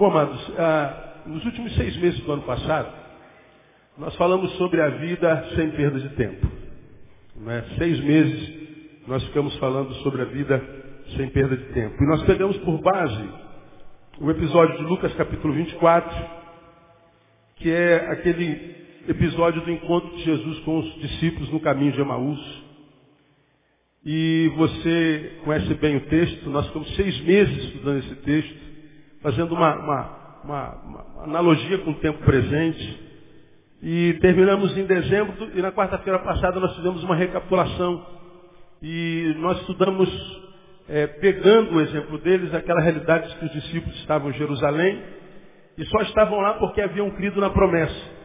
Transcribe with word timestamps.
Bom, 0.00 0.06
amados, 0.06 0.52
ah, 0.56 1.24
nos 1.26 1.44
últimos 1.44 1.74
seis 1.74 1.94
meses 1.98 2.18
do 2.20 2.32
ano 2.32 2.40
passado, 2.44 2.90
nós 3.98 4.16
falamos 4.16 4.50
sobre 4.52 4.80
a 4.80 4.88
vida 4.88 5.50
sem 5.54 5.70
perda 5.72 6.00
de 6.00 6.08
tempo. 6.16 6.46
Né? 7.36 7.62
Seis 7.76 8.00
meses 8.00 8.50
nós 9.06 9.22
ficamos 9.24 9.54
falando 9.58 9.92
sobre 9.96 10.22
a 10.22 10.24
vida 10.24 10.58
sem 11.14 11.28
perda 11.28 11.54
de 11.54 11.64
tempo. 11.74 12.02
E 12.02 12.06
nós 12.06 12.22
pegamos 12.22 12.56
por 12.60 12.80
base 12.80 13.28
o 14.18 14.30
episódio 14.30 14.78
de 14.78 14.84
Lucas 14.84 15.12
capítulo 15.16 15.52
24, 15.52 16.30
que 17.56 17.70
é 17.70 17.96
aquele 18.10 18.76
episódio 19.06 19.60
do 19.60 19.70
encontro 19.70 20.16
de 20.16 20.24
Jesus 20.24 20.60
com 20.60 20.78
os 20.78 20.94
discípulos 20.94 21.50
no 21.52 21.60
caminho 21.60 21.92
de 21.92 22.00
Emaús. 22.00 22.62
E 24.06 24.50
você 24.56 25.40
conhece 25.44 25.74
bem 25.74 25.96
o 25.98 26.06
texto, 26.06 26.48
nós 26.48 26.66
ficamos 26.68 26.96
seis 26.96 27.20
meses 27.20 27.64
estudando 27.64 27.98
esse 27.98 28.14
texto, 28.14 28.69
fazendo 29.22 29.54
uma, 29.54 29.74
uma, 29.76 30.40
uma, 30.44 30.74
uma 30.84 31.24
analogia 31.24 31.78
com 31.78 31.90
o 31.92 32.00
tempo 32.00 32.18
presente. 32.24 33.10
E 33.82 34.14
terminamos 34.20 34.76
em 34.76 34.84
dezembro, 34.84 35.50
e 35.54 35.62
na 35.62 35.72
quarta-feira 35.72 36.18
passada 36.18 36.60
nós 36.60 36.74
fizemos 36.76 37.02
uma 37.02 37.16
recapitulação. 37.16 38.06
E 38.82 39.34
nós 39.38 39.58
estudamos, 39.60 40.08
é, 40.88 41.06
pegando 41.06 41.76
o 41.76 41.80
exemplo 41.80 42.18
deles, 42.18 42.52
aquela 42.54 42.80
realidade 42.80 43.28
de 43.28 43.36
que 43.36 43.44
os 43.46 43.52
discípulos 43.52 43.96
estavam 44.00 44.30
em 44.30 44.34
Jerusalém, 44.34 45.02
e 45.78 45.84
só 45.86 46.02
estavam 46.02 46.40
lá 46.40 46.54
porque 46.54 46.80
haviam 46.80 47.10
crido 47.12 47.40
na 47.40 47.50
promessa 47.50 48.20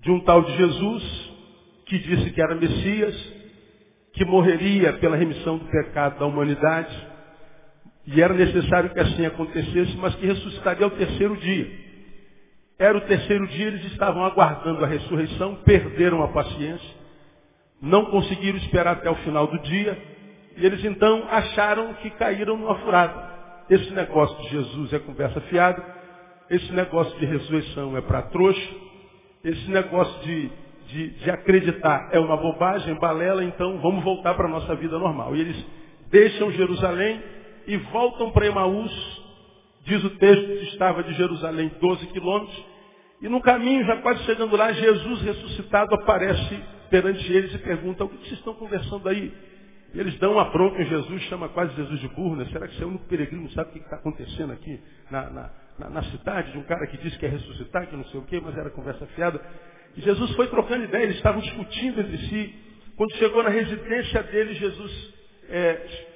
de 0.00 0.10
um 0.10 0.20
tal 0.20 0.42
de 0.42 0.56
Jesus, 0.56 1.32
que 1.86 1.98
disse 1.98 2.30
que 2.30 2.40
era 2.40 2.54
Messias, 2.54 3.32
que 4.12 4.24
morreria 4.24 4.92
pela 4.94 5.16
remissão 5.16 5.58
do 5.58 5.64
pecado 5.66 6.18
da 6.18 6.26
humanidade, 6.26 6.94
e 8.06 8.20
era 8.20 8.34
necessário 8.34 8.90
que 8.90 9.00
assim 9.00 9.24
acontecesse, 9.24 9.96
mas 9.96 10.14
que 10.16 10.26
ressuscitaria 10.26 10.84
ao 10.84 10.90
terceiro 10.90 11.36
dia. 11.36 11.70
Era 12.78 12.98
o 12.98 13.02
terceiro 13.02 13.46
dia, 13.48 13.66
eles 13.66 13.84
estavam 13.92 14.24
aguardando 14.24 14.84
a 14.84 14.88
ressurreição, 14.88 15.56
perderam 15.64 16.22
a 16.22 16.28
paciência, 16.28 16.90
não 17.80 18.06
conseguiram 18.06 18.58
esperar 18.58 18.94
até 18.94 19.10
o 19.10 19.14
final 19.16 19.46
do 19.46 19.58
dia, 19.60 19.96
e 20.56 20.66
eles 20.66 20.84
então 20.84 21.26
acharam 21.30 21.94
que 21.94 22.10
caíram 22.10 22.56
numa 22.56 22.74
furada. 22.76 23.32
Esse 23.70 23.90
negócio 23.92 24.36
de 24.42 24.48
Jesus 24.50 24.92
é 24.92 24.98
conversa 24.98 25.40
fiada, 25.42 25.82
esse 26.50 26.70
negócio 26.72 27.18
de 27.18 27.24
ressurreição 27.24 27.96
é 27.96 28.02
para 28.02 28.22
trouxa, 28.22 28.70
esse 29.42 29.70
negócio 29.70 30.22
de, 30.22 30.50
de, 30.88 31.10
de, 31.10 31.30
acreditar 31.30 32.10
é 32.12 32.18
uma 32.18 32.36
bobagem, 32.36 32.94
balela, 32.96 33.42
então 33.44 33.78
vamos 33.78 34.04
voltar 34.04 34.34
para 34.34 34.46
a 34.46 34.50
nossa 34.50 34.74
vida 34.74 34.98
normal. 34.98 35.34
E 35.34 35.40
eles 35.40 35.66
deixam 36.10 36.52
Jerusalém 36.52 37.22
e 37.66 37.76
voltam 37.76 38.30
para 38.30 38.46
Emaús. 38.46 39.24
Diz 39.84 40.02
o 40.02 40.10
texto 40.10 40.46
que 40.46 40.64
estava 40.72 41.02
de 41.02 41.12
Jerusalém 41.14 41.70
12 41.80 42.06
quilômetros. 42.08 42.64
E 43.20 43.28
no 43.28 43.40
caminho, 43.40 43.84
já 43.84 43.96
quase 43.98 44.22
chegando 44.24 44.56
lá, 44.56 44.72
Jesus 44.72 45.22
ressuscitado 45.22 45.94
aparece 45.94 46.60
perante 46.90 47.32
eles 47.32 47.54
e 47.54 47.58
pergunta, 47.58 48.04
o 48.04 48.08
que 48.08 48.16
vocês 48.18 48.38
estão 48.38 48.54
conversando 48.54 49.08
aí? 49.08 49.32
E 49.94 50.00
eles 50.00 50.18
dão 50.18 50.32
uma 50.32 50.44
bronca 50.46 50.82
em 50.82 50.86
Jesus, 50.86 51.22
chama 51.24 51.48
quase 51.48 51.74
Jesus 51.76 52.00
de 52.00 52.08
burro, 52.08 52.36
né? 52.36 52.46
Será 52.50 52.66
que 52.66 52.74
você 52.74 52.82
é 52.82 52.86
o 52.86 52.88
único 52.88 53.04
peregrino, 53.04 53.50
sabe 53.52 53.70
o 53.70 53.72
que 53.72 53.78
está 53.78 53.96
acontecendo 53.96 54.52
aqui 54.52 54.80
na, 55.10 55.30
na 55.30 55.50
na, 55.78 55.90
na, 55.90 56.02
cidade 56.04 56.52
de 56.52 56.58
um 56.58 56.62
cara 56.62 56.86
que 56.86 56.96
disse 56.98 57.18
que 57.18 57.26
ia 57.26 57.32
ressuscitar, 57.32 57.86
que 57.88 57.96
não 57.96 58.04
sei 58.06 58.20
o 58.20 58.24
quê, 58.24 58.40
mas 58.42 58.56
era 58.56 58.70
conversa 58.70 59.06
fiada. 59.08 59.40
E 59.96 60.00
Jesus 60.00 60.34
foi 60.34 60.46
trocando 60.48 60.84
ideia, 60.84 61.04
eles 61.04 61.16
estavam 61.16 61.40
discutindo 61.40 62.00
entre 62.00 62.18
si. 62.18 62.54
Quando 62.96 63.12
chegou 63.16 63.42
na 63.42 63.50
residência 63.50 64.22
dele, 64.22 64.54
Jesus 64.54 65.14
é, 65.48 65.58
é, 65.58 66.13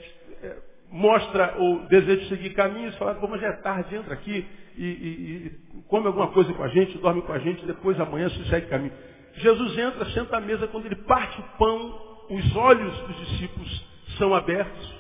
mostra 0.90 1.54
o 1.58 1.86
desejo 1.88 2.22
de 2.22 2.28
seguir 2.28 2.50
caminhos, 2.50 2.96
fala, 2.96 3.18
mas 3.28 3.40
já 3.40 3.48
é 3.48 3.52
tarde, 3.52 3.94
entra 3.94 4.14
aqui 4.14 4.46
e, 4.76 4.84
e, 4.84 4.86
e, 4.86 5.82
come 5.88 6.06
alguma 6.06 6.28
coisa 6.28 6.52
com 6.52 6.62
a 6.62 6.68
gente, 6.68 6.96
dorme 6.98 7.22
com 7.22 7.32
a 7.32 7.38
gente, 7.38 7.66
depois 7.66 7.98
amanhã 8.00 8.28
se 8.30 8.48
segue 8.48 8.66
caminho. 8.68 8.92
Jesus 9.34 9.78
entra, 9.78 10.04
senta 10.10 10.36
à 10.36 10.40
mesa, 10.40 10.66
quando 10.68 10.86
ele 10.86 10.96
parte 10.96 11.40
o 11.40 11.44
pão, 11.58 12.26
os 12.30 12.56
olhos 12.56 12.96
dos 13.00 13.16
discípulos 13.28 13.86
são 14.16 14.34
abertos, 14.34 14.94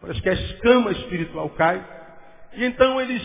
parece 0.00 0.20
que 0.20 0.28
a 0.28 0.32
escama 0.32 0.92
espiritual 0.92 1.48
cai, 1.50 1.84
e 2.54 2.64
então 2.64 3.00
eles 3.00 3.22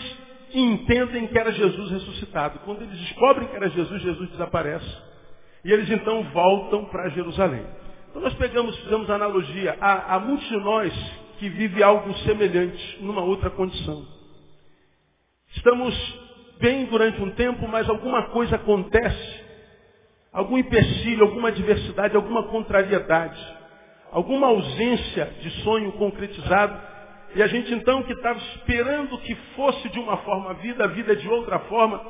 entendem 0.52 1.26
que 1.26 1.38
era 1.38 1.52
Jesus 1.52 1.90
ressuscitado. 1.90 2.60
Quando 2.60 2.82
eles 2.82 2.98
descobrem 2.98 3.48
que 3.48 3.56
era 3.56 3.68
Jesus, 3.68 4.02
Jesus 4.02 4.30
desaparece. 4.30 5.08
E 5.64 5.72
eles 5.72 5.90
então 5.90 6.22
voltam 6.32 6.86
para 6.86 7.10
Jerusalém. 7.10 7.64
Então 8.08 8.22
nós 8.22 8.34
pegamos, 8.34 8.76
fizemos 8.78 9.10
a 9.10 9.16
analogia. 9.16 9.76
Há, 9.80 10.14
há 10.14 10.20
muitos 10.20 10.48
de 10.48 10.56
nós 10.56 10.92
que 11.38 11.48
vive 11.48 11.82
algo 11.82 12.12
semelhante 12.18 12.98
numa 13.00 13.22
outra 13.22 13.50
condição. 13.50 14.06
Estamos 15.56 15.94
bem 16.60 16.86
durante 16.86 17.20
um 17.22 17.30
tempo, 17.30 17.66
mas 17.68 17.88
alguma 17.88 18.28
coisa 18.30 18.56
acontece. 18.56 19.46
Algum 20.32 20.58
empecilho, 20.58 21.24
alguma 21.24 21.48
adversidade, 21.48 22.14
alguma 22.16 22.44
contrariedade. 22.44 23.40
Alguma 24.12 24.48
ausência 24.48 25.32
de 25.40 25.50
sonho 25.62 25.92
concretizado 25.92 26.88
e 27.34 27.42
a 27.42 27.46
gente 27.46 27.72
então 27.74 28.02
que 28.02 28.12
estava 28.12 28.38
esperando 28.38 29.18
que 29.18 29.34
fosse 29.54 29.88
de 29.90 29.98
uma 29.98 30.16
forma 30.18 30.50
a 30.50 30.54
vida, 30.54 30.84
a 30.84 30.88
vida 30.88 31.14
de 31.14 31.28
outra 31.28 31.58
forma, 31.60 32.00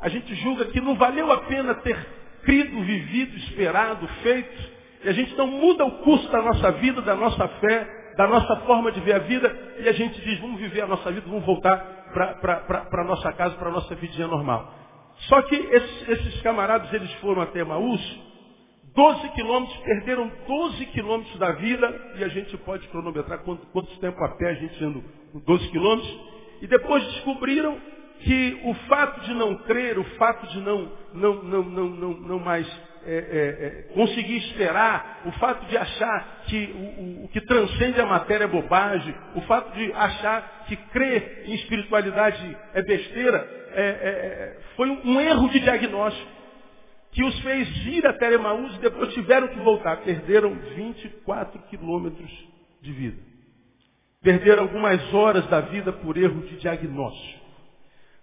a 0.00 0.08
gente 0.08 0.34
julga 0.36 0.66
que 0.66 0.80
não 0.80 0.94
valeu 0.94 1.32
a 1.32 1.38
pena 1.38 1.74
ter 1.76 1.98
crido, 2.44 2.80
vivido, 2.82 3.36
esperado, 3.38 4.06
feito. 4.22 4.78
E 5.04 5.08
a 5.08 5.12
gente 5.12 5.32
então 5.32 5.46
muda 5.46 5.84
o 5.84 5.98
curso 5.98 6.30
da 6.30 6.42
nossa 6.42 6.72
vida, 6.72 7.02
da 7.02 7.16
nossa 7.16 7.48
fé, 7.48 7.97
da 8.18 8.26
nossa 8.26 8.56
forma 8.66 8.90
de 8.90 9.00
ver 9.00 9.14
a 9.14 9.20
vida, 9.20 9.76
e 9.78 9.88
a 9.88 9.92
gente 9.92 10.20
diz, 10.22 10.40
vamos 10.40 10.58
viver 10.58 10.80
a 10.80 10.88
nossa 10.88 11.08
vida, 11.12 11.24
vamos 11.28 11.46
voltar 11.46 11.78
para 12.42 12.88
a 12.90 13.04
nossa 13.04 13.32
casa, 13.32 13.54
para 13.54 13.68
a 13.68 13.70
nossa 13.70 13.94
vidinha 13.94 14.26
normal. 14.26 14.74
Só 15.28 15.40
que 15.42 15.54
esses, 15.54 16.08
esses 16.08 16.42
camaradas, 16.42 16.92
eles 16.92 17.12
foram 17.20 17.42
até 17.42 17.62
Maús, 17.62 18.00
12 18.92 19.28
quilômetros, 19.34 19.78
perderam 19.84 20.32
12 20.48 20.86
quilômetros 20.86 21.38
da 21.38 21.52
vida, 21.52 22.12
e 22.16 22.24
a 22.24 22.28
gente 22.28 22.56
pode 22.58 22.88
cronometrar 22.88 23.38
quanto, 23.44 23.64
quanto 23.68 23.96
tempo 24.00 24.24
a 24.24 24.30
pé 24.30 24.50
a 24.50 24.54
gente 24.54 24.84
andou 24.84 25.04
12 25.46 25.68
quilômetros, 25.68 26.20
e 26.60 26.66
depois 26.66 27.04
descobriram 27.04 27.78
que 28.18 28.60
o 28.64 28.74
fato 28.88 29.20
de 29.20 29.34
não 29.34 29.54
crer, 29.58 29.96
o 29.96 30.04
fato 30.16 30.44
de 30.48 30.60
não, 30.60 30.90
não, 31.14 31.34
não, 31.44 31.62
não, 31.62 31.88
não, 31.88 32.10
não 32.14 32.38
mais 32.40 32.66
é, 33.10 33.10
é, 33.10 33.66
é, 33.66 33.94
conseguir 33.94 34.36
esperar, 34.36 35.22
o 35.24 35.32
fato 35.32 35.64
de 35.66 35.78
achar 35.78 36.42
que 36.46 36.66
o, 36.66 37.24
o, 37.24 37.28
que 37.28 37.40
transcende 37.40 37.98
a 37.98 38.04
matéria 38.04 38.44
é 38.44 38.48
bobagem, 38.48 39.14
o 39.34 39.40
fato 39.42 39.72
de 39.74 39.90
achar 39.94 40.66
que 40.68 40.76
crer 40.76 41.44
em 41.46 41.54
espiritualidade 41.54 42.56
é 42.74 42.82
besteira, 42.82 43.38
é, 43.72 43.80
é, 43.80 43.86
é, 43.86 44.58
foi 44.76 44.90
um, 44.90 45.12
um 45.12 45.20
erro 45.22 45.48
de 45.48 45.58
diagnóstico 45.60 46.38
que 47.12 47.24
os 47.24 47.40
fez 47.40 47.86
ir 47.86 48.06
até 48.06 48.34
Emaús 48.34 48.76
e 48.76 48.80
depois 48.80 49.14
tiveram 49.14 49.48
que 49.48 49.58
voltar. 49.60 49.96
Perderam 50.02 50.54
24 50.76 51.62
quilômetros 51.62 52.30
de 52.82 52.92
vida. 52.92 53.16
Perderam 54.22 54.64
algumas 54.64 55.14
horas 55.14 55.46
da 55.46 55.62
vida 55.62 55.92
por 55.94 56.18
erro 56.18 56.42
de 56.42 56.58
diagnóstico. 56.58 57.46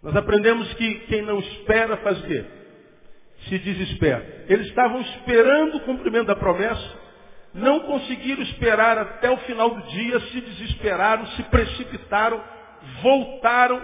Nós 0.04 0.16
aprendemos 0.16 0.72
que 0.76 1.00
quem 1.08 1.24
não 1.24 1.40
espera 1.40 1.98
faz 1.98 2.20
o 2.20 2.28
quê? 2.28 2.46
Se 3.48 3.60
desespera. 3.60 4.46
Eles 4.48 4.68
estavam 4.68 5.02
esperando 5.02 5.78
o 5.78 5.82
cumprimento 5.82 6.28
da 6.28 6.36
promessa, 6.36 7.06
não 7.54 7.82
conseguiram 7.82 8.42
esperar 8.44 8.98
até 8.98 9.30
o 9.30 9.38
final 9.38 9.70
do 9.70 9.82
dia, 9.90 10.20
se 10.20 10.42
desesperaram, 10.42 11.26
se 11.28 11.44
precipitaram, 11.44 12.44
voltaram, 13.02 13.82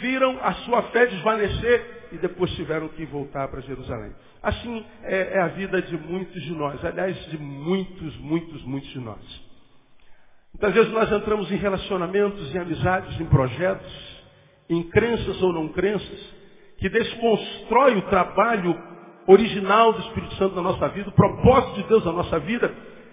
viram 0.00 0.38
a 0.42 0.52
sua 0.54 0.82
fé 0.84 1.06
desvanecer 1.06 2.08
e 2.12 2.18
depois 2.18 2.50
tiveram 2.52 2.88
que 2.88 3.04
voltar 3.06 3.48
para 3.48 3.60
Jerusalém. 3.60 4.12
Assim 4.42 4.84
é, 5.04 5.34
é, 5.34 5.40
a 5.40 5.48
vida 5.48 5.80
de 5.80 5.96
muitos 5.96 6.42
de 6.42 6.52
nós, 6.52 6.84
aliás, 6.84 7.16
de 7.26 7.38
muitos, 7.38 8.16
muitos, 8.18 8.62
muitos 8.64 8.90
de 8.90 8.98
nós. 8.98 9.52
Muitas 10.52 10.74
vezes 10.74 10.92
nós 10.92 11.10
entramos 11.10 11.50
em 11.50 11.56
relacionamentos, 11.56 12.54
em 12.54 12.58
amizades, 12.58 13.18
em 13.20 13.24
projetos, 13.26 14.22
em 14.68 14.82
crenças 14.82 15.40
ou 15.40 15.52
não 15.52 15.68
crenças, 15.68 16.34
que 16.78 16.88
desconstrói 16.88 17.96
o 17.96 18.02
trabalho 18.02 18.91
original 19.26 19.92
do 19.92 20.00
Espírito 20.00 20.34
Santo 20.36 20.56
na 20.56 20.62
nossa 20.62 20.88
vida, 20.88 21.08
o 21.08 21.12
propósito 21.12 21.74
de 21.74 21.82
Deus 21.84 22.04
na 22.04 22.12
nossa 22.12 22.38
vida, 22.38 22.72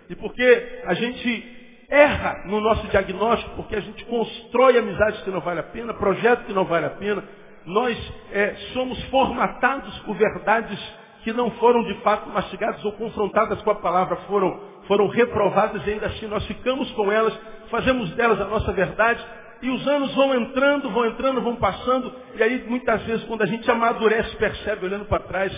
e 0.09 0.15
porque 0.15 0.81
a 0.85 0.93
gente 0.93 1.57
erra 1.89 2.43
no 2.45 2.61
nosso 2.61 2.87
diagnóstico, 2.87 3.55
porque 3.55 3.75
a 3.75 3.81
gente 3.81 4.05
constrói 4.05 4.77
amizades 4.77 5.21
que 5.21 5.31
não 5.31 5.41
vale 5.41 5.59
a 5.59 5.63
pena, 5.63 5.93
projetos 5.93 6.45
que 6.45 6.53
não 6.53 6.65
vale 6.65 6.85
a 6.85 6.91
pena, 6.91 7.23
nós 7.65 7.97
é, 8.31 8.55
somos 8.73 9.01
formatados 9.05 9.97
por 9.99 10.15
verdades 10.15 10.79
que 11.23 11.33
não 11.33 11.51
foram 11.51 11.83
de 11.83 11.93
fato 11.95 12.29
mastigadas 12.29 12.83
ou 12.85 12.93
confrontadas 12.93 13.61
com 13.61 13.71
a 13.71 13.75
palavra, 13.75 14.15
foram, 14.27 14.59
foram 14.87 15.07
reprovadas 15.07 15.85
e 15.85 15.91
ainda 15.91 16.07
assim 16.07 16.27
nós 16.27 16.45
ficamos 16.45 16.89
com 16.91 17.11
elas, 17.11 17.37
fazemos 17.69 18.09
delas 18.11 18.39
a 18.39 18.45
nossa 18.45 18.71
verdade, 18.71 19.23
e 19.61 19.69
os 19.69 19.85
anos 19.87 20.15
vão 20.15 20.33
entrando, 20.35 20.89
vão 20.89 21.05
entrando, 21.05 21.41
vão 21.41 21.55
passando, 21.57 22.13
e 22.35 22.41
aí 22.41 22.63
muitas 22.67 23.03
vezes 23.03 23.25
quando 23.25 23.41
a 23.41 23.45
gente 23.45 23.69
amadurece, 23.69 24.35
percebe 24.37 24.85
olhando 24.85 25.05
para 25.05 25.23
trás, 25.23 25.51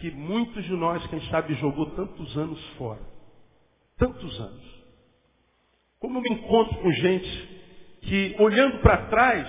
que 0.00 0.10
muitos 0.10 0.64
de 0.64 0.72
nós, 0.72 1.06
quem 1.08 1.20
sabe, 1.28 1.54
jogou 1.54 1.86
tantos 1.90 2.36
anos 2.36 2.60
fora. 2.78 3.00
Tantos 3.98 4.40
anos. 4.40 4.80
Como 6.00 6.18
eu 6.18 6.22
me 6.22 6.30
encontro 6.30 6.76
com 6.78 6.90
gente 6.92 7.48
que, 8.02 8.34
olhando 8.38 8.78
para 8.78 9.06
trás, 9.08 9.46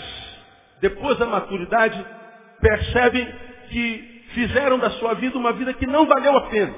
depois 0.81 1.17
da 1.17 1.25
maturidade, 1.25 2.05
percebem 2.59 3.25
que 3.69 4.23
fizeram 4.33 4.77
da 4.77 4.89
sua 4.91 5.13
vida 5.13 5.37
uma 5.37 5.53
vida 5.53 5.73
que 5.73 5.87
não 5.87 6.05
valeu 6.05 6.35
a 6.37 6.49
pena. 6.49 6.75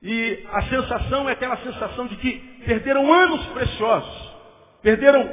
E 0.00 0.46
a 0.50 0.62
sensação 0.62 1.28
é 1.28 1.32
aquela 1.32 1.56
sensação 1.58 2.06
de 2.06 2.16
que 2.16 2.32
perderam 2.64 3.12
anos 3.12 3.44
preciosos, 3.48 4.34
perderam 4.82 5.28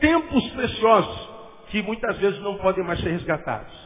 tempos 0.00 0.46
preciosos, 0.50 1.28
que 1.68 1.82
muitas 1.82 2.18
vezes 2.18 2.40
não 2.40 2.56
podem 2.58 2.84
mais 2.84 3.00
ser 3.00 3.10
resgatados. 3.10 3.83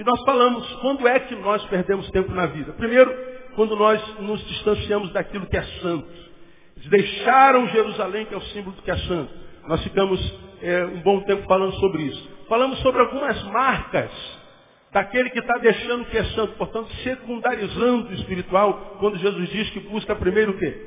E 0.00 0.02
nós 0.02 0.18
falamos, 0.22 0.66
quando 0.76 1.06
é 1.06 1.20
que 1.20 1.34
nós 1.34 1.62
perdemos 1.66 2.10
tempo 2.10 2.32
na 2.32 2.46
vida? 2.46 2.72
Primeiro, 2.72 3.14
quando 3.54 3.76
nós 3.76 4.02
nos 4.20 4.42
distanciamos 4.48 5.12
daquilo 5.12 5.44
que 5.44 5.58
é 5.58 5.62
santo. 5.62 6.08
Eles 6.74 6.88
deixaram 6.88 7.68
Jerusalém, 7.68 8.24
que 8.24 8.32
é 8.32 8.38
o 8.38 8.42
símbolo 8.44 8.74
do 8.76 8.80
que 8.80 8.90
é 8.90 8.96
santo. 8.96 9.30
Nós 9.68 9.82
ficamos 9.82 10.18
é, 10.62 10.86
um 10.86 11.02
bom 11.02 11.20
tempo 11.24 11.46
falando 11.46 11.74
sobre 11.74 12.04
isso. 12.04 12.30
Falamos 12.48 12.78
sobre 12.78 13.02
algumas 13.02 13.42
marcas 13.48 14.10
daquele 14.90 15.28
que 15.28 15.38
está 15.38 15.58
deixando 15.58 16.00
o 16.00 16.06
que 16.06 16.16
é 16.16 16.24
santo, 16.30 16.54
portanto, 16.54 16.90
secundarizando 17.02 18.08
o 18.08 18.14
espiritual, 18.14 18.96
quando 19.00 19.18
Jesus 19.18 19.50
diz 19.50 19.68
que 19.68 19.80
busca 19.80 20.16
primeiro 20.16 20.52
o 20.52 20.58
quê? 20.58 20.82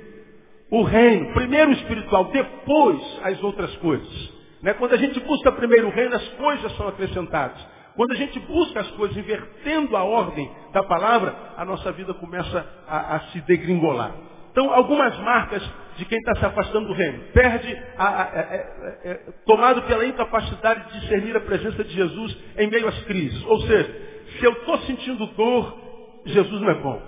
O 0.72 0.82
reino. 0.82 1.32
Primeiro 1.36 1.70
o 1.70 1.74
espiritual, 1.74 2.32
depois 2.32 3.00
as 3.22 3.44
outras 3.44 3.76
coisas. 3.76 4.34
Né? 4.64 4.74
Quando 4.74 4.94
a 4.94 4.98
gente 4.98 5.20
busca 5.20 5.52
primeiro 5.52 5.90
o 5.90 5.92
reino, 5.92 6.16
as 6.16 6.28
coisas 6.30 6.76
são 6.78 6.88
acrescentadas. 6.88 7.73
Quando 7.96 8.12
a 8.12 8.16
gente 8.16 8.40
busca 8.40 8.80
as 8.80 8.92
coisas 8.92 9.16
invertendo 9.16 9.96
a 9.96 10.04
ordem 10.04 10.50
da 10.72 10.84
palavra, 10.84 11.36
a 11.56 11.64
nossa 11.64 11.92
vida 11.92 12.14
começa 12.14 12.66
a, 12.88 13.16
a 13.16 13.20
se 13.28 13.42
degringolar. 13.42 14.16
Então, 14.52 14.72
algumas 14.74 15.18
marcas 15.20 15.64
de 15.98 16.06
quem 16.06 16.18
está 16.18 16.36
se 16.36 16.46
afastando 16.46 16.88
do 16.88 16.94
reino. 16.94 17.20
Perde, 17.34 17.76
a, 17.98 18.06
a, 18.06 18.22
a, 18.24 18.26
a, 18.26 19.18
tomado 19.46 19.84
pela 19.84 20.06
incapacidade 20.06 20.92
de 20.92 21.02
discernir 21.02 21.36
a 21.36 21.42
presença 21.42 21.84
de 21.84 21.94
Jesus 21.94 22.38
em 22.58 22.68
meio 22.68 22.88
às 22.88 23.00
crises. 23.04 23.44
Ou 23.46 23.62
seja, 23.62 24.14
se 24.40 24.46
eu 24.46 24.54
estou 24.54 24.78
sentindo 24.80 25.26
dor, 25.28 25.78
Jesus 26.26 26.62
não 26.62 26.70
é 26.70 26.76
bom. 26.76 27.02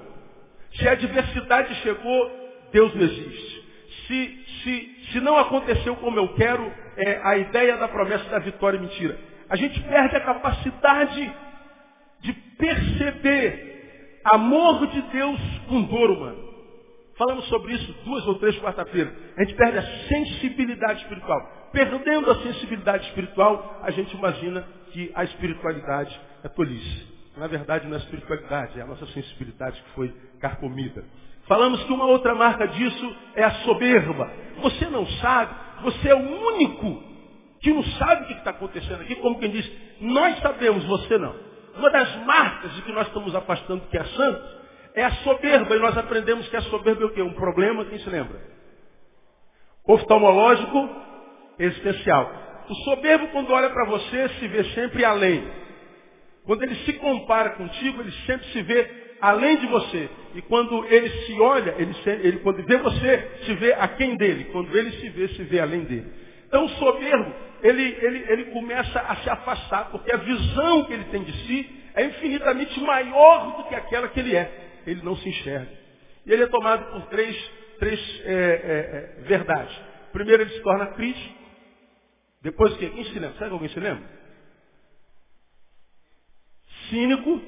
Se 0.74 0.88
a 0.88 0.92
adversidade 0.92 1.74
chegou, 1.76 2.32
Deus 2.72 2.94
não 2.94 3.02
existe. 3.02 3.66
Se, 4.08 4.46
se, 4.64 4.96
se 5.12 5.20
não 5.20 5.38
aconteceu 5.38 5.96
como 5.96 6.20
eu 6.20 6.28
quero, 6.36 6.72
é, 6.98 7.22
a 7.24 7.38
ideia 7.38 7.78
da 7.78 7.88
promessa 7.88 8.30
da 8.30 8.40
vitória 8.40 8.78
é 8.78 8.82
mentira. 8.82 9.18
A 9.50 9.56
gente 9.56 9.80
perde 9.82 10.16
a 10.16 10.22
capacidade 10.22 11.34
de 12.22 12.34
perceber 12.34 14.22
amor 14.26 14.88
de 14.88 15.02
Deus 15.04 15.40
com 15.68 15.84
dor 15.84 16.12
humana. 16.12 16.46
Falamos 17.18 17.46
sobre 17.46 17.74
isso 17.74 17.96
duas 18.04 18.26
ou 18.28 18.36
três 18.36 18.58
quarta-feiras. 18.60 19.14
A 19.38 19.44
gente 19.44 19.56
perde 19.56 19.78
a 19.78 20.08
sensibilidade 20.08 21.02
espiritual. 21.04 21.70
Perdendo 21.72 22.32
a 22.32 22.42
sensibilidade 22.42 23.08
espiritual, 23.08 23.80
a 23.84 23.92
gente 23.92 24.16
imagina 24.16 24.66
que 24.92 25.12
a 25.16 25.24
espiritualidade 25.24 26.20
é 26.44 26.50
tolice. 26.50 27.16
Na 27.38 27.48
verdade, 27.48 27.88
não 27.88 27.96
é 27.96 28.00
espiritualidade, 28.00 28.80
é 28.80 28.84
a 28.84 28.86
nossa 28.86 29.06
sensibilidade 29.08 29.82
que 29.82 29.90
foi 29.92 30.14
carcomida. 30.40 31.04
Falamos 31.48 31.84
que 31.84 31.94
uma 31.94 32.06
outra 32.06 32.34
marca 32.34 32.68
disso 32.68 33.16
é 33.36 33.44
a 33.44 33.52
soberba. 33.64 34.32
Você 34.62 34.86
não 34.86 35.06
sabe, 35.06 35.54
você 35.84 36.10
é 36.10 36.16
o 36.16 36.48
único 36.48 37.04
que 37.66 37.74
não 37.74 37.84
sabe 37.84 38.26
o 38.26 38.28
que 38.28 38.34
está 38.34 38.52
acontecendo 38.52 39.02
aqui, 39.02 39.16
como 39.16 39.40
quem 39.40 39.50
diz, 39.50 39.68
nós 40.00 40.38
sabemos, 40.38 40.86
você 40.86 41.18
não. 41.18 41.36
Uma 41.76 41.90
das 41.90 42.16
marcas 42.18 42.76
de 42.76 42.84
que 42.84 42.92
nós 42.92 43.08
estamos 43.08 43.34
afastando 43.34 43.82
que 43.90 43.98
é 43.98 44.04
santo 44.04 44.44
é 44.94 45.04
a 45.04 45.12
soberba. 45.16 45.76
E 45.76 45.80
nós 45.80 45.98
aprendemos 45.98 46.48
que 46.48 46.56
a 46.56 46.62
soberba 46.62 47.02
é 47.02 47.06
o 47.08 47.10
quê? 47.10 47.24
Um 47.24 47.34
problema, 47.34 47.84
quem 47.86 47.98
se 47.98 48.08
lembra? 48.08 48.40
Oftalmológico 49.84 50.90
existencial. 51.58 52.32
O 52.70 52.76
soberbo, 52.84 53.30
quando 53.30 53.52
olha 53.52 53.72
para 53.72 53.86
você, 53.86 54.30
se 54.30 54.48
vê 54.48 54.64
sempre 54.66 55.04
além. 55.04 55.44
Quando 56.46 56.62
ele 56.62 56.76
se 56.76 56.94
compara 56.94 57.50
contigo, 57.52 58.00
ele 58.00 58.12
sempre 58.28 58.46
se 58.50 58.62
vê 58.62 59.18
além 59.20 59.58
de 59.58 59.66
você. 59.66 60.08
E 60.36 60.42
quando 60.44 60.86
ele 60.86 61.10
se 61.10 61.42
olha, 61.42 61.74
ele, 61.80 61.96
ele 62.06 62.40
quando 62.42 62.64
vê 62.64 62.78
você, 62.78 63.32
se 63.44 63.56
vê 63.56 63.74
aquém 63.74 64.16
dele. 64.18 64.46
Quando 64.52 64.78
ele 64.78 64.92
se 64.92 65.10
vê, 65.10 65.28
se 65.30 65.44
vê 65.46 65.60
além 65.60 65.82
dele. 65.82 66.25
Então 66.56 66.68
o 66.68 66.70
soberbo, 66.70 67.36
ele, 67.64 67.84
ele, 67.84 68.32
ele 68.32 68.46
começa 68.46 68.98
a 68.98 69.18
se 69.18 69.30
afastar, 69.30 69.92
porque 69.92 70.10
a 70.10 70.16
visão 70.16 70.86
que 70.86 70.94
ele 70.94 71.04
tem 71.06 71.22
de 71.22 71.34
si 71.46 71.84
é 71.94 72.06
infinitamente 72.06 72.80
maior 72.80 73.58
do 73.58 73.68
que 73.68 73.76
aquela 73.76 74.08
que 74.08 74.22
ele 74.22 74.34
é. 74.34 74.82
Ele 74.88 75.02
não 75.04 75.18
se 75.18 75.28
enxerga. 75.28 75.70
E 76.26 76.32
ele 76.32 76.44
é 76.44 76.48
tomado 76.48 76.94
por 76.94 77.10
três, 77.10 77.52
três 77.78 78.00
é, 78.24 78.32
é, 78.32 78.38
é, 78.38 79.22
verdades. 79.24 79.78
Primeiro, 80.14 80.44
ele 80.44 80.52
se 80.52 80.62
torna 80.62 80.88
crítico. 80.88 81.36
Depois, 82.42 82.74
o 82.74 82.78
quê? 82.78 82.90
Quem 82.90 83.04
se 83.04 83.20
lembra? 83.20 83.38
Sabe 83.38 83.52
alguém 83.52 83.68
se 83.68 83.80
lembra? 83.82 84.10
Cínico. 86.90 87.42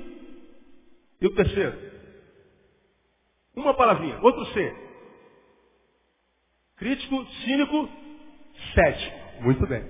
E 1.21 1.27
o 1.27 1.33
terceiro? 1.33 1.77
Uma 3.55 3.73
palavrinha. 3.73 4.19
Outro 4.21 4.45
C. 4.47 4.75
Crítico, 6.75 7.25
cínico, 7.45 7.89
cético. 8.77 9.17
Muito 9.41 9.65
bem. 9.65 9.83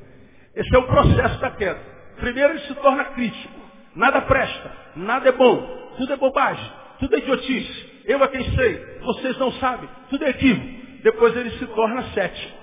Esse 0.55 0.75
é 0.75 0.79
o 0.79 0.87
processo 0.87 1.39
da 1.39 1.51
queda. 1.51 1.79
Primeiro 2.17 2.53
ele 2.53 2.61
se 2.61 2.73
torna 2.75 3.05
crítico. 3.05 3.59
Nada 3.95 4.21
presta, 4.21 4.71
nada 4.95 5.29
é 5.29 5.31
bom, 5.31 5.93
tudo 5.97 6.13
é 6.13 6.17
bobagem, 6.17 6.71
tudo 6.99 7.15
é 7.15 7.19
idiotice. 7.19 8.03
Eu 8.05 8.23
é 8.23 8.27
quem 8.27 8.43
sei, 8.55 8.99
vocês 9.01 9.37
não 9.37 9.51
sabem, 9.53 9.89
tudo 10.09 10.23
é 10.23 10.29
equívoco. 10.29 10.87
Depois 11.03 11.35
ele 11.35 11.51
se 11.51 11.65
torna 11.67 12.03
cético. 12.13 12.57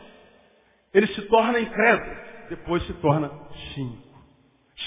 Ele 0.92 1.06
se 1.08 1.22
torna 1.22 1.58
incrédulo. 1.58 2.16
Depois 2.48 2.82
se 2.86 2.92
torna 2.94 3.30
cínico. 3.74 4.02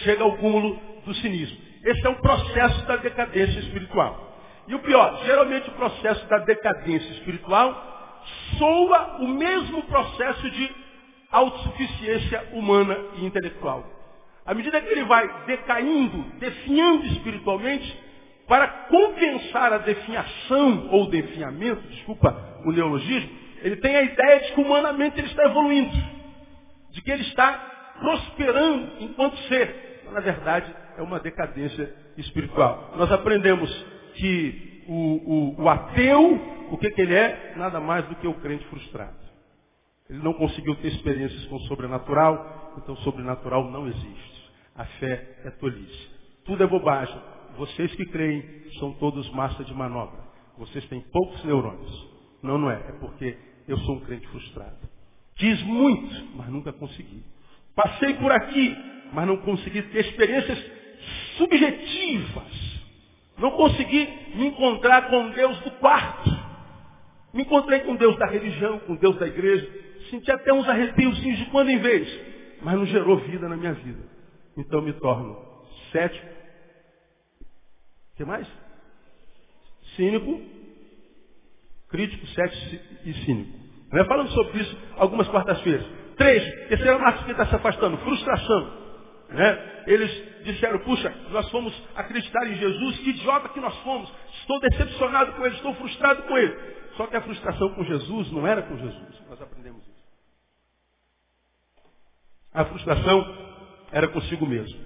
Chega 0.04 0.24
ao 0.24 0.38
cúmulo 0.38 0.80
do 1.06 1.14
cinismo. 1.16 1.58
Esse 1.84 2.06
é 2.06 2.10
o 2.10 2.22
processo 2.22 2.86
da 2.86 2.98
decadência 2.98 3.60
espiritual. 3.60 4.38
E 4.68 4.76
o 4.76 4.80
pior, 4.80 5.24
geralmente 5.26 5.70
o 5.70 5.74
processo 5.74 6.26
da 6.28 6.40
decadência 6.40 7.12
espiritual 7.14 8.22
soa 8.58 9.18
o 9.20 9.28
mesmo 9.28 9.84
processo 9.84 10.50
de 10.52 10.87
autossuficiência 11.32 12.50
humana 12.54 12.98
e 13.18 13.26
intelectual. 13.26 13.86
À 14.46 14.54
medida 14.54 14.80
que 14.80 14.88
ele 14.88 15.04
vai 15.04 15.46
decaindo, 15.46 16.24
definhando 16.40 17.06
espiritualmente, 17.08 18.08
para 18.48 18.68
compensar 18.90 19.74
a 19.74 19.78
definhação 19.80 20.88
ou 20.92 21.10
definhamento, 21.10 21.82
desculpa 21.90 22.62
o 22.66 22.72
neologismo, 22.72 23.30
ele 23.62 23.76
tem 23.78 23.96
a 23.96 24.04
ideia 24.04 24.40
de 24.40 24.54
que 24.54 24.62
humanamente 24.62 25.20
ele 25.20 25.28
está 25.28 25.44
evoluindo, 25.44 25.92
de 26.92 27.02
que 27.02 27.12
ele 27.12 27.24
está 27.24 27.52
prosperando 28.00 28.92
enquanto 29.02 29.38
ser. 29.50 30.02
Mas, 30.06 30.14
na 30.14 30.20
verdade, 30.22 30.74
é 30.98 31.02
uma 31.02 31.20
decadência 31.20 31.94
espiritual. 32.18 32.94
Nós 32.96 33.12
aprendemos 33.12 33.70
que 34.16 34.84
o, 34.88 34.94
o, 34.94 35.64
o 35.64 35.70
ateu, 35.70 36.68
o 36.72 36.78
que, 36.78 36.90
que 36.92 37.02
ele 37.02 37.16
é? 37.16 37.54
Nada 37.58 37.82
mais 37.82 38.06
do 38.06 38.16
que 38.16 38.28
o 38.28 38.34
crente 38.36 38.66
frustrado. 38.68 39.27
Ele 40.10 40.20
não 40.20 40.34
conseguiu 40.34 40.76
ter 40.76 40.88
experiências 40.90 41.46
com 41.46 41.58
o 41.58 41.62
sobrenatural, 41.62 42.76
então 42.78 42.96
o 42.96 43.00
sobrenatural 43.00 43.70
não 43.70 43.88
existe. 43.88 44.52
A 44.76 44.86
fé 44.86 45.42
é 45.44 45.52
tolice. 45.52 46.10
Tudo 46.46 46.64
é 46.64 46.68
bobagem. 46.68 47.20
Vocês 47.58 47.94
que 47.96 48.06
creem 48.06 48.44
são 48.80 48.94
todos 48.94 49.30
massa 49.32 49.64
de 49.64 49.74
manobra. 49.74 50.20
Vocês 50.58 50.86
têm 50.86 51.02
poucos 51.02 51.44
neurônios. 51.44 52.08
Não, 52.42 52.58
não 52.58 52.72
é. 52.72 52.76
É 52.76 52.92
porque 53.00 53.38
eu 53.68 53.78
sou 53.80 53.96
um 53.96 54.00
crente 54.02 54.28
frustrado. 54.28 54.78
Quis 55.36 55.62
muito, 55.64 56.38
mas 56.38 56.48
nunca 56.50 56.72
consegui. 56.72 57.24
Passei 57.76 58.14
por 58.16 58.32
aqui, 58.32 58.76
mas 59.14 59.28
não 59.28 59.38
consegui 59.38 59.82
ter 59.84 60.06
experiências 60.06 60.60
subjetivas. 61.38 62.68
Não 63.38 63.52
consegui 63.52 64.08
me 64.36 64.48
encontrar 64.48 65.10
com 65.10 65.30
Deus 65.30 65.60
do 65.62 65.72
quarto. 65.72 66.30
Me 67.34 67.44
encontrei 67.44 67.82
com 67.82 67.96
Deus 67.96 68.18
da 68.18 68.26
religião, 68.26 68.80
com 68.80 68.96
Deus 68.96 69.16
da 69.18 69.28
igreja. 69.28 69.87
Senti 70.10 70.32
até 70.32 70.54
uns 70.54 70.68
arrepios 70.68 71.18
de 71.18 71.46
quando 71.52 71.70
em 71.70 71.80
vez, 71.80 72.08
mas 72.62 72.76
não 72.76 72.86
gerou 72.86 73.18
vida 73.20 73.48
na 73.48 73.58
minha 73.58 73.74
vida. 73.74 74.04
Então 74.58 74.82
me 74.82 74.94
torno 74.94 75.38
cético, 75.92 76.28
que 78.16 78.26
mais? 78.26 78.48
Cínico, 79.96 80.42
crítico, 81.90 82.26
cético 82.28 82.84
e 83.06 83.14
cínico. 83.26 83.58
Né? 83.92 84.04
Falando 84.06 84.30
sobre 84.32 84.60
isso 84.60 84.78
algumas 84.98 85.28
quartas-feiras. 85.28 85.86
Três, 86.18 86.68
terceira 86.68 86.98
marca 86.98 87.24
que 87.24 87.32
está 87.32 87.46
se 87.46 87.56
afastando, 87.56 87.98
frustração. 87.98 88.88
Né? 89.30 89.84
Eles 89.88 90.44
disseram, 90.44 90.80
puxa, 90.80 91.14
nós 91.30 91.50
fomos 91.52 91.74
acreditar 91.96 92.48
em 92.48 92.56
Jesus, 92.56 93.00
que 93.00 93.10
idiota 93.12 93.50
que 93.50 93.60
nós 93.60 93.76
fomos. 93.80 94.12
Estou 94.40 94.60
decepcionado 94.62 95.34
com 95.34 95.46
ele, 95.46 95.56
estou 95.56 95.74
frustrado 95.76 96.24
com 96.24 96.38
ele. 96.38 96.58
Só 96.96 97.06
que 97.08 97.16
a 97.16 97.22
frustração 97.22 97.74
com 97.74 97.84
Jesus 97.84 98.32
não 98.32 98.46
era 98.48 98.64
com 98.64 98.78
Jesus. 98.78 99.22
Nós 99.30 99.42
aprendemos. 99.42 99.87
A 102.54 102.66
frustração 102.66 103.38
era 103.92 104.08
consigo 104.08 104.46
mesmo. 104.46 104.80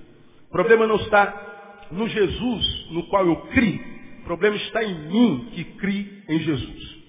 O 0.50 0.52
problema 0.52 0.86
não 0.86 0.98
está 0.98 1.88
no 1.92 2.08
Jesus 2.08 2.88
no 2.92 3.08
qual 3.08 3.26
eu 3.26 3.36
crio. 3.48 3.80
O 4.20 4.24
problema 4.24 4.56
está 4.56 4.84
em 4.84 5.08
mim 5.08 5.50
que 5.54 5.64
crie 5.64 6.24
em 6.28 6.40
Jesus. 6.40 7.02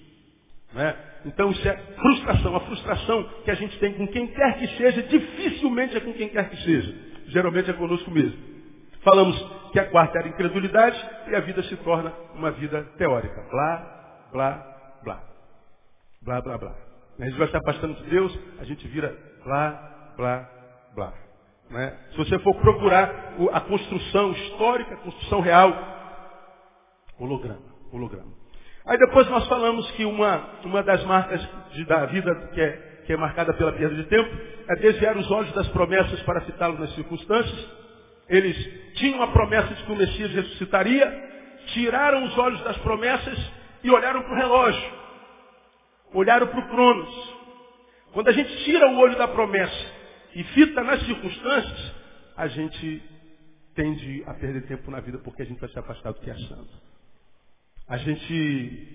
Né? 0.73 0.95
Então 1.25 1.51
isso 1.51 1.67
é 1.67 1.77
frustração. 1.77 2.55
A 2.55 2.59
frustração 2.61 3.23
que 3.43 3.51
a 3.51 3.55
gente 3.55 3.77
tem 3.79 3.93
com 3.93 4.07
quem 4.07 4.27
quer 4.27 4.57
que 4.59 4.67
seja, 4.77 5.03
dificilmente 5.03 5.95
é 5.95 5.99
com 5.99 6.13
quem 6.13 6.29
quer 6.29 6.49
que 6.49 6.57
seja. 6.63 6.95
geralmente 7.27 7.69
é 7.69 7.73
conosco 7.73 8.09
mesmo. 8.11 8.37
Falamos 9.03 9.37
que 9.71 9.79
a 9.79 9.89
quarta 9.89 10.19
era 10.19 10.27
incredulidade 10.29 10.97
e 11.27 11.35
a 11.35 11.39
vida 11.41 11.61
se 11.63 11.75
torna 11.77 12.13
uma 12.35 12.51
vida 12.51 12.83
teórica. 12.97 13.45
Blá, 13.49 14.27
blá, 14.31 14.99
blá. 15.03 15.23
Blá, 16.21 16.41
blá, 16.41 16.57
blá. 16.57 16.75
A 17.19 17.25
gente 17.25 17.37
vai 17.37 17.47
se 17.49 17.57
afastando 17.57 17.95
de 17.95 18.09
Deus, 18.09 18.37
a 18.59 18.63
gente 18.63 18.87
vira 18.87 19.15
blá, 19.43 19.92
blá, 20.15 20.49
blá. 20.95 21.13
Né? 21.69 21.97
Se 22.11 22.17
você 22.17 22.39
for 22.39 22.55
procurar 22.55 23.35
a 23.51 23.61
construção 23.61 24.31
histórica, 24.31 24.93
a 24.93 24.97
construção 24.97 25.41
real, 25.41 25.73
holograma, 27.19 27.61
holograma. 27.91 28.31
Aí 28.85 28.97
depois 28.97 29.27
nós 29.29 29.47
falamos 29.47 29.89
que 29.91 30.05
uma, 30.05 30.49
uma 30.63 30.83
das 30.83 31.03
marcas 31.05 31.41
de, 31.71 31.85
da 31.85 32.05
vida 32.05 32.49
que 32.53 32.61
é, 32.61 32.71
que 33.05 33.13
é 33.13 33.17
marcada 33.17 33.53
pela 33.53 33.71
perda 33.71 33.95
de 33.95 34.03
tempo 34.03 34.29
é 34.67 34.75
desviar 34.75 35.17
os 35.17 35.29
olhos 35.31 35.51
das 35.53 35.67
promessas 35.69 36.21
para 36.23 36.41
citá-los 36.41 36.79
nas 36.79 36.93
circunstâncias. 36.93 37.83
Eles 38.29 38.93
tinham 38.95 39.21
a 39.23 39.27
promessa 39.27 39.73
de 39.73 39.83
que 39.83 39.91
o 39.91 39.95
Messias 39.95 40.31
ressuscitaria, 40.31 41.31
tiraram 41.67 42.23
os 42.25 42.37
olhos 42.37 42.61
das 42.63 42.77
promessas 42.77 43.51
e 43.83 43.89
olharam 43.89 44.21
para 44.21 44.33
o 44.33 44.35
relógio, 44.35 44.91
olharam 46.13 46.47
para 46.47 46.59
o 46.59 46.67
Cronos. 46.67 47.33
Quando 48.11 48.27
a 48.27 48.31
gente 48.31 48.63
tira 48.63 48.87
o 48.89 48.97
olho 48.99 49.17
da 49.17 49.27
promessa 49.27 50.02
e 50.35 50.43
fita 50.43 50.83
nas 50.83 51.05
circunstâncias, 51.05 51.91
a 52.35 52.47
gente 52.47 53.01
tende 53.75 54.23
a 54.25 54.33
perder 54.33 54.65
tempo 54.67 54.89
na 54.91 54.99
vida 54.99 55.17
porque 55.19 55.41
a 55.41 55.45
gente 55.45 55.59
vai 55.59 55.69
se 55.69 55.77
afastar 55.77 56.11
do 56.11 56.19
que 56.19 56.29
é 56.29 56.35
santo. 56.35 56.81
A 57.87 57.97
gente, 57.97 58.87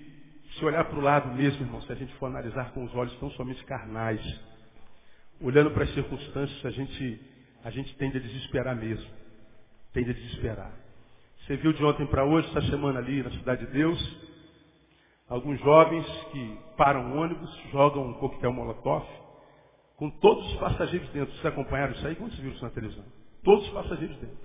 se 0.57 0.65
olhar 0.65 0.83
para 0.85 0.97
o 0.97 1.01
lado 1.01 1.33
mesmo, 1.35 1.63
irmão, 1.63 1.81
se 1.81 1.91
a 1.91 1.95
gente 1.95 2.13
for 2.15 2.25
analisar 2.25 2.71
com 2.71 2.83
os 2.83 2.93
olhos 2.95 3.15
tão 3.19 3.29
somente 3.31 3.63
carnais, 3.65 4.21
olhando 5.41 5.71
para 5.71 5.83
as 5.83 5.93
circunstâncias, 5.93 6.65
a 6.65 6.71
gente, 6.71 7.21
a 7.63 7.69
gente 7.69 7.95
tende 7.95 8.17
a 8.17 8.21
desesperar 8.21 8.75
mesmo. 8.75 9.09
Tende 9.93 10.11
a 10.11 10.13
desesperar. 10.13 10.73
Você 11.45 11.55
viu 11.57 11.73
de 11.73 11.83
ontem 11.83 12.05
para 12.07 12.25
hoje, 12.25 12.47
essa 12.49 12.61
semana 12.69 12.99
ali 12.99 13.23
na 13.23 13.31
Cidade 13.31 13.65
de 13.65 13.71
Deus, 13.71 14.17
alguns 15.27 15.59
jovens 15.59 16.05
que 16.31 16.59
param 16.77 17.01
um 17.01 17.21
ônibus, 17.21 17.49
jogam 17.71 18.07
um 18.07 18.13
coquetel 18.13 18.53
molotov, 18.53 19.07
com 19.99 20.09
todos 20.09 20.53
os 20.53 20.59
passageiros 20.59 21.09
dentro. 21.09 21.33
Vocês 21.33 21.45
acompanharam 21.45 21.91
isso 21.91 22.07
aí? 22.07 22.15
Como 22.15 22.29
vocês 22.29 22.39
viram 22.39 22.55
isso 22.55 22.63
na 22.63 22.71
televisão? 22.71 23.03
Todos 23.43 23.67
os 23.67 23.73
passageiros 23.73 24.15
dentro. 24.15 24.37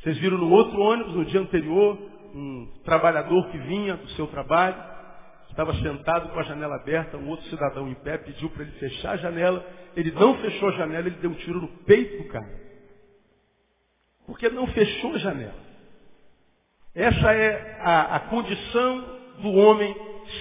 Vocês 0.00 0.16
viram 0.18 0.38
no 0.38 0.50
outro 0.50 0.80
ônibus, 0.80 1.14
no 1.16 1.24
dia 1.24 1.40
anterior, 1.40 1.98
um 2.32 2.72
trabalhador 2.84 3.50
que 3.50 3.58
vinha 3.58 3.96
do 3.96 4.08
seu 4.10 4.28
trabalho, 4.28 4.76
estava 5.50 5.74
sentado 5.74 6.28
com 6.28 6.38
a 6.38 6.44
janela 6.44 6.76
aberta, 6.76 7.16
um 7.16 7.28
outro 7.28 7.44
cidadão 7.46 7.88
em 7.88 7.94
pé 7.94 8.18
pediu 8.18 8.48
para 8.50 8.62
ele 8.62 8.70
fechar 8.78 9.14
a 9.14 9.16
janela, 9.16 9.66
ele 9.96 10.12
não 10.12 10.36
fechou 10.38 10.68
a 10.68 10.72
janela, 10.72 11.08
ele 11.08 11.16
deu 11.16 11.30
um 11.30 11.34
tiro 11.34 11.60
no 11.60 11.68
peito 11.84 12.22
do 12.22 12.28
cara. 12.28 12.60
Porque 14.26 14.48
não 14.48 14.68
fechou 14.68 15.14
a 15.14 15.18
janela. 15.18 15.70
Essa 16.94 17.32
é 17.32 17.78
a, 17.80 18.16
a 18.16 18.20
condição 18.20 19.18
do 19.42 19.50
homem 19.54 19.92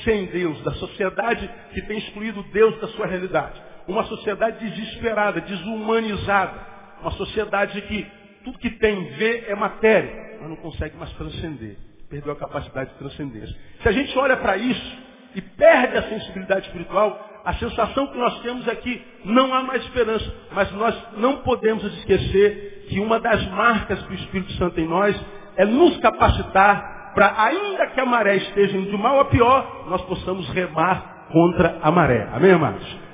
sem 0.03 0.27
Deus, 0.27 0.61
da 0.61 0.73
sociedade 0.73 1.49
que 1.73 1.81
tem 1.81 1.97
excluído 1.97 2.43
Deus 2.53 2.79
da 2.79 2.87
sua 2.89 3.07
realidade. 3.07 3.68
Uma 3.89 4.03
sociedade 4.03 4.69
desesperada, 4.69 5.41
desumanizada. 5.41 6.53
Uma 7.01 7.09
sociedade 7.11 7.81
que 7.81 8.05
tudo 8.43 8.59
que 8.59 8.69
tem 8.69 9.03
vê 9.13 9.45
é 9.47 9.55
matéria, 9.55 10.37
mas 10.39 10.47
não 10.47 10.57
consegue 10.57 10.95
mais 10.95 11.11
transcender. 11.13 11.75
Perdeu 12.07 12.33
a 12.33 12.35
capacidade 12.35 12.91
de 12.91 12.97
transcendência. 12.97 13.55
Se 13.81 13.89
a 13.89 13.91
gente 13.91 14.15
olha 14.19 14.37
para 14.37 14.57
isso 14.57 14.97
e 15.33 15.41
perde 15.41 15.97
a 15.97 16.03
sensibilidade 16.03 16.67
espiritual, 16.67 17.41
a 17.43 17.53
sensação 17.53 18.05
que 18.07 18.17
nós 18.19 18.39
temos 18.41 18.67
é 18.67 18.75
que 18.75 19.03
não 19.25 19.51
há 19.51 19.63
mais 19.63 19.81
esperança. 19.83 20.35
Mas 20.51 20.71
nós 20.73 20.95
não 21.17 21.37
podemos 21.37 21.83
esquecer 21.83 22.85
que 22.89 22.99
uma 22.99 23.19
das 23.19 23.43
marcas 23.47 24.03
do 24.03 24.13
Espírito 24.13 24.51
Santo 24.53 24.79
em 24.79 24.87
nós 24.87 25.19
é 25.57 25.65
nos 25.65 25.97
capacitar 25.97 27.11
para, 27.15 27.41
ainda 27.43 27.87
que 27.87 27.99
a 27.99 28.05
maré 28.05 28.35
esteja 28.35 28.77
indo 28.77 28.91
de 28.91 28.97
mal 28.97 29.19
a 29.19 29.25
pior, 29.25 29.87
nós 29.89 30.01
possamos 30.03 30.47
remar 30.49 31.25
contra 31.31 31.79
a 31.81 31.89
maré. 31.89 32.29
Amém, 32.31 32.51
amados? 32.51 33.08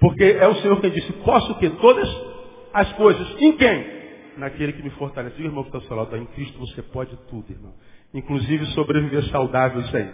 Porque 0.00 0.24
é 0.24 0.48
o 0.48 0.54
Senhor 0.56 0.80
quem 0.80 0.90
disse, 0.90 1.12
posso 1.24 1.54
que 1.58 1.68
todas 1.70 2.08
as 2.72 2.90
coisas. 2.94 3.28
Em 3.38 3.52
quem? 3.56 4.00
Naquele 4.38 4.72
que 4.72 4.82
me 4.82 4.90
fortalece. 4.90 5.36
Diga, 5.36 5.48
irmão 5.48 5.62
que 5.62 5.76
está 5.76 5.86
seu 5.86 5.96
lado, 5.96 6.16
em 6.16 6.24
Cristo 6.26 6.58
você 6.58 6.82
pode 6.82 7.14
tudo, 7.28 7.50
irmão. 7.50 7.74
Inclusive 8.14 8.64
sobreviver 8.66 9.24
saudável, 9.24 9.82
isso 9.82 9.96
aí. 9.96 10.10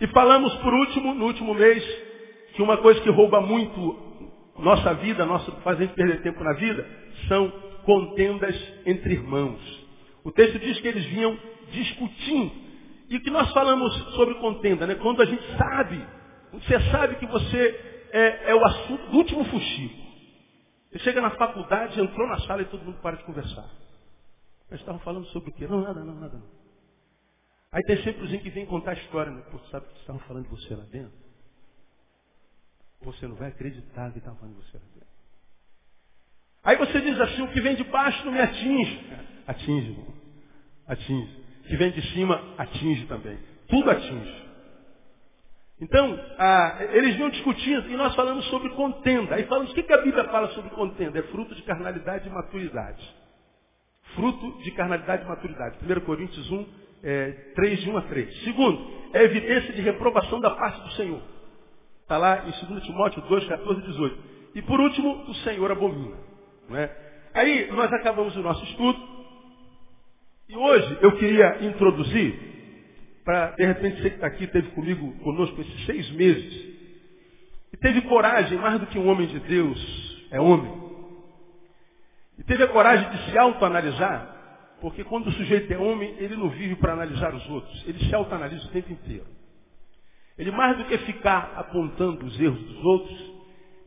E 0.00 0.06
falamos 0.08 0.52
por 0.56 0.74
último, 0.74 1.14
no 1.14 1.26
último 1.26 1.54
mês, 1.54 1.82
que 2.54 2.62
uma 2.62 2.76
coisa 2.78 3.00
que 3.00 3.10
rouba 3.10 3.40
muito 3.40 4.04
nossa 4.58 4.94
vida, 4.94 5.24
nosso, 5.24 5.50
faz 5.62 5.78
a 5.78 5.82
gente 5.82 5.94
perder 5.94 6.22
tempo 6.22 6.42
na 6.42 6.52
vida, 6.54 6.86
são 7.28 7.50
contendas 7.84 8.56
entre 8.86 9.14
irmãos. 9.14 9.60
O 10.24 10.32
texto 10.32 10.58
diz 10.58 10.80
que 10.80 10.88
eles 10.88 11.04
vinham 11.06 11.38
discutindo. 11.70 12.52
E 13.08 13.16
o 13.16 13.20
que 13.20 13.30
nós 13.30 13.52
falamos 13.52 13.94
sobre 14.14 14.34
contenda, 14.34 14.86
né? 14.86 14.94
Quando 14.96 15.22
a 15.22 15.26
gente 15.26 15.42
sabe 15.56 16.04
você 16.60 16.90
sabe 16.90 17.16
que 17.16 17.26
você 17.26 18.08
é, 18.12 18.50
é 18.50 18.54
o 18.54 18.64
assunto 18.64 19.10
do 19.10 19.16
último 19.18 19.44
fuxico. 19.44 20.04
Você 20.90 20.98
chega 21.00 21.20
na 21.20 21.30
faculdade, 21.30 22.00
entrou 22.00 22.28
na 22.28 22.38
sala 22.40 22.62
e 22.62 22.66
todo 22.66 22.84
mundo 22.84 23.00
para 23.00 23.16
de 23.16 23.24
conversar. 23.24 23.68
Eles 24.70 24.80
estavam 24.80 25.00
falando 25.00 25.26
sobre 25.26 25.50
o 25.50 25.52
quê? 25.52 25.66
Não, 25.66 25.80
nada, 25.80 26.04
não, 26.04 26.14
nada. 26.14 26.36
Não. 26.36 26.46
Aí 27.72 27.82
tem 27.82 27.96
sempre 28.04 28.22
os 28.22 28.40
que 28.40 28.50
vem 28.50 28.64
contar 28.66 28.92
a 28.92 28.94
história, 28.94 29.32
né? 29.32 29.42
Pô, 29.50 29.58
sabe 29.70 29.86
que 29.88 29.98
estavam 29.98 30.20
falando 30.22 30.44
de 30.44 30.50
você 30.50 30.74
lá 30.76 30.84
dentro? 30.84 31.12
Você 33.02 33.26
não 33.26 33.34
vai 33.34 33.48
acreditar 33.48 34.12
que 34.12 34.18
estavam 34.18 34.38
falando 34.38 34.56
de 34.56 34.64
você 34.64 34.78
lá 34.78 34.84
dentro. 34.94 35.08
Aí 36.62 36.76
você 36.76 37.00
diz 37.00 37.20
assim, 37.20 37.42
o 37.42 37.52
que 37.52 37.60
vem 37.60 37.74
de 37.74 37.84
baixo 37.84 38.24
não 38.24 38.32
me 38.32 38.40
atinge. 38.40 39.00
Atinge, 39.46 39.90
irmão. 39.90 40.14
Atinge. 40.86 41.44
O 41.60 41.68
que 41.68 41.76
vem 41.76 41.90
de 41.90 42.12
cima, 42.12 42.54
atinge 42.56 43.06
também. 43.06 43.38
Tudo 43.68 43.90
atinge. 43.90 44.43
Então, 45.84 46.18
ah, 46.38 46.78
eles 46.92 47.14
vinham 47.14 47.28
discutindo 47.28 47.90
e 47.90 47.96
nós 47.96 48.14
falamos 48.14 48.42
sobre 48.46 48.70
contenda. 48.70 49.34
Aí 49.34 49.44
falamos, 49.44 49.70
o 49.70 49.74
que, 49.74 49.82
que 49.82 49.92
a 49.92 50.00
Bíblia 50.00 50.24
fala 50.24 50.48
sobre 50.48 50.70
contenda? 50.70 51.18
É 51.18 51.22
fruto 51.24 51.54
de 51.54 51.62
carnalidade 51.62 52.26
e 52.26 52.32
maturidade. 52.32 53.14
Fruto 54.14 54.62
de 54.62 54.70
carnalidade 54.70 55.24
e 55.24 55.28
maturidade. 55.28 55.76
1 55.82 56.00
Coríntios 56.06 56.50
1, 56.50 56.66
é, 57.02 57.30
3, 57.54 57.80
de 57.80 57.90
1 57.90 57.96
a 57.98 58.02
3. 58.02 58.44
Segundo, 58.44 58.90
é 59.12 59.24
evidência 59.24 59.74
de 59.74 59.82
reprovação 59.82 60.40
da 60.40 60.52
parte 60.52 60.80
do 60.80 60.90
Senhor. 60.92 61.20
Está 62.00 62.16
lá 62.16 62.46
em 62.46 62.66
2 62.66 62.82
Timóteo 62.84 63.20
2, 63.20 63.44
14 63.46 63.80
e 63.80 63.84
18. 63.84 64.18
E 64.54 64.62
por 64.62 64.80
último, 64.80 65.24
o 65.28 65.34
Senhor 65.36 65.70
abomina. 65.70 66.16
Não 66.66 66.78
é? 66.78 66.96
Aí 67.34 67.70
nós 67.72 67.92
acabamos 67.92 68.34
o 68.34 68.40
nosso 68.40 68.64
estudo. 68.64 68.98
E 70.48 70.56
hoje 70.56 70.98
eu 71.02 71.12
queria 71.18 71.66
introduzir 71.66 72.53
para, 73.24 73.52
de 73.52 73.64
repente, 73.64 74.02
você 74.02 74.10
que 74.10 74.16
está 74.16 74.26
aqui, 74.26 74.46
teve 74.46 74.70
comigo, 74.70 75.12
conosco 75.20 75.60
esses 75.60 75.86
seis 75.86 76.10
meses, 76.10 76.74
e 77.72 77.76
teve 77.78 78.02
coragem, 78.02 78.58
mais 78.58 78.78
do 78.78 78.86
que 78.86 78.98
um 78.98 79.08
homem 79.08 79.26
de 79.26 79.40
Deus 79.40 80.26
é 80.30 80.40
homem, 80.40 80.72
e 82.38 82.44
teve 82.44 82.62
a 82.64 82.68
coragem 82.68 83.08
de 83.10 83.30
se 83.30 83.38
autoanalisar, 83.38 84.76
porque 84.80 85.02
quando 85.04 85.28
o 85.28 85.32
sujeito 85.32 85.72
é 85.72 85.78
homem, 85.78 86.14
ele 86.18 86.36
não 86.36 86.50
vive 86.50 86.76
para 86.76 86.92
analisar 86.92 87.34
os 87.34 87.48
outros, 87.48 87.88
ele 87.88 87.98
se 88.04 88.14
autoanalisa 88.14 88.66
o 88.66 88.70
tempo 88.70 88.92
inteiro. 88.92 89.26
Ele, 90.36 90.50
mais 90.50 90.76
do 90.76 90.84
que 90.84 90.98
ficar 90.98 91.54
apontando 91.56 92.26
os 92.26 92.40
erros 92.40 92.60
dos 92.60 92.84
outros, 92.84 93.32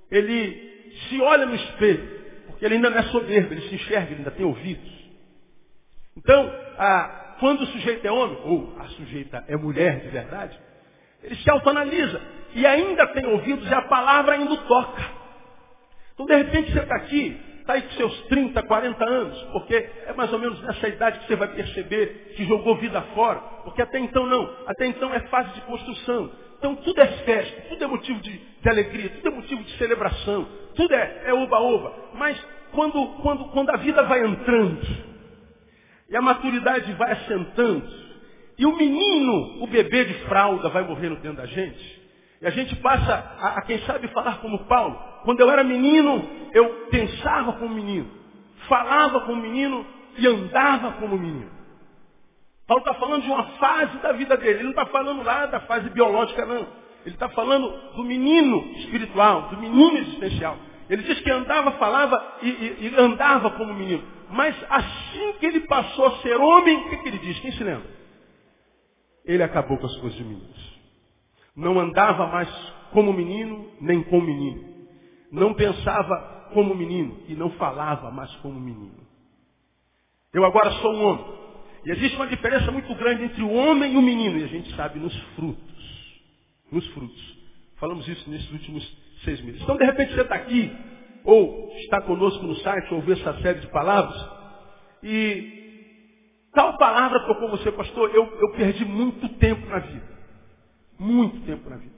ele 0.10 0.94
se 1.08 1.22
olha 1.22 1.46
no 1.46 1.54
espelho, 1.54 2.08
porque 2.48 2.66
ele 2.66 2.76
ainda 2.76 2.90
não 2.90 2.98
é 2.98 3.04
soberbo, 3.04 3.54
ele 3.54 3.68
se 3.70 3.76
enxerga, 3.76 4.12
ele 4.12 4.20
ainda 4.20 4.32
tem 4.32 4.46
ouvidos. 4.46 4.98
Então, 6.16 6.52
a, 6.78 7.27
quando 7.40 7.62
o 7.62 7.68
sujeito 7.68 8.06
é 8.06 8.12
homem, 8.12 8.38
ou 8.44 8.74
a 8.80 8.86
sujeita 8.90 9.44
é 9.48 9.56
mulher 9.56 10.02
de 10.02 10.10
verdade, 10.10 10.60
ele 11.24 11.36
se 11.36 11.50
autoanalisa. 11.50 12.22
E 12.56 12.66
ainda 12.66 13.08
tem 13.08 13.26
ouvidos 13.26 13.70
e 13.70 13.74
a 13.74 13.82
palavra 13.84 14.34
ainda 14.34 14.56
toca. 14.58 15.18
Então, 16.14 16.26
de 16.26 16.36
repente, 16.36 16.72
você 16.72 16.80
está 16.80 16.96
aqui, 16.96 17.40
está 17.60 17.74
aí 17.74 17.82
com 17.84 17.92
seus 17.92 18.22
30, 18.24 18.64
40 18.64 19.06
anos, 19.06 19.44
porque 19.52 19.76
é 19.76 20.14
mais 20.14 20.32
ou 20.34 20.40
menos 20.40 20.60
nessa 20.64 20.88
idade 20.88 21.20
que 21.20 21.28
você 21.28 21.36
vai 21.36 21.50
perceber 21.50 22.34
que 22.36 22.46
jogou 22.46 22.78
vida 22.78 23.02
fora. 23.14 23.40
Porque 23.64 23.82
até 23.82 24.00
então 24.00 24.26
não. 24.26 24.50
Até 24.66 24.88
então 24.88 25.14
é 25.14 25.20
fase 25.28 25.54
de 25.54 25.62
construção. 25.62 26.32
Então 26.58 26.76
tudo 26.78 27.00
é 27.00 27.08
festa, 27.08 27.62
tudo 27.70 27.84
é 27.84 27.88
motivo 27.88 28.20
de, 28.20 28.32
de 28.36 28.70
alegria, 28.70 29.10
tudo 29.12 29.28
é 29.28 29.32
motivo 29.32 29.64
de 29.64 29.78
celebração, 29.78 30.48
tudo 30.76 30.96
é 30.96 31.32
oba-oba. 31.32 31.90
É 31.90 32.18
Mas 32.18 32.48
quando, 32.72 33.08
quando, 33.22 33.46
quando 33.50 33.70
a 33.70 33.78
vida 33.78 34.02
vai 34.04 34.26
entrando, 34.26 34.82
e 36.10 36.16
a 36.16 36.22
maturidade 36.22 36.92
vai 36.94 37.12
assentando. 37.12 37.84
E 38.58 38.66
o 38.66 38.76
menino, 38.76 39.64
o 39.64 39.68
bebê 39.68 40.06
de 40.06 40.14
fralda, 40.26 40.70
vai 40.70 40.84
morrendo 40.84 41.18
dentro 41.18 41.38
da 41.38 41.46
gente. 41.46 41.98
E 42.42 42.48
a 42.48 42.50
gente 42.50 42.76
passa 42.78 43.14
a, 43.40 43.58
a, 43.58 43.62
quem 43.64 43.80
sabe, 43.80 44.08
falar 44.10 44.40
como 44.40 44.66
Paulo. 44.66 44.98
Quando 45.24 45.40
eu 45.40 45.50
era 45.50 45.64
menino, 45.64 46.28
eu 46.54 46.88
pensava 46.90 47.54
como 47.54 47.74
menino, 47.74 48.10
falava 48.68 49.22
como 49.22 49.42
menino 49.42 49.86
e 50.18 50.28
andava 50.28 50.94
como 50.94 51.18
menino. 51.18 51.52
Paulo 52.68 52.84
está 52.84 52.96
falando 52.96 53.24
de 53.24 53.30
uma 53.30 53.44
fase 53.44 53.98
da 54.00 54.12
vida 54.12 54.36
dele. 54.38 54.56
Ele 54.56 54.64
não 54.64 54.70
está 54.72 54.86
falando 54.88 55.24
lá 55.24 55.46
da 55.46 55.62
fase 55.62 55.90
biológica, 55.90 56.46
não. 56.46 56.68
Ele 57.06 57.16
está 57.16 57.30
falando 57.30 57.70
do 57.96 58.04
menino 58.04 58.58
espiritual, 58.78 59.44
do 59.44 59.58
menino 59.58 59.98
existencial. 60.00 60.58
Ele 60.90 61.04
diz 61.04 61.20
que 61.20 61.30
andava, 61.30 61.72
falava 61.74 62.38
e, 62.42 62.50
e, 62.50 62.88
e 62.88 62.96
andava 62.98 63.52
como 63.52 63.74
menino. 63.74 64.04
Mas 64.30 64.56
assim 64.70 65.34
que 65.40 65.46
ele 65.46 65.62
passou 65.62 66.06
a 66.08 66.18
ser 66.20 66.36
homem, 66.38 66.78
o 66.78 66.90
que, 66.90 66.98
que 66.98 67.08
ele 67.10 67.20
diz? 67.20 67.40
Quem 67.40 67.52
se 67.52 67.64
lembra? 67.64 67.90
Ele 69.26 69.44
acabou 69.44 69.78
com 69.78 69.86
as 69.86 69.96
coisas 69.98 70.18
de 70.18 70.24
meninos. 70.24 70.80
Não 71.56 71.80
andava 71.80 72.28
mais 72.28 72.50
como 72.92 73.12
menino, 73.12 73.70
nem 73.82 74.02
com 74.04 74.22
menino. 74.22 74.64
Não 75.32 75.54
pensava 75.54 76.50
como 76.54 76.74
menino 76.74 77.20
e 77.28 77.36
não 77.36 77.50
falava 77.52 78.10
mais 78.12 78.34
como 78.38 78.60
menino. 78.60 79.06
Eu 80.34 80.46
agora 80.46 80.72
sou 80.72 80.94
um 80.94 81.04
homem. 81.04 81.26
E 81.86 81.92
existe 81.92 82.16
uma 82.16 82.28
diferença 82.28 82.72
muito 82.72 82.94
grande 82.96 83.24
entre 83.24 83.42
o 83.42 83.52
homem 83.52 83.94
e 83.94 83.98
o 83.98 84.02
menino. 84.02 84.40
E 84.40 84.44
a 84.44 84.48
gente 84.48 84.74
sabe 84.76 85.00
nos 85.00 85.16
frutos. 85.36 86.22
Nos 86.72 86.88
frutos. 86.88 87.38
Falamos 87.78 88.08
isso 88.08 88.30
nesses 88.30 88.52
últimos 88.52 89.07
seis 89.24 89.42
meses. 89.42 89.62
Então, 89.62 89.78
de 89.78 89.86
repente, 89.86 90.14
você 90.14 90.22
está 90.22 90.36
aqui, 90.36 90.72
ou 91.24 91.72
está 91.78 92.02
conosco 92.02 92.46
no 92.46 92.56
site, 92.58 92.88
ou 92.92 92.98
ouviu 92.98 93.16
essa 93.16 93.34
série 93.42 93.60
de 93.60 93.68
palavras, 93.68 94.16
e 95.04 96.50
tal 96.54 96.78
palavra 96.78 97.20
tocou 97.28 97.50
você, 97.50 97.72
pastor, 97.72 98.14
eu, 98.14 98.26
eu 98.40 98.52
perdi 98.54 98.86
muito 98.86 99.28
tempo 99.38 99.68
na 99.68 99.80
vida. 99.80 100.18
Muito 101.00 101.46
tempo 101.46 101.70
na 101.70 101.78
vida. 101.78 101.96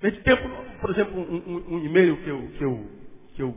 Perdi 0.00 0.20
tempo, 0.22 0.48
por 0.80 0.90
exemplo, 0.90 1.20
um, 1.20 1.36
um, 1.36 1.76
um 1.76 1.84
e-mail 1.84 2.16
que 2.22 2.28
eu, 2.28 2.48
que, 2.56 2.64
eu, 2.64 2.90
que 3.34 3.42
eu 3.42 3.54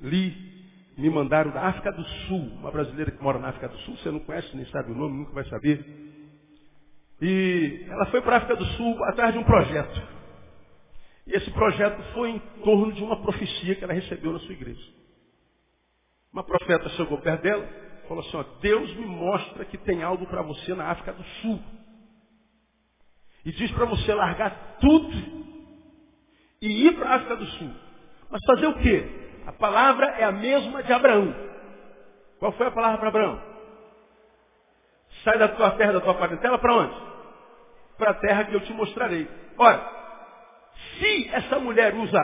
li, 0.00 0.54
me 0.96 1.10
mandaram 1.10 1.50
da 1.50 1.62
África 1.62 1.90
do 1.92 2.04
Sul, 2.04 2.50
uma 2.58 2.70
brasileira 2.70 3.10
que 3.10 3.22
mora 3.22 3.38
na 3.38 3.48
África 3.48 3.68
do 3.68 3.76
Sul, 3.78 3.96
você 3.96 4.10
não 4.10 4.20
conhece, 4.20 4.56
nem 4.56 4.66
sabe 4.66 4.92
o 4.92 4.94
nome, 4.94 5.18
nunca 5.18 5.32
vai 5.32 5.44
saber. 5.46 5.84
E 7.20 7.86
ela 7.88 8.06
foi 8.06 8.20
para 8.20 8.34
a 8.34 8.38
África 8.38 8.56
do 8.56 8.64
Sul 8.64 9.04
atrás 9.04 9.32
de 9.32 9.38
um 9.38 9.44
projeto. 9.44 10.13
Esse 11.26 11.50
projeto 11.52 12.02
foi 12.12 12.30
em 12.30 12.38
torno 12.62 12.92
de 12.92 13.02
uma 13.02 13.16
profecia 13.22 13.74
que 13.74 13.84
ela 13.84 13.92
recebeu 13.92 14.32
na 14.32 14.38
sua 14.40 14.52
igreja. 14.52 14.92
Uma 16.32 16.44
profeta 16.44 16.88
chegou 16.90 17.18
perto 17.18 17.42
dela 17.42 17.64
e 18.04 18.08
falou 18.08 18.22
assim, 18.22 18.36
ó, 18.36 18.42
Deus 18.60 18.94
me 18.96 19.06
mostra 19.06 19.64
que 19.64 19.78
tem 19.78 20.02
algo 20.02 20.26
para 20.26 20.42
você 20.42 20.74
na 20.74 20.90
África 20.90 21.12
do 21.12 21.24
Sul. 21.24 21.62
E 23.44 23.52
diz 23.52 23.70
para 23.72 23.86
você 23.86 24.12
largar 24.12 24.78
tudo 24.80 25.10
e 26.60 26.86
ir 26.86 26.96
para 26.96 27.10
a 27.10 27.14
África 27.14 27.36
do 27.36 27.46
Sul. 27.46 27.70
Mas 28.30 28.40
fazer 28.46 28.66
o 28.66 28.78
quê? 28.78 29.24
A 29.46 29.52
palavra 29.52 30.06
é 30.18 30.24
a 30.24 30.32
mesma 30.32 30.82
de 30.82 30.92
Abraão. 30.92 31.34
Qual 32.38 32.52
foi 32.52 32.66
a 32.66 32.70
palavra 32.70 32.98
para 32.98 33.08
Abraão? 33.08 33.42
Sai 35.22 35.38
da 35.38 35.48
tua 35.48 35.70
terra, 35.72 35.92
da 35.92 36.00
tua 36.00 36.14
parentela, 36.14 36.58
para 36.58 36.74
onde? 36.74 36.94
Para 37.96 38.10
a 38.10 38.14
terra 38.14 38.44
que 38.44 38.54
eu 38.54 38.60
te 38.60 38.72
mostrarei. 38.72 39.28
Ora, 39.56 40.03
se 40.98 41.28
essa 41.32 41.58
mulher 41.58 41.94
usa 41.94 42.18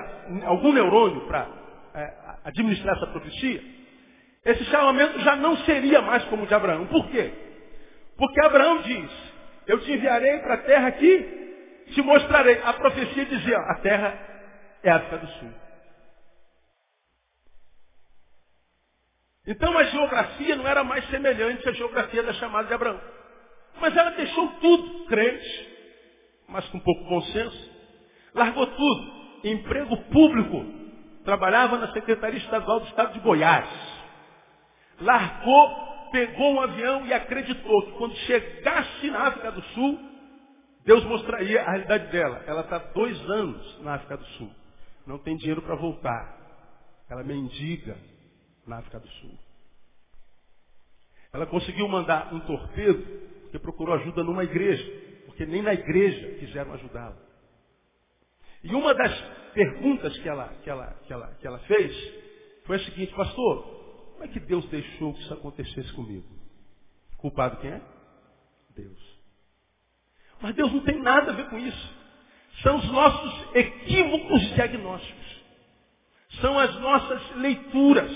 algum 0.45 0.73
neurônio 0.73 1.27
para 1.27 1.49
é, 1.95 2.15
administrar 2.45 2.97
essa 2.97 3.07
profecia, 3.09 3.63
esse 4.45 4.65
chamamento 4.65 5.19
já 5.21 5.37
não 5.37 5.57
seria 5.59 6.01
mais 6.01 6.25
como 6.25 6.45
o 6.45 6.47
de 6.47 6.55
Abraão. 6.55 6.87
Por 6.87 7.09
quê? 7.11 7.33
Porque 8.17 8.45
Abraão 8.45 8.83
diz, 8.83 9.11
eu 9.67 9.81
te 9.81 9.93
enviarei 9.93 10.39
para 10.39 10.55
a 10.55 10.63
terra 10.63 10.91
que 10.93 11.41
te 11.93 12.03
mostrarei. 12.03 12.61
A 12.63 12.73
profecia 12.73 13.25
dizia, 13.27 13.59
a 13.59 13.75
terra 13.77 14.19
é 14.83 14.91
a 14.91 14.97
África 14.97 15.19
do 15.19 15.27
Sul. 15.27 15.53
Então 19.47 19.77
a 19.77 19.85
geografia 19.85 20.57
não 20.57 20.67
era 20.67 20.85
mais 20.85 21.05
semelhante 21.09 21.69
à 21.69 21.73
geografia 21.73 22.23
da 22.23 22.33
chamada 22.35 22.69
de 22.69 22.75
Abraão. 22.75 23.01
Mas 23.81 23.97
ela 23.97 24.11
deixou 24.11 24.49
tudo, 24.61 25.07
crente, 25.07 25.69
mas 26.49 26.69
com 26.69 26.79
pouco 26.81 27.05
bom 27.05 27.23
senso. 27.23 27.70
Largou 28.35 28.66
tudo. 28.66 29.12
Emprego 29.45 29.97
público. 30.05 30.64
Trabalhava 31.25 31.79
na 31.79 31.93
Secretaria 31.93 32.38
Estadual 32.38 32.81
do 32.81 32.87
Estado 32.87 33.12
de 33.12 33.21
Goiás. 33.21 33.69
Largou, 35.01 36.11
pegou 36.12 36.55
um 36.55 36.61
avião 36.61 37.07
e 37.07 37.12
acreditou 37.12 37.83
que 37.83 37.93
quando 37.93 38.14
chegasse 38.16 39.11
na 39.11 39.29
África 39.29 39.53
do 39.53 39.62
Sul, 39.62 39.99
Deus 40.85 41.05
mostraria 41.05 41.62
a 41.62 41.71
realidade 41.71 42.11
dela. 42.11 42.43
Ela 42.47 42.62
está 42.62 42.79
dois 42.79 43.19
anos 43.31 43.83
na 43.83 43.95
África 43.95 44.16
do 44.16 44.25
Sul. 44.25 44.51
Não 45.07 45.19
tem 45.19 45.37
dinheiro 45.37 45.62
para 45.62 45.75
voltar. 45.75 46.38
Ela 47.09 47.23
mendiga 47.23 47.97
na 48.66 48.79
África 48.79 48.99
do 48.99 49.09
Sul. 49.09 49.38
Ela 51.33 51.47
conseguiu 51.47 51.88
mandar 51.88 52.33
um 52.35 52.40
torpedo, 52.40 53.03
porque 53.43 53.59
procurou 53.59 53.95
ajuda 53.95 54.25
numa 54.25 54.45
igreja, 54.45 54.85
porque 55.27 55.47
nem 55.47 55.62
na 55.62 55.73
igreja 55.73 56.38
quiseram 56.38 56.73
ajudá-la. 56.75 57.30
E 58.62 58.75
uma 58.75 58.94
das 58.94 59.20
perguntas 59.53 60.16
que 60.18 60.29
ela, 60.29 60.49
que, 60.62 60.70
ela, 60.70 60.87
que, 61.07 61.12
ela, 61.12 61.27
que 61.40 61.46
ela 61.46 61.59
fez 61.61 61.96
foi 62.64 62.77
a 62.77 62.85
seguinte, 62.85 63.14
pastor, 63.14 63.62
como 64.12 64.25
é 64.25 64.29
que 64.29 64.40
Deus 64.40 64.64
deixou 64.66 65.14
que 65.14 65.23
isso 65.23 65.35
acontecesse 65.35 65.92
comigo? 65.94 66.29
Culpado 67.16 67.57
quem 67.59 67.70
é? 67.70 67.81
Deus. 68.77 69.20
Mas 70.40 70.55
Deus 70.55 70.73
não 70.73 70.81
tem 70.81 71.01
nada 71.01 71.33
a 71.33 71.35
ver 71.35 71.49
com 71.49 71.59
isso. 71.59 72.01
São 72.62 72.77
os 72.77 72.90
nossos 72.90 73.55
equívocos 73.55 74.40
diagnósticos. 74.55 75.40
São 76.40 76.59
as 76.59 76.75
nossas 76.81 77.37
leituras. 77.37 78.12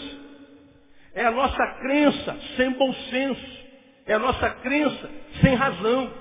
É 1.15 1.25
a 1.25 1.31
nossa 1.31 1.67
crença 1.81 2.39
sem 2.57 2.73
bom 2.73 2.93
senso. 3.11 3.65
É 4.07 4.15
a 4.15 4.19
nossa 4.19 4.51
crença 4.51 5.11
sem 5.41 5.55
razão. 5.55 6.13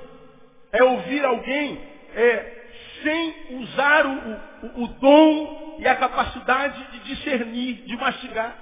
É 0.72 0.84
ouvir 0.84 1.24
alguém 1.26 1.78
é, 2.16 2.63
sem 3.04 3.58
usar 3.62 4.06
o, 4.06 4.80
o, 4.80 4.84
o 4.84 4.88
dom 4.88 5.78
e 5.80 5.88
a 5.88 5.96
capacidade 5.96 6.92
de 6.92 7.00
discernir, 7.02 7.86
de 7.86 7.96
mastigar. 7.98 8.56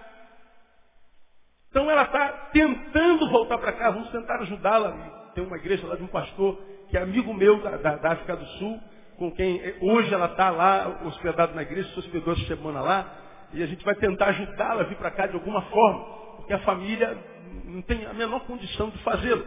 Então 1.69 1.89
ela 1.89 2.03
está 2.03 2.27
tentando 2.51 3.29
voltar 3.29 3.57
para 3.57 3.71
cá, 3.71 3.91
vamos 3.91 4.09
tentar 4.09 4.35
ajudá-la. 4.41 4.91
Tem 5.33 5.43
uma 5.43 5.57
igreja 5.57 5.87
lá 5.87 5.95
de 5.95 6.03
um 6.03 6.07
pastor 6.07 6.59
que 6.89 6.97
é 6.97 7.01
amigo 7.01 7.33
meu 7.33 7.61
da, 7.61 7.77
da, 7.77 7.95
da 7.95 8.11
África 8.11 8.35
do 8.35 8.45
Sul, 8.57 8.79
com 9.17 9.31
quem 9.31 9.61
hoje 9.81 10.13
ela 10.13 10.25
está 10.25 10.49
lá, 10.49 10.99
hospedada 11.05 11.53
na 11.53 11.61
igreja, 11.61 11.87
se 11.93 11.99
hospedou 11.99 12.33
essa 12.33 12.45
semana 12.47 12.81
lá, 12.81 13.05
e 13.53 13.63
a 13.63 13.65
gente 13.65 13.85
vai 13.85 13.95
tentar 13.95 14.27
ajudá-la 14.27 14.81
a 14.81 14.85
vir 14.85 14.97
para 14.97 15.11
cá 15.11 15.27
de 15.27 15.35
alguma 15.35 15.61
forma 15.63 16.21
porque 16.41 16.53
a 16.53 16.59
família 16.59 17.17
não 17.65 17.81
tem 17.83 18.05
a 18.05 18.13
menor 18.13 18.41
condição 18.41 18.89
de 18.89 18.97
fazê-lo. 18.99 19.45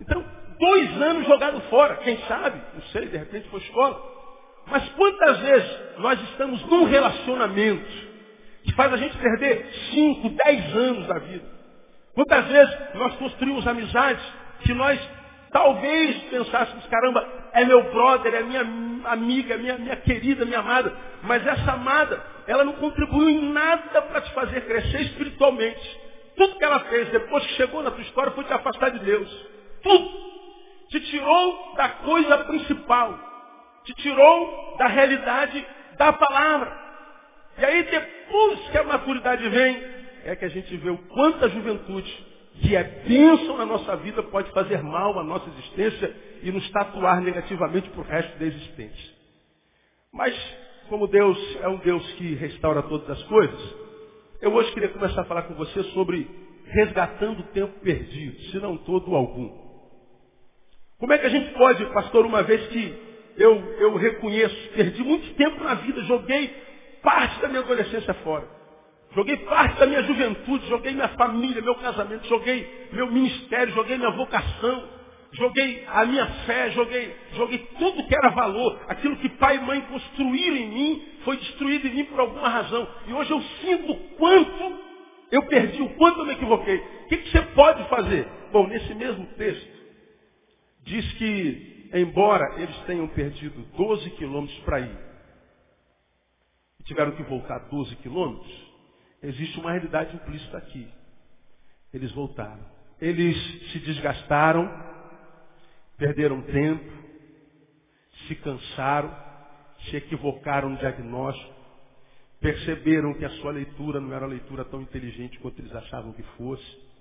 Então, 0.00 0.24
dois 0.58 1.02
anos 1.02 1.26
jogado 1.26 1.60
fora, 1.62 1.96
quem 1.96 2.16
sabe, 2.26 2.60
não 2.74 2.82
sei, 2.84 3.06
de 3.08 3.16
repente 3.16 3.48
foi 3.48 3.60
escola. 3.60 4.11
Mas 4.66 4.88
quantas 4.90 5.38
vezes 5.40 5.70
nós 5.98 6.20
estamos 6.30 6.64
num 6.66 6.84
relacionamento 6.84 8.12
que 8.64 8.72
faz 8.74 8.92
a 8.92 8.96
gente 8.96 9.16
perder 9.18 9.66
cinco, 9.90 10.30
dez 10.44 10.76
anos 10.76 11.06
da 11.06 11.18
vida? 11.18 11.44
Quantas 12.14 12.46
vezes 12.46 12.78
nós 12.94 13.14
construímos 13.16 13.66
amizades 13.66 14.24
que 14.60 14.74
nós 14.74 15.00
talvez 15.50 16.16
pensássemos, 16.24 16.86
caramba, 16.86 17.26
é 17.52 17.64
meu 17.64 17.82
brother, 17.90 18.34
é 18.34 18.42
minha 18.42 18.62
amiga, 19.04 19.56
minha, 19.58 19.76
minha 19.78 19.96
querida, 19.96 20.44
minha 20.44 20.60
amada, 20.60 20.92
mas 21.22 21.46
essa 21.46 21.72
amada, 21.72 22.22
ela 22.46 22.64
não 22.64 22.74
contribuiu 22.74 23.28
em 23.28 23.52
nada 23.52 24.02
para 24.02 24.20
te 24.22 24.32
fazer 24.32 24.62
crescer 24.62 25.02
espiritualmente. 25.02 26.00
Tudo 26.36 26.56
que 26.56 26.64
ela 26.64 26.80
fez 26.80 27.08
depois 27.10 27.46
que 27.46 27.54
chegou 27.54 27.82
na 27.82 27.90
tua 27.90 28.02
história 28.02 28.32
foi 28.32 28.44
te 28.44 28.52
afastar 28.52 28.90
de 28.90 29.00
Deus. 29.00 29.28
Tudo. 29.82 30.32
Te 30.88 31.00
tirou 31.00 31.74
da 31.76 31.88
coisa 31.88 32.38
principal. 32.38 33.31
Te 33.84 33.94
tirou 33.94 34.76
da 34.78 34.86
realidade 34.86 35.66
da 35.96 36.12
palavra. 36.12 36.80
E 37.58 37.64
aí 37.64 37.82
depois 37.82 38.70
que 38.70 38.78
a 38.78 38.84
maturidade 38.84 39.48
vem, 39.48 39.82
é 40.24 40.36
que 40.36 40.44
a 40.44 40.48
gente 40.48 40.76
vê 40.76 40.90
o 40.90 40.98
quanto 40.98 41.44
a 41.44 41.48
juventude, 41.48 42.26
que 42.60 42.76
é 42.76 42.82
bênção 42.82 43.56
na 43.56 43.66
nossa 43.66 43.96
vida, 43.96 44.22
pode 44.24 44.50
fazer 44.52 44.82
mal 44.82 45.18
à 45.18 45.24
nossa 45.24 45.48
existência 45.50 46.14
e 46.42 46.50
nos 46.50 46.68
tatuar 46.70 47.20
negativamente 47.20 47.88
para 47.90 48.00
o 48.00 48.04
resto 48.04 48.38
da 48.38 48.46
existência. 48.46 49.14
Mas, 50.12 50.34
como 50.88 51.06
Deus 51.06 51.38
é 51.62 51.68
um 51.68 51.78
Deus 51.78 52.06
que 52.14 52.34
restaura 52.34 52.82
todas 52.82 53.08
as 53.10 53.22
coisas, 53.24 53.74
eu 54.40 54.52
hoje 54.52 54.72
queria 54.72 54.88
começar 54.90 55.22
a 55.22 55.24
falar 55.24 55.42
com 55.42 55.54
você 55.54 55.82
sobre 55.84 56.28
resgatando 56.66 57.40
o 57.40 57.46
tempo 57.48 57.80
perdido, 57.80 58.40
se 58.50 58.58
não 58.58 58.76
todo 58.76 59.14
algum. 59.14 59.50
Como 60.98 61.12
é 61.12 61.18
que 61.18 61.26
a 61.26 61.30
gente 61.30 61.52
pode, 61.54 61.84
pastor, 61.86 62.24
uma 62.26 62.42
vez 62.42 62.66
que 62.68 63.11
eu, 63.36 63.76
eu 63.78 63.96
reconheço, 63.96 64.56
perdi 64.74 65.02
muito 65.02 65.34
tempo 65.34 65.62
na 65.62 65.74
vida, 65.74 66.02
joguei 66.02 66.54
parte 67.02 67.40
da 67.40 67.48
minha 67.48 67.60
adolescência 67.60 68.14
fora. 68.14 68.62
Joguei 69.14 69.36
parte 69.38 69.78
da 69.78 69.86
minha 69.86 70.02
juventude, 70.04 70.66
joguei 70.68 70.92
minha 70.92 71.08
família, 71.08 71.60
meu 71.60 71.74
casamento, 71.74 72.26
joguei 72.26 72.88
meu 72.92 73.10
ministério, 73.10 73.74
joguei 73.74 73.98
minha 73.98 74.10
vocação, 74.10 74.88
joguei 75.32 75.84
a 75.86 76.04
minha 76.06 76.26
fé, 76.46 76.70
joguei, 76.70 77.14
joguei 77.34 77.58
tudo 77.78 78.06
que 78.06 78.14
era 78.14 78.30
valor. 78.30 78.80
Aquilo 78.88 79.16
que 79.16 79.28
pai 79.30 79.56
e 79.56 79.60
mãe 79.60 79.80
construíram 79.82 80.56
em 80.56 80.68
mim 80.68 81.08
foi 81.24 81.36
destruído 81.36 81.88
em 81.88 81.94
mim 81.94 82.04
por 82.04 82.20
alguma 82.20 82.48
razão. 82.48 82.88
E 83.06 83.12
hoje 83.12 83.30
eu 83.30 83.42
sinto 83.60 83.92
o 83.92 83.98
quanto 84.16 84.80
eu 85.30 85.42
perdi, 85.44 85.82
o 85.82 85.90
quanto 85.90 86.20
eu 86.20 86.26
me 86.26 86.32
equivoquei. 86.32 86.76
O 86.76 87.08
que, 87.08 87.16
que 87.18 87.30
você 87.30 87.42
pode 87.54 87.86
fazer? 87.88 88.26
Bom, 88.50 88.66
nesse 88.66 88.94
mesmo 88.94 89.26
texto, 89.36 89.72
diz 90.84 91.12
que, 91.14 91.71
embora 92.00 92.60
eles 92.60 92.76
tenham 92.86 93.06
perdido 93.08 93.62
12 93.76 94.10
quilômetros 94.10 94.58
para 94.60 94.80
ir, 94.80 94.98
que 96.78 96.84
tiveram 96.84 97.12
que 97.12 97.22
voltar 97.22 97.58
12 97.70 97.96
quilômetros, 97.96 98.72
existe 99.22 99.58
uma 99.60 99.72
realidade 99.72 100.16
implícita 100.16 100.58
aqui. 100.58 100.88
Eles 101.92 102.10
voltaram. 102.12 102.64
Eles 103.00 103.36
se 103.72 103.78
desgastaram, 103.80 104.70
perderam 105.96 106.40
tempo, 106.42 106.90
se 108.26 108.34
cansaram, 108.36 109.14
se 109.84 109.96
equivocaram 109.96 110.70
no 110.70 110.78
diagnóstico, 110.78 111.52
perceberam 112.40 113.14
que 113.14 113.24
a 113.24 113.30
sua 113.30 113.52
leitura 113.52 114.00
não 114.00 114.12
era 114.12 114.24
uma 114.24 114.32
leitura 114.32 114.64
tão 114.64 114.80
inteligente 114.80 115.38
quanto 115.38 115.60
eles 115.60 115.74
achavam 115.74 116.12
que 116.12 116.22
fosse, 116.36 116.91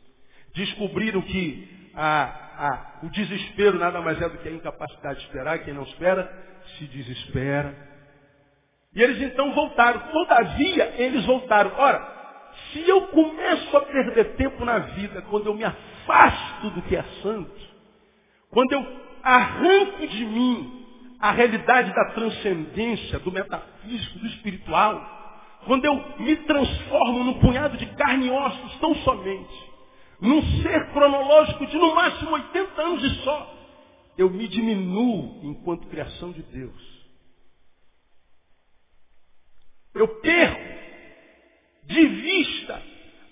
descobriram 0.53 1.21
que 1.21 1.91
a, 1.95 2.23
a, 2.57 3.05
o 3.05 3.09
desespero 3.09 3.77
nada 3.77 4.01
mais 4.01 4.21
é 4.21 4.29
do 4.29 4.37
que 4.37 4.47
a 4.47 4.51
incapacidade 4.51 5.19
de 5.19 5.25
esperar, 5.25 5.59
quem 5.59 5.73
não 5.73 5.83
espera 5.83 6.31
se 6.77 6.85
desespera. 6.85 7.75
E 8.93 9.01
eles 9.01 9.21
então 9.21 9.53
voltaram. 9.53 9.99
Todavia, 10.11 10.93
eles 10.97 11.25
voltaram. 11.25 11.71
Ora, 11.77 12.51
se 12.71 12.87
eu 12.87 13.07
começo 13.07 13.77
a 13.77 13.81
perder 13.81 14.35
tempo 14.35 14.63
na 14.65 14.79
vida, 14.79 15.21
quando 15.23 15.47
eu 15.47 15.53
me 15.53 15.63
afasto 15.63 16.69
do 16.71 16.81
que 16.83 16.95
é 16.95 17.03
santo, 17.21 17.71
quando 18.49 18.73
eu 18.73 18.85
arranco 19.23 20.07
de 20.07 20.25
mim 20.25 20.85
a 21.19 21.31
realidade 21.31 21.93
da 21.93 22.05
transcendência, 22.11 23.19
do 23.19 23.31
metafísico, 23.31 24.19
do 24.19 24.25
espiritual, 24.27 25.19
quando 25.65 25.85
eu 25.85 25.95
me 26.19 26.35
transformo 26.37 27.23
num 27.23 27.39
punhado 27.39 27.77
de 27.77 27.85
carne 27.95 28.27
e 28.27 28.31
ossos 28.31 28.79
tão 28.79 28.95
somente, 28.95 29.70
num 30.21 30.41
ser 30.61 30.91
cronológico 30.91 31.65
de 31.65 31.77
no 31.77 31.95
máximo 31.95 32.31
80 32.31 32.81
anos 32.81 33.03
e 33.03 33.23
só, 33.23 33.55
eu 34.17 34.29
me 34.29 34.47
diminuo 34.47 35.39
enquanto 35.43 35.87
criação 35.87 36.31
de 36.31 36.43
Deus. 36.43 37.01
Eu 39.95 40.07
perco 40.19 40.71
de 41.85 42.05
vista 42.07 42.81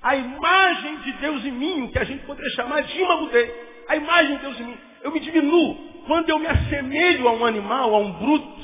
a 0.02 0.15
imagem 0.15 0.97
de 1.02 1.12
Deus 1.13 1.45
em 1.45 1.52
mim, 1.52 1.84
o 1.84 1.91
que 1.91 1.99
a 1.99 2.04
gente 2.04 2.25
poderia 2.25 2.49
chamar 2.52 2.82
de 2.82 2.99
imagudei. 2.99 3.69
A 3.88 3.95
imagem 3.95 4.38
de 4.38 4.41
Deus 4.41 4.60
em 4.60 4.63
mim. 4.63 4.78
Eu 5.04 5.12
me 5.12 5.19
diminuo 5.19 5.75
quando 6.08 6.30
eu 6.30 6.39
me 6.39 6.47
assemelho 6.47 7.28
a 7.28 7.34
um 7.34 7.45
animal, 7.45 7.93
a 7.93 7.99
um 7.99 8.12
bruto, 8.13 8.62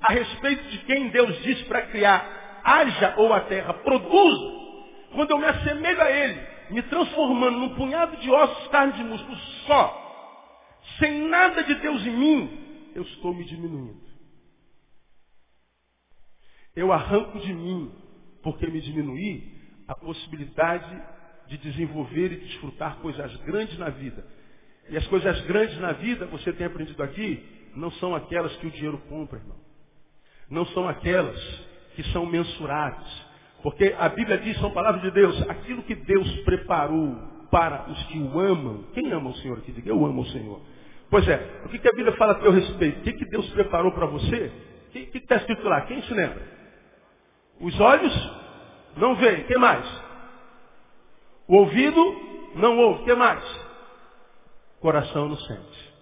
a 0.00 0.12
respeito 0.12 0.64
de 0.70 0.78
quem 0.78 1.08
Deus 1.08 1.42
disse 1.42 1.64
para 1.64 1.82
criar, 1.82 2.62
haja 2.64 3.14
ou 3.18 3.32
a 3.32 3.40
terra 3.40 3.74
produza, 3.74 4.60
quando 5.12 5.30
eu 5.30 5.38
me 5.38 5.44
assemelho 5.44 6.00
a 6.00 6.10
ele, 6.10 6.49
me 6.70 6.82
transformando 6.82 7.58
num 7.58 7.74
punhado 7.74 8.16
de 8.18 8.30
ossos, 8.30 8.68
carne 8.68 8.92
de 8.94 9.04
músculo 9.04 9.36
só, 9.66 10.00
sem 10.98 11.28
nada 11.28 11.62
de 11.64 11.74
Deus 11.76 12.06
em 12.06 12.16
mim, 12.16 12.90
eu 12.94 13.02
estou 13.02 13.34
me 13.34 13.44
diminuindo. 13.44 14.00
Eu 16.74 16.92
arranco 16.92 17.38
de 17.40 17.52
mim, 17.52 17.92
porque 18.42 18.66
me 18.66 18.80
diminuí, 18.80 19.58
a 19.88 19.94
possibilidade 19.94 21.02
de 21.48 21.58
desenvolver 21.58 22.32
e 22.32 22.36
desfrutar 22.36 22.98
coisas 22.98 23.34
grandes 23.38 23.76
na 23.76 23.90
vida. 23.90 24.24
E 24.88 24.96
as 24.96 25.06
coisas 25.08 25.40
grandes 25.42 25.78
na 25.80 25.92
vida, 25.92 26.26
você 26.26 26.52
tem 26.52 26.66
aprendido 26.66 27.02
aqui, 27.02 27.44
não 27.74 27.90
são 27.92 28.14
aquelas 28.14 28.54
que 28.56 28.66
o 28.66 28.70
dinheiro 28.70 28.98
compra, 29.08 29.38
irmão. 29.38 29.58
Não 30.48 30.64
são 30.66 30.88
aquelas 30.88 31.40
que 31.94 32.02
são 32.12 32.26
mensuráveis. 32.26 33.29
Porque 33.62 33.94
a 33.98 34.08
Bíblia 34.08 34.38
diz, 34.38 34.58
são 34.58 34.70
palavras 34.70 35.02
de 35.02 35.10
Deus, 35.10 35.48
aquilo 35.48 35.82
que 35.82 35.94
Deus 35.94 36.30
preparou 36.40 37.16
para 37.50 37.90
os 37.90 38.02
que 38.04 38.18
o 38.18 38.40
amam. 38.40 38.84
Quem 38.94 39.12
ama 39.12 39.30
o 39.30 39.34
Senhor 39.36 39.58
aqui? 39.58 39.74
Eu 39.84 40.04
amo 40.04 40.22
o 40.22 40.26
Senhor. 40.26 40.60
Pois 41.10 41.26
é, 41.28 41.62
o 41.64 41.68
que, 41.68 41.88
a 41.88 41.92
Bíblia 41.92 42.16
fala 42.16 42.32
a 42.32 42.36
teu 42.36 42.52
respeito? 42.52 43.00
O 43.00 43.02
que, 43.02 43.24
Deus 43.26 43.48
preparou 43.50 43.92
para 43.92 44.06
você? 44.06 44.52
O 44.88 44.90
que 44.92 45.18
está 45.18 45.36
escrito 45.36 45.68
lá? 45.68 45.82
Quem 45.82 46.00
se 46.02 46.14
lembra? 46.14 46.40
Os 47.60 47.78
olhos 47.80 48.32
não 48.96 49.16
veem. 49.16 49.42
O 49.42 49.46
que 49.46 49.58
mais? 49.58 50.02
O 51.48 51.56
ouvido 51.56 52.00
não 52.54 52.78
ouve. 52.78 53.02
O 53.02 53.04
que 53.04 53.14
mais? 53.14 53.44
Coração 54.80 55.28
não 55.28 55.36
sente. 55.36 55.94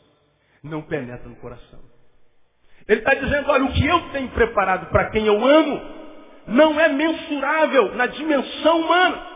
Não 0.62 0.82
penetra 0.82 1.28
no 1.28 1.36
coração. 1.36 1.80
Ele 2.86 3.00
está 3.00 3.14
dizendo, 3.14 3.50
olha, 3.50 3.64
o 3.64 3.72
que 3.72 3.86
eu 3.86 4.10
tenho 4.10 4.28
preparado 4.30 4.90
para 4.90 5.10
quem 5.10 5.26
eu 5.26 5.44
amo, 5.44 5.97
não 6.48 6.80
é 6.80 6.88
mensurável 6.88 7.94
na 7.94 8.06
dimensão 8.06 8.80
humana. 8.80 9.26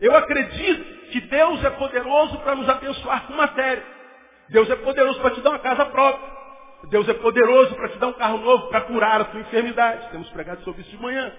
Eu 0.00 0.16
acredito 0.16 1.10
que 1.10 1.20
Deus 1.20 1.64
é 1.64 1.70
poderoso 1.70 2.38
para 2.38 2.56
nos 2.56 2.68
abençoar 2.68 3.26
com 3.26 3.34
matéria. 3.34 3.84
Deus 4.48 4.68
é 4.68 4.76
poderoso 4.76 5.20
para 5.20 5.30
te 5.30 5.40
dar 5.40 5.50
uma 5.50 5.58
casa 5.60 5.86
própria. 5.86 6.40
Deus 6.88 7.08
é 7.08 7.14
poderoso 7.14 7.74
para 7.76 7.88
te 7.90 7.98
dar 7.98 8.08
um 8.08 8.14
carro 8.14 8.38
novo, 8.38 8.68
para 8.68 8.80
curar 8.82 9.20
a 9.20 9.24
tua 9.26 9.40
enfermidade. 9.40 10.10
Temos 10.10 10.28
pregado 10.30 10.64
sobre 10.64 10.80
isso 10.80 10.90
de 10.90 11.00
manhã. 11.00 11.32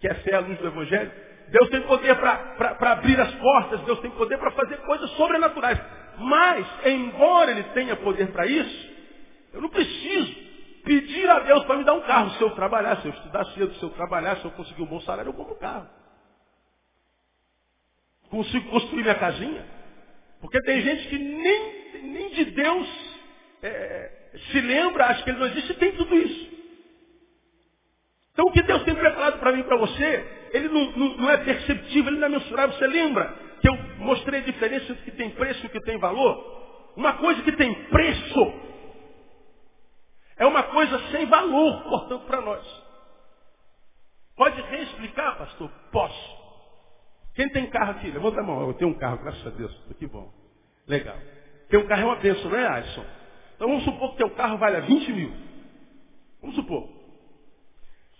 Que 0.00 0.08
é 0.08 0.14
fé 0.14 0.34
à 0.34 0.40
luz 0.40 0.58
do 0.58 0.66
Evangelho. 0.66 1.12
Deus 1.48 1.68
tem 1.68 1.82
poder 1.82 2.16
para 2.16 2.92
abrir 2.92 3.20
as 3.20 3.32
portas. 3.34 3.80
Deus 3.82 4.00
tem 4.00 4.10
poder 4.12 4.38
para 4.38 4.50
fazer 4.52 4.78
coisas 4.78 5.10
sobrenaturais. 5.10 5.78
Mas, 6.18 6.66
embora 6.86 7.52
Ele 7.52 7.62
tenha 7.74 7.94
poder 7.96 8.32
para 8.32 8.46
isso, 8.46 8.94
eu 9.52 9.60
não 9.60 9.68
preciso 9.68 10.43
pedir 10.84 11.28
a 11.28 11.40
Deus 11.40 11.64
para 11.64 11.78
me 11.78 11.84
dar 11.84 11.94
um 11.94 12.02
carro. 12.02 12.30
Se 12.32 12.42
eu 12.42 12.50
trabalhar, 12.52 12.96
se 12.98 13.08
eu 13.08 13.12
estudar 13.12 13.44
cedo, 13.46 13.74
se 13.74 13.82
eu 13.82 13.90
trabalhar, 13.90 14.36
se 14.38 14.44
eu 14.44 14.50
conseguir 14.52 14.82
um 14.82 14.86
bom 14.86 15.00
salário, 15.00 15.30
eu 15.30 15.34
compro 15.34 15.54
um 15.54 15.58
carro. 15.58 15.88
Consigo 18.30 18.70
construir 18.70 19.02
minha 19.02 19.14
casinha. 19.14 19.66
Porque 20.40 20.60
tem 20.62 20.80
gente 20.82 21.08
que 21.08 21.18
nem, 21.18 22.02
nem 22.02 22.30
de 22.30 22.44
Deus 22.46 23.20
é, 23.62 24.12
se 24.52 24.60
lembra, 24.60 25.06
acha 25.06 25.22
que 25.24 25.30
ele 25.30 25.38
não 25.38 25.46
existe, 25.46 25.72
e 25.72 25.76
tem 25.76 25.92
tudo 25.92 26.14
isso. 26.16 26.54
Então 28.32 28.46
o 28.46 28.52
que 28.52 28.62
Deus 28.62 28.82
tem 28.84 28.94
preparado 28.94 29.38
para 29.38 29.52
mim 29.52 29.60
e 29.60 29.64
para 29.64 29.76
você, 29.76 30.48
ele 30.52 30.68
não, 30.68 30.90
não, 30.92 31.16
não, 31.16 31.30
é 31.30 31.38
perceptível, 31.38 32.12
ele 32.12 32.20
não 32.20 32.26
é 32.26 32.30
mensurável. 32.30 32.76
Você 32.76 32.86
lembra 32.86 33.32
que 33.60 33.68
eu 33.68 33.74
mostrei 33.98 34.40
a 34.40 34.44
diferença 34.44 34.92
entre 34.92 35.02
o 35.02 35.04
que 35.04 35.12
tem 35.12 35.30
preço 35.30 35.64
e 35.64 35.66
o 35.66 35.70
que 35.70 35.80
tem 35.80 35.98
valor? 35.98 36.92
Uma 36.96 37.14
coisa 37.14 37.42
que 37.42 37.52
tem 37.52 37.72
preço 37.88 38.73
é 40.36 40.46
uma 40.46 40.62
coisa 40.64 40.98
sem 41.10 41.26
valor, 41.26 41.82
portanto, 41.84 42.26
para 42.26 42.40
nós. 42.40 42.84
Pode 44.36 44.60
reexplicar, 44.62 45.38
pastor? 45.38 45.70
Posso. 45.92 46.44
Quem 47.34 47.48
tem 47.50 47.68
carro 47.70 47.92
aqui? 47.92 48.10
Levanta 48.10 48.40
a 48.40 48.42
mão. 48.42 48.66
Eu 48.66 48.74
tenho 48.74 48.90
um 48.90 48.98
carro, 48.98 49.18
graças 49.18 49.46
a 49.46 49.50
Deus. 49.50 49.72
Que 49.98 50.06
bom. 50.06 50.32
Legal. 50.86 51.16
Ter 51.68 51.78
um 51.78 51.86
carro 51.86 52.02
é 52.02 52.04
uma 52.04 52.16
bênção, 52.16 52.50
não 52.50 52.58
é, 52.58 52.66
Alisson? 52.66 53.04
Então 53.56 53.68
vamos 53.68 53.84
supor 53.84 54.10
que 54.12 54.18
teu 54.18 54.30
carro 54.30 54.58
vale 54.58 54.80
20 54.80 55.12
mil. 55.12 55.32
Vamos 56.40 56.56
supor. 56.56 56.88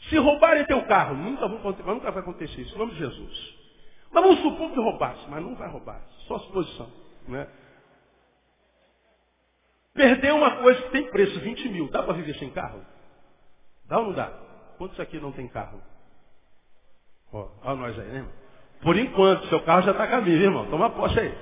Se 0.09 0.17
roubarem 0.17 0.65
teu 0.67 0.83
carro, 0.87 1.15
nunca, 1.15 1.49
nunca 1.49 2.11
vai 2.11 2.23
acontecer 2.23 2.61
isso, 2.61 2.75
em 2.75 2.79
nome 2.79 2.93
de 2.93 2.99
Jesus. 2.99 3.55
Mas 4.13 4.23
vamos 4.23 4.41
supor 4.43 4.71
que 4.71 4.79
roubasse, 4.79 5.29
mas 5.29 5.43
não 5.43 5.55
vai 5.55 5.69
roubar. 5.69 6.01
Só 6.27 6.39
suposição. 6.41 6.91
Né? 7.27 7.49
Perder 9.95 10.33
uma 10.35 10.57
coisa 10.57 10.83
que 10.83 10.91
tem 10.91 11.11
preço, 11.11 11.39
20 11.41 11.69
mil. 11.69 11.89
Dá 11.89 12.03
para 12.03 12.15
viver 12.15 12.35
sem 12.37 12.51
carro? 12.51 12.85
Dá 13.87 13.99
ou 13.99 14.07
não 14.07 14.13
dá? 14.13 14.31
Quantos 14.77 14.99
aqui 14.99 15.21
não 15.21 15.31
tem 15.31 15.47
carro? 15.47 15.81
Ó, 17.33 17.49
ó 17.63 17.77
nós 17.77 17.97
aí, 17.99 18.09
né, 18.09 18.27
Por 18.83 18.97
enquanto, 18.99 19.47
seu 19.47 19.63
carro 19.63 19.83
já 19.83 19.93
está 19.93 20.07
caminho, 20.09 20.43
irmão. 20.43 20.69
Toma 20.69 20.91
posse 20.91 21.19
aí. 21.21 21.35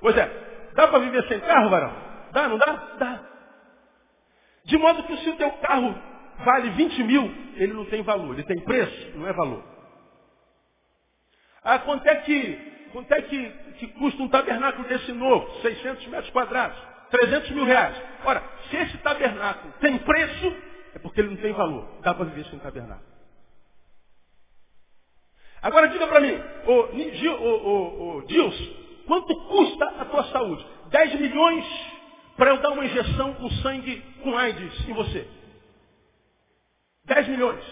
Pois 0.00 0.16
é, 0.16 0.70
dá 0.74 0.86
para 0.86 1.00
viver 1.00 1.26
sem 1.26 1.40
carro, 1.40 1.70
varão? 1.70 1.92
Dá, 2.32 2.48
não 2.48 2.58
dá? 2.58 2.72
Dá. 2.98 3.24
De 4.64 4.78
modo 4.78 5.02
que 5.02 5.16
se 5.16 5.30
o 5.30 5.36
teu 5.36 5.50
carro 5.52 5.94
vale 6.44 6.70
20 6.70 7.02
mil, 7.02 7.24
ele 7.56 7.72
não 7.72 7.84
tem 7.86 8.02
valor. 8.02 8.34
Ele 8.34 8.44
tem 8.44 8.60
preço, 8.60 9.18
não 9.18 9.26
é 9.26 9.32
valor. 9.32 9.64
Ah, 11.64 11.80
quanto 11.80 12.06
é 12.06 12.14
que, 12.16 12.88
quanto 12.92 13.12
é 13.12 13.22
que, 13.22 13.50
que 13.78 13.86
custa 13.88 14.22
um 14.22 14.28
tabernáculo 14.28 14.86
desse 14.86 15.10
novo? 15.12 15.60
600 15.62 16.06
metros 16.06 16.30
quadrados. 16.30 16.78
300 17.10 17.50
mil 17.50 17.64
reais. 17.64 17.96
Ora, 18.24 18.42
se 18.70 18.76
esse 18.76 18.98
tabernáculo 18.98 19.72
tem 19.80 19.98
preço, 19.98 20.56
é 20.94 20.98
porque 20.98 21.20
ele 21.20 21.30
não 21.30 21.36
tem 21.36 21.52
valor. 21.52 21.88
Dá 22.02 22.14
para 22.14 22.26
viver 22.26 22.46
sem 22.50 22.58
tabernáculo. 22.58 23.06
Agora 25.62 25.88
diga 25.88 26.06
para 26.06 26.20
mim, 26.20 26.34
ô, 26.66 28.22
quanto 29.06 29.34
custa 29.48 29.84
a 30.00 30.04
tua 30.04 30.24
saúde? 30.24 30.66
10 30.90 31.20
milhões 31.20 31.66
para 32.36 32.50
eu 32.50 32.58
dar 32.58 32.70
uma 32.70 32.84
injeção 32.84 33.34
com 33.34 33.50
sangue 33.62 34.00
com 34.22 34.36
AIDS 34.36 34.88
em 34.88 34.92
você. 34.92 35.28
10 37.06 37.28
milhões. 37.28 37.64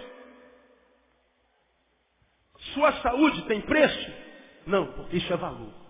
Sua 2.74 2.92
saúde 3.02 3.42
tem 3.46 3.60
preço? 3.60 4.12
Não, 4.66 4.86
porque 4.92 5.18
isso 5.18 5.32
é 5.32 5.36
valor. 5.36 5.85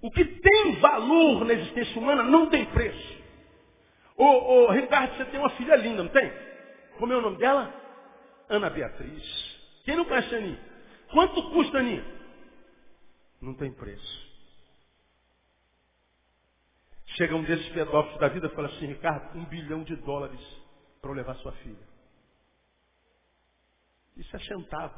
O 0.00 0.10
que 0.10 0.24
tem 0.24 0.76
valor 0.80 1.44
na 1.44 1.54
existência 1.54 2.00
humana 2.00 2.22
não 2.22 2.48
tem 2.50 2.64
preço. 2.66 3.16
Ô, 4.16 4.24
ô, 4.24 4.70
Ricardo, 4.72 5.16
você 5.16 5.24
tem 5.26 5.40
uma 5.40 5.50
filha 5.50 5.76
linda, 5.76 6.02
não 6.02 6.10
tem? 6.10 6.32
Como 6.98 7.12
é 7.12 7.16
o 7.16 7.22
nome 7.22 7.38
dela? 7.38 7.72
Ana 8.48 8.70
Beatriz. 8.70 9.56
Quem 9.84 9.96
não 9.96 10.04
conhece 10.04 10.34
a 10.34 10.38
Aninha? 10.38 10.60
Quanto 11.10 11.50
custa 11.50 11.78
a 11.78 11.80
Aninha? 11.80 12.04
Não 13.40 13.54
tem 13.54 13.72
preço. 13.72 14.26
Chega 17.16 17.34
um 17.34 17.42
desses 17.42 17.68
pedófilos 17.70 18.18
da 18.18 18.28
vida 18.28 18.46
e 18.46 18.54
fala 18.54 18.68
assim, 18.68 18.86
Ricardo, 18.86 19.38
um 19.38 19.44
bilhão 19.44 19.82
de 19.84 19.96
dólares 19.96 20.40
para 21.00 21.10
eu 21.10 21.14
levar 21.14 21.34
sua 21.36 21.52
filha. 21.52 21.86
Isso 24.16 24.34
é 24.34 24.40
centavo. 24.40 24.94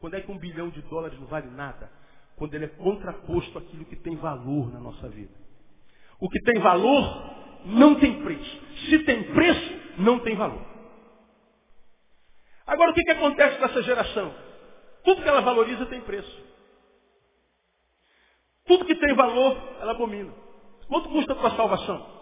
Quando 0.00 0.14
é 0.14 0.20
que 0.20 0.30
um 0.30 0.38
bilhão 0.38 0.68
de 0.68 0.82
dólares 0.82 1.18
não 1.18 1.26
vale 1.26 1.48
nada? 1.50 1.90
Quando 2.38 2.54
ele 2.54 2.66
é 2.66 2.68
contraposto 2.68 3.58
àquilo 3.58 3.84
que 3.84 3.96
tem 3.96 4.16
valor 4.16 4.72
na 4.72 4.78
nossa 4.78 5.08
vida. 5.08 5.34
O 6.20 6.28
que 6.28 6.40
tem 6.42 6.60
valor 6.60 7.38
não 7.66 7.96
tem 7.96 8.22
preço. 8.22 8.60
Se 8.88 9.00
tem 9.00 9.34
preço, 9.34 9.80
não 9.98 10.20
tem 10.20 10.36
valor. 10.36 10.64
Agora 12.66 12.90
o 12.90 12.94
que, 12.94 13.02
que 13.02 13.10
acontece 13.10 13.58
com 13.58 13.64
essa 13.64 13.82
geração? 13.82 14.34
Tudo 15.04 15.22
que 15.22 15.28
ela 15.28 15.40
valoriza 15.40 15.86
tem 15.86 16.00
preço. 16.02 16.46
Tudo 18.66 18.84
que 18.84 18.94
tem 18.94 19.14
valor, 19.14 19.56
ela 19.80 19.92
abomina. 19.92 20.32
Quanto 20.86 21.08
custa 21.08 21.32
a 21.32 21.36
tua 21.36 21.56
salvação? 21.56 22.18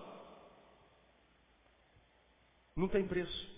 Não 2.77 2.89
tem 2.89 3.07
preço. 3.07 3.57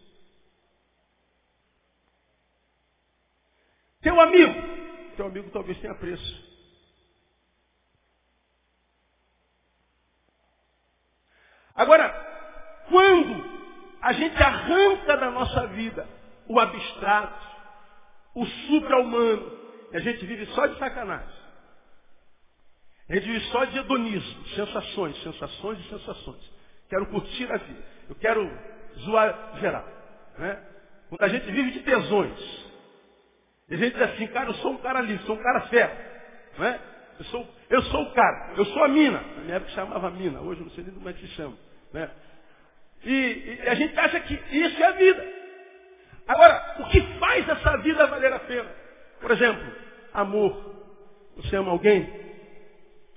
Teu 4.00 4.18
amigo, 4.20 4.54
teu 5.16 5.26
amigo 5.26 5.50
talvez 5.50 5.78
tenha 5.80 5.94
preço. 5.96 6.47
Agora, 11.78 12.08
quando 12.88 13.44
a 14.02 14.12
gente 14.12 14.42
arranca 14.42 15.16
da 15.16 15.30
nossa 15.30 15.68
vida 15.68 16.08
o 16.48 16.58
abstrato, 16.58 17.46
o 18.34 18.44
supra-humano, 18.44 19.58
a 19.92 20.00
gente 20.00 20.26
vive 20.26 20.44
só 20.46 20.66
de 20.66 20.76
sacanagem. 20.76 21.38
A 23.08 23.14
gente 23.14 23.26
vive 23.26 23.40
só 23.46 23.64
de 23.64 23.78
hedonismo, 23.78 24.44
sensações, 24.48 25.22
sensações 25.22 25.78
e 25.78 25.88
sensações. 25.88 26.52
Quero 26.90 27.06
curtir 27.06 27.50
a 27.50 27.56
vida. 27.56 27.82
Eu 28.08 28.16
quero 28.16 28.50
zoar 29.04 29.58
geral. 29.60 29.86
Né? 30.36 30.60
Quando 31.08 31.22
a 31.22 31.28
gente 31.28 31.46
vive 31.50 31.70
de 31.70 31.80
tesões. 31.80 32.68
E 33.68 33.74
a 33.74 33.76
gente 33.78 33.92
diz 33.92 34.02
assim, 34.02 34.26
cara, 34.28 34.50
eu 34.50 34.54
sou 34.54 34.72
um 34.72 34.78
cara 34.78 35.00
livre, 35.00 35.24
sou 35.26 35.36
um 35.36 35.42
cara 35.42 35.60
fé. 35.68 36.50
Né? 36.58 36.80
Eu, 37.20 37.24
sou, 37.26 37.48
eu 37.70 37.82
sou 37.84 38.02
o 38.02 38.14
cara, 38.14 38.54
eu 38.56 38.64
sou 38.64 38.84
a 38.84 38.88
mina. 38.88 39.20
Na 39.20 39.42
minha 39.42 39.56
época 39.56 39.70
chamava 39.72 40.10
mina, 40.10 40.40
hoje 40.40 40.60
eu 40.60 40.66
não 40.66 40.72
sei 40.72 40.84
nem 40.84 40.94
como 40.94 41.08
é 41.08 41.12
que 41.12 41.20
se 41.20 41.34
chama. 41.34 41.67
Né? 41.92 42.10
E, 43.04 43.10
e 43.62 43.68
a 43.68 43.74
gente 43.74 43.98
acha 43.98 44.20
que 44.20 44.34
isso 44.34 44.82
é 44.82 44.86
a 44.86 44.92
vida. 44.92 45.38
Agora, 46.26 46.76
o 46.80 46.88
que 46.90 47.00
faz 47.18 47.48
essa 47.48 47.76
vida 47.78 48.06
valer 48.06 48.32
a 48.32 48.40
pena? 48.40 48.70
Por 49.20 49.30
exemplo, 49.30 49.72
amor. 50.12 50.76
Você 51.36 51.56
ama 51.56 51.70
alguém? 51.70 52.06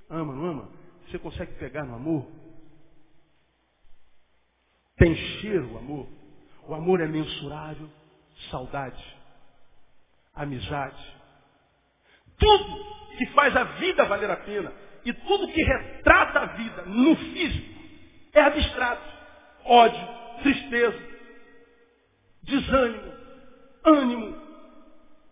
Ama, 0.10 0.34
não 0.34 0.46
ama? 0.46 0.70
Você 1.08 1.20
consegue 1.20 1.54
pegar 1.54 1.84
no 1.84 1.96
amor? 1.96 2.28
Tem 4.98 5.16
cheiro 5.16 5.74
o 5.74 5.78
amor? 5.78 6.08
O 6.68 6.74
amor 6.74 7.02
é 7.02 7.08
mensurável. 7.08 7.90
Saudade. 8.50 9.04
Amizade. 10.34 11.20
Tudo 12.38 13.18
que 13.18 13.26
faz 13.34 13.56
a 13.56 13.64
vida 13.64 14.06
valer 14.06 14.30
a 14.30 14.38
pena 14.38 14.72
e 15.04 15.12
tudo 15.14 15.52
que 15.52 15.62
retrata 15.64 16.40
a 16.40 16.46
vida 16.46 16.84
no 16.84 17.16
físico 17.16 17.81
é 18.34 18.42
abstrato. 18.42 19.12
Ódio, 19.64 20.08
tristeza, 20.42 21.00
desânimo, 22.44 23.14
ânimo, 23.86 24.42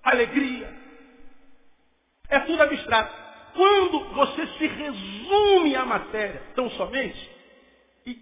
alegria. 0.03 0.73
É 2.29 2.39
tudo 2.41 2.61
abstrato. 2.61 3.13
Quando 3.53 4.13
você 4.13 4.47
se 4.47 4.67
resume 4.67 5.75
à 5.75 5.85
matéria 5.85 6.43
tão 6.55 6.69
somente 6.71 7.29
e 8.05 8.13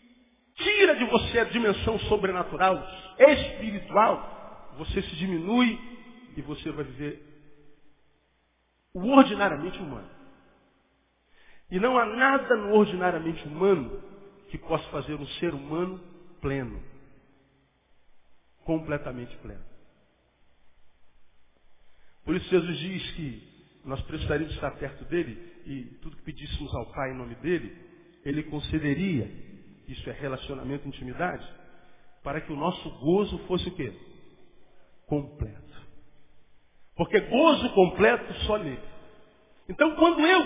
tira 0.56 0.96
de 0.96 1.06
você 1.06 1.40
a 1.40 1.44
dimensão 1.46 2.00
sobrenatural, 2.00 2.82
espiritual, 3.20 4.74
você 4.78 5.02
se 5.02 5.16
diminui 5.18 5.78
e 6.38 6.42
você 6.42 6.72
vai 6.72 6.86
viver 6.86 7.22
o 8.94 9.10
ordinariamente 9.10 9.78
humano. 9.80 10.10
E 11.70 11.80
não 11.80 11.98
há 11.98 12.06
nada 12.06 12.56
no 12.56 12.74
ordinariamente 12.74 13.46
humano 13.46 14.02
que 14.50 14.58
possa 14.58 14.88
fazer 14.90 15.16
um 15.16 15.28
ser 15.40 15.54
humano 15.54 16.00
pleno 16.42 16.82
completamente 18.68 19.36
pleno. 19.38 19.64
Por 22.26 22.36
isso 22.36 22.50
Jesus 22.50 22.78
diz 22.80 23.12
que 23.12 23.48
nós 23.86 24.02
precisaríamos 24.02 24.54
estar 24.54 24.72
perto 24.72 25.06
dele 25.06 25.62
e 25.66 25.84
tudo 26.02 26.18
que 26.18 26.24
pedíssemos 26.24 26.76
ao 26.76 26.92
Pai 26.92 27.12
em 27.12 27.18
nome 27.18 27.36
dele, 27.36 27.74
ele 28.26 28.44
concederia, 28.44 29.32
isso 29.88 30.10
é 30.10 30.14
relacionamento 30.14 30.86
intimidade, 30.86 31.48
para 32.22 32.42
que 32.42 32.52
o 32.52 32.58
nosso 32.58 32.90
gozo 33.00 33.38
fosse 33.48 33.70
o 33.70 33.76
quê? 33.76 33.94
Completo. 35.06 35.88
Porque 36.98 37.22
gozo 37.22 37.74
completo 37.74 38.34
só 38.46 38.58
nele. 38.58 38.84
Então 39.70 39.96
quando 39.96 40.20
eu 40.20 40.46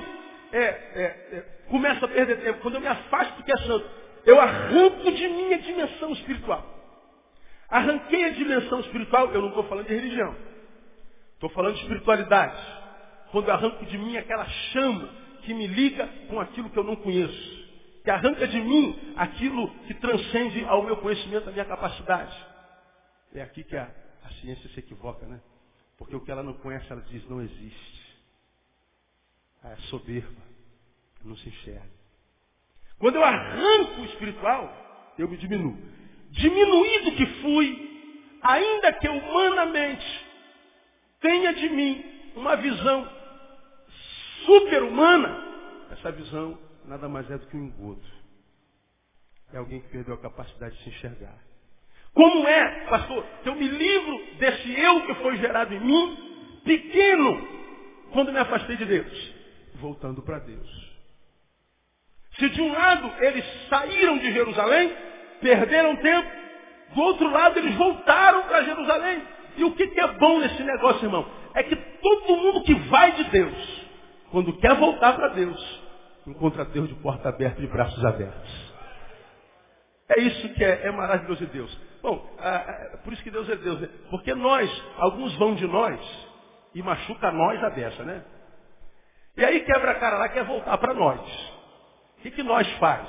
é, 0.51 0.59
é, 0.59 1.03
é, 1.33 1.41
começo 1.69 2.03
a 2.03 2.07
perder 2.07 2.41
tempo, 2.41 2.59
quando 2.61 2.75
eu 2.75 2.81
me 2.81 2.87
afasto 2.87 3.37
do 3.37 3.43
que 3.43 3.51
é 3.51 3.57
santo, 3.57 3.89
eu 4.25 4.39
arranco 4.39 5.11
de 5.11 5.27
mim 5.27 5.53
a 5.53 5.57
dimensão 5.57 6.11
espiritual. 6.13 6.65
Arranquei 7.69 8.25
a 8.25 8.29
dimensão 8.29 8.81
espiritual, 8.81 9.31
eu 9.31 9.41
não 9.41 9.49
estou 9.49 9.63
falando 9.63 9.87
de 9.87 9.93
religião. 9.93 10.35
Estou 11.33 11.49
falando 11.49 11.75
de 11.75 11.81
espiritualidade. 11.81 12.61
Quando 13.31 13.47
eu 13.47 13.53
arranco 13.53 13.85
de 13.85 13.97
mim 13.97 14.17
aquela 14.17 14.45
chama 14.45 15.09
que 15.43 15.53
me 15.53 15.67
liga 15.67 16.07
com 16.29 16.39
aquilo 16.39 16.69
que 16.69 16.77
eu 16.77 16.83
não 16.83 16.95
conheço. 16.97 17.61
Que 18.03 18.11
arranca 18.11 18.47
de 18.47 18.59
mim 18.59 19.13
aquilo 19.15 19.69
que 19.85 19.93
transcende 19.95 20.65
ao 20.65 20.83
meu 20.83 20.97
conhecimento, 20.97 21.49
à 21.49 21.51
minha 21.51 21.65
capacidade. 21.65 22.35
É 23.33 23.41
aqui 23.41 23.63
que 23.63 23.75
a, 23.75 23.89
a 24.23 24.29
ciência 24.41 24.69
se 24.69 24.79
equivoca, 24.79 25.25
né? 25.25 25.39
Porque 25.97 26.15
o 26.15 26.19
que 26.19 26.31
ela 26.31 26.43
não 26.43 26.53
conhece, 26.55 26.91
ela 26.91 27.01
diz 27.01 27.27
não 27.29 27.41
existe. 27.41 28.00
É 29.63 29.75
soberba. 29.89 30.41
Não 31.23 31.35
se 31.37 31.49
enxerga. 31.49 32.01
Quando 32.97 33.15
eu 33.15 33.23
arranco 33.23 34.01
o 34.01 34.05
espiritual, 34.05 35.13
eu 35.17 35.27
me 35.27 35.37
diminuo 35.37 35.77
diminuído 36.31 37.11
que 37.11 37.25
fui, 37.41 38.39
ainda 38.41 38.93
que 38.93 39.07
humanamente 39.07 40.25
tenha 41.19 41.53
de 41.53 41.69
mim 41.69 42.03
uma 42.35 42.55
visão 42.55 43.07
super-humana, 44.45 45.49
essa 45.91 46.11
visão 46.11 46.57
nada 46.85 47.07
mais 47.07 47.29
é 47.29 47.37
do 47.37 47.45
que 47.47 47.57
um 47.57 47.65
engodo. 47.65 48.01
É 49.53 49.57
alguém 49.57 49.81
que 49.81 49.89
perdeu 49.89 50.15
a 50.15 50.17
capacidade 50.17 50.77
de 50.77 50.83
se 50.83 50.89
enxergar. 50.89 51.37
Como 52.13 52.47
é, 52.47 52.85
pastor, 52.87 53.23
que 53.43 53.49
eu 53.49 53.55
me 53.55 53.67
livro 53.67 54.37
desse 54.37 54.79
eu 54.79 55.05
que 55.05 55.15
foi 55.15 55.37
gerado 55.37 55.73
em 55.73 55.79
mim, 55.79 56.61
pequeno, 56.63 57.47
quando 58.13 58.31
me 58.31 58.39
afastei 58.39 58.77
de 58.77 58.85
Deus? 58.85 59.40
Voltando 59.75 60.21
para 60.21 60.39
Deus. 60.39 60.91
Se 62.37 62.49
de 62.49 62.61
um 62.61 62.71
lado 62.71 63.11
eles 63.19 63.45
saíram 63.69 64.17
de 64.17 64.31
Jerusalém, 64.31 64.95
perderam 65.41 65.95
tempo. 65.97 66.41
Do 66.95 67.01
outro 67.01 67.29
lado, 67.29 67.57
eles 67.57 67.75
voltaram 67.75 68.43
para 68.43 68.63
Jerusalém. 68.63 69.23
E 69.57 69.63
o 69.63 69.75
que, 69.75 69.87
que 69.87 69.99
é 69.99 70.07
bom 70.07 70.39
nesse 70.39 70.61
negócio, 70.63 71.05
irmão? 71.05 71.25
É 71.53 71.63
que 71.63 71.75
todo 71.75 72.35
mundo 72.37 72.63
que 72.63 72.73
vai 72.73 73.11
de 73.13 73.23
Deus, 73.25 73.87
quando 74.31 74.57
quer 74.57 74.75
voltar 74.75 75.13
para 75.13 75.29
Deus, 75.29 75.81
encontra 76.25 76.65
Deus 76.65 76.87
de 76.87 76.95
porta 76.95 77.29
aberta 77.29 77.59
e 77.59 77.65
de 77.65 77.71
braços 77.71 78.03
abertos. 78.05 78.71
É 80.09 80.19
isso 80.21 80.53
que 80.53 80.63
é, 80.63 80.87
é 80.87 80.91
maravilhoso 80.91 81.45
de 81.45 81.51
Deus. 81.51 81.79
Bom, 82.01 82.17
por 83.03 83.13
isso 83.13 83.23
que 83.23 83.31
Deus 83.31 83.49
é 83.49 83.55
Deus. 83.55 83.79
Né? 83.79 83.89
Porque 84.09 84.33
nós, 84.33 84.69
alguns 84.97 85.33
vão 85.37 85.55
de 85.55 85.67
nós 85.67 85.99
e 86.73 86.81
machuca 86.81 87.31
nós 87.31 87.63
a 87.63 87.69
dessa, 87.69 88.03
né? 88.03 88.23
E 89.37 89.45
aí 89.45 89.61
quebra 89.61 89.91
a 89.91 89.99
cara 89.99 90.17
lá, 90.17 90.29
quer 90.29 90.43
voltar 90.43 90.77
para 90.77 90.93
nós. 90.93 91.19
O 92.17 92.21
que, 92.21 92.31
que 92.31 92.43
nós 92.43 92.69
faz? 92.73 93.07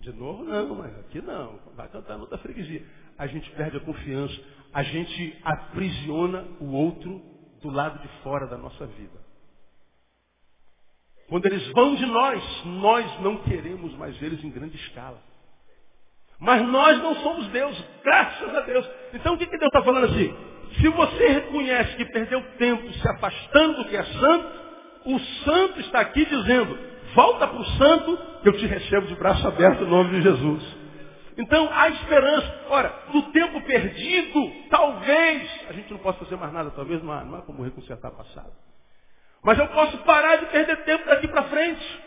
De 0.00 0.12
novo, 0.12 0.44
não, 0.44 0.74
mas 0.76 0.98
aqui 1.00 1.20
não. 1.20 1.58
Vai 1.74 1.88
cantar 1.88 2.16
noutra 2.16 2.38
freguesia. 2.38 2.84
A 3.18 3.26
gente 3.26 3.50
perde 3.52 3.76
a 3.76 3.80
confiança. 3.80 4.40
A 4.72 4.82
gente 4.82 5.40
aprisiona 5.44 6.46
o 6.60 6.72
outro 6.72 7.20
do 7.60 7.70
lado 7.70 7.98
de 8.00 8.08
fora 8.22 8.46
da 8.46 8.56
nossa 8.56 8.86
vida. 8.86 9.18
Quando 11.28 11.46
eles 11.46 11.66
vão 11.72 11.96
de 11.96 12.06
nós, 12.06 12.64
nós 12.64 13.20
não 13.20 13.38
queremos 13.38 13.92
mais 13.94 14.20
eles 14.22 14.42
em 14.44 14.50
grande 14.50 14.76
escala. 14.76 15.20
Mas 16.38 16.66
nós 16.68 16.98
não 16.98 17.14
somos 17.16 17.48
Deus, 17.48 17.84
graças 18.04 18.54
a 18.54 18.60
Deus. 18.60 18.88
Então 19.14 19.34
o 19.34 19.38
que, 19.38 19.46
que 19.46 19.58
Deus 19.58 19.68
está 19.72 19.82
falando 19.82 20.04
assim? 20.04 20.55
Se 20.80 20.88
você 20.88 21.28
reconhece 21.28 21.96
que 21.96 22.04
perdeu 22.06 22.42
tempo 22.58 22.92
se 22.92 23.08
afastando 23.08 23.78
do 23.78 23.84
que 23.86 23.96
é 23.96 24.04
santo, 24.04 24.66
o 25.06 25.18
santo 25.18 25.80
está 25.80 26.00
aqui 26.00 26.24
dizendo, 26.24 26.78
volta 27.14 27.46
para 27.46 27.60
o 27.60 27.64
santo, 27.64 28.18
que 28.42 28.48
eu 28.48 28.56
te 28.58 28.66
recebo 28.66 29.06
de 29.06 29.14
braço 29.14 29.46
aberto 29.46 29.84
em 29.84 29.88
nome 29.88 30.10
de 30.10 30.22
Jesus. 30.22 30.76
Então 31.38 31.68
há 31.72 31.88
esperança. 31.88 32.64
Ora, 32.68 32.94
no 33.12 33.22
tempo 33.30 33.60
perdido, 33.62 34.52
talvez, 34.70 35.50
a 35.68 35.72
gente 35.72 35.90
não 35.90 35.98
possa 35.98 36.18
fazer 36.18 36.36
mais 36.36 36.52
nada, 36.52 36.70
talvez 36.70 37.02
não 37.02 37.12
há, 37.12 37.24
não 37.24 37.38
há 37.38 37.42
como 37.42 37.62
reconsertar 37.62 38.10
passado. 38.12 38.52
Mas 39.42 39.58
eu 39.58 39.68
posso 39.68 39.98
parar 39.98 40.36
de 40.36 40.46
perder 40.46 40.84
tempo 40.84 41.06
daqui 41.06 41.28
para 41.28 41.44
frente. 41.44 42.00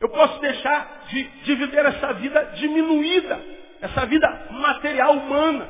Eu 0.00 0.08
posso 0.08 0.40
deixar 0.40 1.04
de, 1.10 1.22
de 1.42 1.54
viver 1.56 1.84
essa 1.84 2.14
vida 2.14 2.42
diminuída, 2.54 3.38
essa 3.82 4.06
vida 4.06 4.46
material 4.50 5.12
humana, 5.12 5.68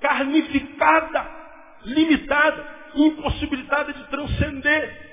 carnificada, 0.00 1.43
limitada, 1.84 2.64
impossibilitada 2.94 3.92
de 3.92 4.04
transcender. 4.08 5.04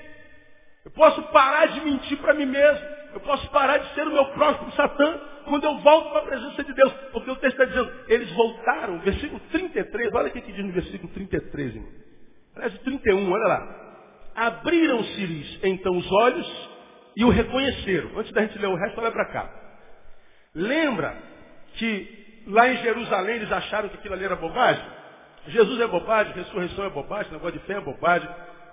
Eu 0.84 0.90
posso 0.90 1.22
parar 1.24 1.66
de 1.66 1.80
mentir 1.80 2.18
para 2.18 2.34
mim 2.34 2.46
mesmo. 2.46 2.86
Eu 3.14 3.20
posso 3.20 3.48
parar 3.50 3.78
de 3.78 3.94
ser 3.94 4.06
o 4.06 4.12
meu 4.12 4.24
próximo 4.26 4.72
Satã 4.72 5.20
quando 5.44 5.64
eu 5.64 5.78
volto 5.78 6.10
para 6.10 6.20
a 6.20 6.26
presença 6.26 6.64
de 6.64 6.72
Deus. 6.72 6.92
Porque 7.12 7.30
o 7.30 7.36
texto 7.36 7.60
está 7.60 7.64
dizendo, 7.64 7.92
eles 8.08 8.30
voltaram, 8.32 8.98
versículo 9.00 9.40
33, 9.50 10.14
olha 10.14 10.28
o 10.28 10.30
que 10.30 10.40
diz 10.40 10.64
no 10.64 10.72
versículo 10.72 11.12
33, 11.12 11.74
irmão. 11.74 11.90
Aliás, 12.56 12.78
31, 12.80 13.30
olha 13.30 13.46
lá. 13.46 13.78
Abriram-se-lhes 14.34 15.60
então 15.62 15.96
os 15.96 16.10
olhos 16.10 16.70
e 17.16 17.24
o 17.24 17.28
reconheceram. 17.28 18.18
Antes 18.18 18.32
da 18.32 18.42
gente 18.42 18.58
ler 18.58 18.68
o 18.68 18.74
resto, 18.74 19.00
olha 19.00 19.12
para 19.12 19.26
cá. 19.26 19.50
Lembra 20.54 21.16
que 21.74 22.42
lá 22.46 22.68
em 22.68 22.76
Jerusalém 22.78 23.36
eles 23.36 23.52
acharam 23.52 23.88
que 23.88 23.96
aquilo 23.96 24.14
ali 24.14 24.24
era 24.24 24.36
bobagem? 24.36 24.84
Jesus 25.46 25.80
é 25.80 25.86
bobagem, 25.86 26.32
ressurreição 26.34 26.84
é 26.84 26.90
bobagem, 26.90 27.32
negócio 27.32 27.58
de 27.58 27.66
fé 27.66 27.74
é 27.74 27.80
bobagem. 27.80 28.28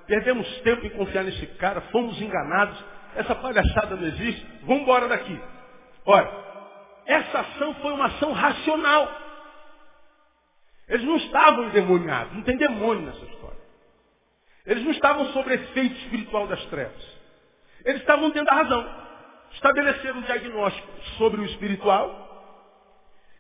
Perdemos 0.06 0.48
tempo 0.62 0.86
em 0.86 0.90
confiar 0.92 1.24
nesse 1.24 1.46
cara, 1.58 1.82
fomos 1.92 2.20
enganados. 2.22 2.78
Essa 3.16 3.36
palhaçada 3.36 3.96
não 3.96 4.08
existe. 4.08 4.46
Vamos 4.64 4.84
embora 4.84 5.08
daqui. 5.08 5.40
Olha, 6.06 6.32
essa 7.06 7.40
ação 7.40 7.74
foi 7.76 7.92
uma 7.92 8.06
ação 8.06 8.32
racional. 8.32 9.10
Eles 10.88 11.06
não 11.06 11.18
estavam 11.18 11.66
endemoniados, 11.66 12.34
não 12.34 12.44
tem 12.44 12.58
demônio 12.58 13.04
nessa 13.04 13.24
história. 13.26 13.60
Eles 14.66 14.84
não 14.84 14.92
estavam 14.92 15.26
sob 15.28 15.52
efeito 15.54 15.96
espiritual 16.02 16.48
das 16.48 16.64
trevas. 16.66 17.20
Eles 17.86 18.02
estavam 18.02 18.30
tendo 18.32 18.50
a 18.50 18.54
razão. 18.54 19.10
Estabeleceram 19.54 20.20
um 20.20 20.22
diagnóstico 20.22 20.88
sobre 21.18 21.42
o 21.42 21.46
espiritual. 21.46 22.28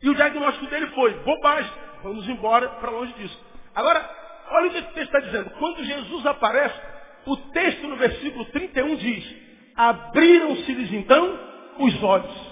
E 0.01 0.09
o 0.09 0.15
diagnóstico 0.15 0.65
dele 0.67 0.87
foi, 0.87 1.13
bobagem, 1.19 1.71
vamos 2.03 2.27
embora 2.27 2.69
para 2.69 2.91
longe 2.91 3.13
disso. 3.13 3.39
Agora, 3.75 4.09
olha 4.51 4.67
o 4.67 4.71
que 4.71 4.79
o 4.79 4.83
texto 4.83 5.15
está 5.15 5.19
dizendo. 5.19 5.49
Quando 5.51 5.83
Jesus 5.83 6.25
aparece, 6.25 6.79
o 7.25 7.37
texto 7.37 7.87
no 7.87 7.95
versículo 7.95 8.45
31 8.45 8.95
diz, 8.95 9.35
abriram-se-lhes 9.75 10.93
então 10.93 11.39
os 11.79 12.03
olhos. 12.03 12.49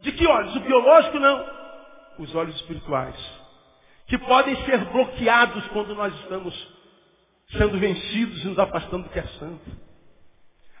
De 0.00 0.12
que 0.12 0.26
olhos? 0.26 0.54
O 0.56 0.60
biológico 0.60 1.18
não. 1.18 1.46
Os 2.18 2.34
olhos 2.34 2.56
espirituais. 2.56 3.16
Que 4.08 4.18
podem 4.18 4.56
ser 4.64 4.78
bloqueados 4.86 5.66
quando 5.68 5.94
nós 5.94 6.12
estamos 6.20 6.82
sendo 7.56 7.78
vencidos 7.78 8.44
e 8.44 8.48
nos 8.48 8.58
afastando 8.58 9.04
do 9.04 9.10
que 9.10 9.18
é 9.18 9.26
santo. 9.38 9.92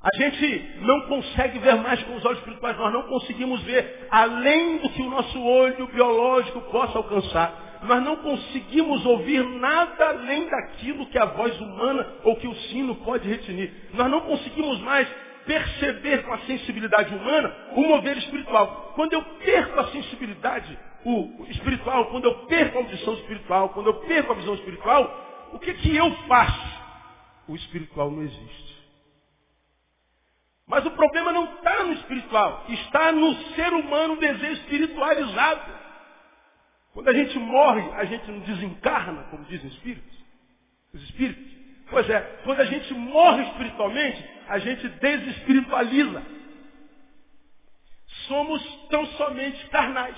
A 0.02 0.16
gente 0.16 0.78
não 0.80 1.02
consegue 1.02 1.60
ver 1.60 1.76
mais 1.76 2.02
com 2.02 2.16
os 2.16 2.24
olhos 2.24 2.38
espirituais, 2.40 2.76
nós 2.76 2.92
não 2.92 3.04
conseguimos 3.04 3.62
ver 3.62 4.08
além 4.10 4.78
do 4.78 4.90
que 4.90 5.00
o 5.00 5.08
nosso 5.08 5.40
olho 5.40 5.86
biológico 5.86 6.60
possa 6.62 6.98
alcançar. 6.98 7.54
Nós 7.84 8.02
não 8.02 8.16
conseguimos 8.16 9.04
ouvir 9.04 9.42
nada 9.44 10.08
além 10.08 10.48
daquilo 10.48 11.06
que 11.06 11.18
a 11.18 11.24
voz 11.24 11.58
humana 11.60 12.06
ou 12.24 12.36
que 12.36 12.46
o 12.46 12.54
sino 12.54 12.94
pode 12.96 13.28
retinir. 13.28 13.72
Nós 13.94 14.10
não 14.10 14.20
conseguimos 14.20 14.80
mais 14.80 15.08
perceber 15.44 16.22
com 16.22 16.32
a 16.32 16.38
sensibilidade 16.40 17.14
humana 17.14 17.54
o 17.74 17.82
mover 17.82 18.16
espiritual. 18.18 18.92
Quando 18.94 19.12
eu 19.14 19.22
perco 19.22 19.80
a 19.80 19.88
sensibilidade 19.88 20.78
o 21.04 21.44
espiritual, 21.48 22.06
quando 22.06 22.26
eu 22.26 22.46
perco 22.46 22.78
a 22.78 22.80
audição 22.82 23.14
espiritual, 23.14 23.70
quando 23.70 23.88
eu 23.88 23.94
perco 23.94 24.32
a 24.32 24.36
visão 24.36 24.54
espiritual, 24.54 25.50
o 25.52 25.58
que, 25.58 25.74
que 25.74 25.96
eu 25.96 26.10
faço? 26.28 26.82
O 27.48 27.56
espiritual 27.56 28.10
não 28.10 28.22
existe. 28.22 28.72
Mas 30.66 30.86
o 30.86 30.90
problema 30.92 31.32
não 31.32 31.44
está 31.44 31.82
no 31.84 31.92
espiritual, 31.94 32.64
está 32.68 33.12
no 33.12 33.34
ser 33.54 33.72
humano 33.72 34.16
desejo 34.16 34.52
espiritualizado. 34.52 35.81
Quando 36.92 37.08
a 37.08 37.12
gente 37.12 37.38
morre, 37.38 37.82
a 37.94 38.04
gente 38.04 38.30
não 38.30 38.40
desencarna, 38.40 39.24
como 39.30 39.44
dizem 39.44 39.68
os 39.68 39.74
espíritos. 39.74 40.24
Os 40.92 41.02
espíritos. 41.04 41.52
Pois 41.88 42.08
é, 42.08 42.20
quando 42.44 42.60
a 42.60 42.64
gente 42.64 42.92
morre 42.94 43.42
espiritualmente, 43.44 44.24
a 44.48 44.58
gente 44.58 44.88
desespiritualiza. 44.88 46.22
Somos 48.28 48.62
tão 48.90 49.06
somente 49.06 49.66
carnais. 49.68 50.16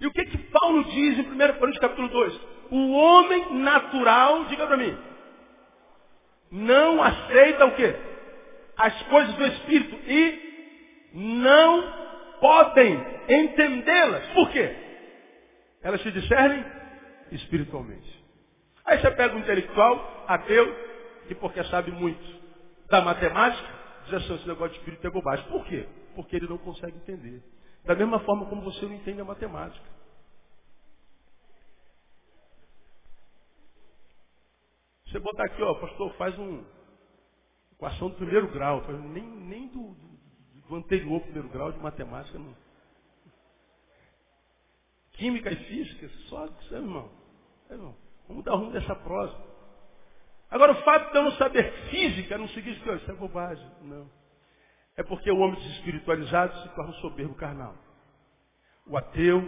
E 0.00 0.06
o 0.06 0.12
que 0.12 0.24
que 0.26 0.38
Paulo 0.38 0.84
diz 0.84 1.18
em 1.18 1.22
1 1.22 1.36
Coríntios 1.58 1.78
capítulo 1.78 2.08
2? 2.08 2.40
O 2.70 2.92
homem 2.92 3.54
natural, 3.54 4.44
diga 4.46 4.66
para 4.66 4.76
mim, 4.76 4.96
não 6.50 7.02
aceita 7.02 7.66
o 7.66 7.74
quê? 7.74 7.94
as 8.76 9.02
coisas 9.04 9.34
do 9.34 9.46
Espírito 9.46 9.96
e 10.06 11.10
não 11.14 11.94
podem 12.40 13.00
entendê-las. 13.28 14.26
Por 14.28 14.50
quê? 14.50 14.74
Elas 15.84 16.00
se 16.02 16.10
discernem 16.10 16.64
espiritualmente. 17.30 18.24
Aí 18.86 18.98
você 18.98 19.10
pega 19.10 19.36
um 19.36 19.38
intelectual, 19.38 20.24
ateu, 20.26 20.66
que 21.28 21.34
porque 21.34 21.62
sabe 21.64 21.90
muito 21.92 22.42
da 22.88 23.02
matemática, 23.02 23.68
diz 24.06 24.14
assim, 24.14 24.34
esse 24.34 24.48
negócio 24.48 24.72
de 24.72 24.78
espírito 24.78 25.06
é 25.06 25.10
bobagem. 25.10 25.46
Por 25.48 25.64
quê? 25.66 25.86
Porque 26.16 26.36
ele 26.36 26.48
não 26.48 26.56
consegue 26.56 26.96
entender. 26.96 27.42
Da 27.84 27.94
mesma 27.94 28.18
forma 28.20 28.46
como 28.46 28.62
você 28.62 28.86
não 28.86 28.94
entende 28.94 29.20
a 29.20 29.24
matemática. 29.24 29.84
Você 35.06 35.20
botar 35.20 35.44
aqui, 35.44 35.62
ó, 35.62 35.74
pastor, 35.74 36.14
faz 36.14 36.36
um, 36.38 36.64
equação 37.72 38.08
do 38.08 38.16
primeiro 38.16 38.48
grau, 38.48 38.82
nem, 38.90 39.22
nem 39.22 39.68
do, 39.68 39.94
do 40.66 40.76
anterior 40.76 41.20
primeiro 41.20 41.48
grau 41.50 41.70
de 41.70 41.78
matemática. 41.78 42.38
Não. 42.38 42.63
Química 45.14 45.50
e 45.50 45.56
física, 45.56 46.08
só 46.28 46.46
isso, 46.46 46.74
irmão. 46.74 47.10
irmão. 47.70 47.96
Vamos 48.28 48.44
dar 48.44 48.54
rumo 48.54 48.72
dessa 48.72 48.94
prosa. 48.96 49.36
Agora, 50.50 50.72
o 50.72 50.82
fato 50.82 51.10
de 51.10 51.18
eu 51.18 51.24
não 51.24 51.32
saber 51.32 51.72
física 51.90 52.38
não 52.38 52.48
significa 52.48 52.96
que 52.96 53.02
isso 53.02 53.10
é 53.10 53.14
bobagem. 53.14 53.68
Não. 53.82 54.08
É 54.96 55.02
porque 55.02 55.30
o 55.30 55.38
homem 55.38 55.60
desespiritualizado 55.60 56.56
se 56.62 56.68
torna 56.74 56.90
um 56.90 57.00
soberbo 57.00 57.34
carnal. 57.34 57.76
O 58.86 58.96
ateu 58.96 59.42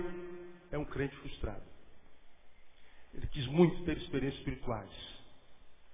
é 0.71 0.79
um 0.79 0.85
crente 0.85 1.15
frustrado. 1.17 1.63
Ele 3.15 3.27
quis 3.29 3.47
muito 3.47 3.85
ter 3.85 3.97
experiências 3.97 4.41
espirituais. 4.41 4.91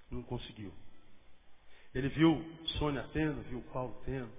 Não 0.09 0.23
conseguiu. 0.23 0.73
Ele 1.93 2.09
viu 2.09 2.43
Sônia 2.79 3.07
tendo, 3.13 3.41
viu 3.43 3.61
Paulo 3.71 4.01
tendo, 4.05 4.31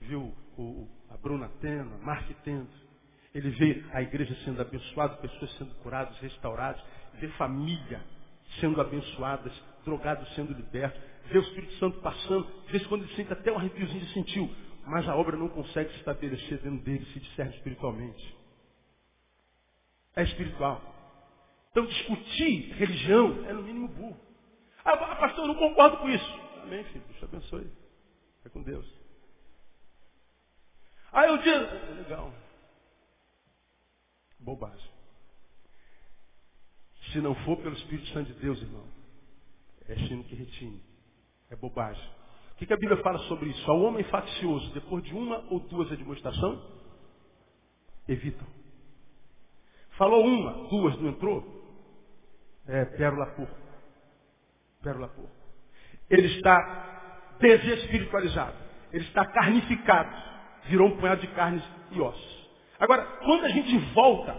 viu 0.00 0.34
o, 0.56 0.88
a 1.10 1.16
Bruna 1.16 1.50
tendo, 1.60 1.92
a 1.94 1.98
Mark 1.98 2.28
tendo. 2.44 2.83
Ele 3.34 3.50
vê 3.50 3.84
a 3.92 4.00
igreja 4.00 4.34
sendo 4.44 4.62
abençoada, 4.62 5.16
pessoas 5.16 5.52
sendo 5.58 5.74
curadas, 5.76 6.16
restauradas, 6.18 6.80
vê 7.14 7.28
família 7.30 8.00
sendo 8.60 8.80
abençoadas, 8.80 9.52
drogados 9.84 10.32
sendo 10.34 10.52
libertos, 10.52 11.00
vê 11.26 11.38
o 11.38 11.42
Espírito 11.42 11.74
Santo 11.74 12.00
passando, 12.00 12.46
vê 12.68 12.78
quando 12.80 13.02
ele 13.02 13.14
sente 13.16 13.32
até 13.32 13.50
um 13.50 13.56
arrepiozinho 13.56 14.00
de 14.00 14.12
sentiu, 14.12 14.48
mas 14.86 15.08
a 15.08 15.16
obra 15.16 15.36
não 15.36 15.48
consegue 15.48 15.90
se 15.90 15.98
estabelecer 15.98 16.58
dentro 16.58 16.84
dele, 16.84 17.04
se 17.06 17.18
discerne 17.18 17.54
espiritualmente. 17.56 18.36
É 20.14 20.22
espiritual. 20.22 20.80
Então 21.72 21.86
discutir 21.86 22.72
religião 22.74 23.44
é 23.48 23.52
no 23.52 23.62
mínimo 23.62 23.88
burro. 23.88 24.20
Ah, 24.84 24.96
pastor, 25.16 25.44
eu 25.44 25.48
não 25.48 25.54
concordo 25.56 25.96
com 25.96 26.08
isso. 26.08 26.40
Amém, 26.62 26.84
filho. 26.84 27.04
Deus 27.04 27.18
te 27.18 27.24
abençoe. 27.24 27.72
É 28.44 28.48
com 28.48 28.62
Deus. 28.62 28.86
Aí 31.12 31.28
eu 31.28 31.38
digo, 31.38 31.96
legal. 31.96 32.32
Bobagem. 34.44 34.90
Se 37.12 37.20
não 37.20 37.34
for 37.44 37.56
pelo 37.58 37.74
Espírito 37.74 38.08
Santo 38.08 38.32
de 38.32 38.40
Deus, 38.40 38.60
irmão, 38.60 38.84
é 39.88 39.94
sino 39.94 40.24
que 40.24 40.34
retine. 40.34 40.82
É 41.50 41.56
bobagem. 41.56 42.02
O 42.52 42.56
que, 42.56 42.66
que 42.66 42.72
a 42.72 42.76
Bíblia 42.76 43.02
fala 43.02 43.18
sobre 43.20 43.50
isso? 43.50 43.70
Ao 43.70 43.80
homem 43.80 44.04
faccioso, 44.04 44.72
depois 44.72 45.02
de 45.04 45.14
uma 45.14 45.38
ou 45.50 45.60
duas 45.60 45.90
admoestações, 45.90 46.60
evitam. 48.08 48.46
Falou 49.96 50.24
uma, 50.24 50.68
duas, 50.68 50.98
não 51.00 51.10
entrou? 51.10 51.44
É 52.66 52.84
pérola 52.84 53.26
porco. 53.26 53.56
Pérola 54.82 55.08
porco. 55.08 55.30
Ele 56.10 56.26
está 56.36 57.36
desespiritualizado. 57.40 58.56
Ele 58.92 59.04
está 59.04 59.26
carnificado. 59.26 60.14
Virou 60.68 60.88
um 60.88 60.96
punhado 60.96 61.20
de 61.20 61.28
carnes 61.28 61.64
e 61.92 62.00
ossos. 62.00 62.43
Agora, 62.80 63.02
quando 63.24 63.44
a 63.44 63.48
gente 63.48 63.76
volta, 63.94 64.36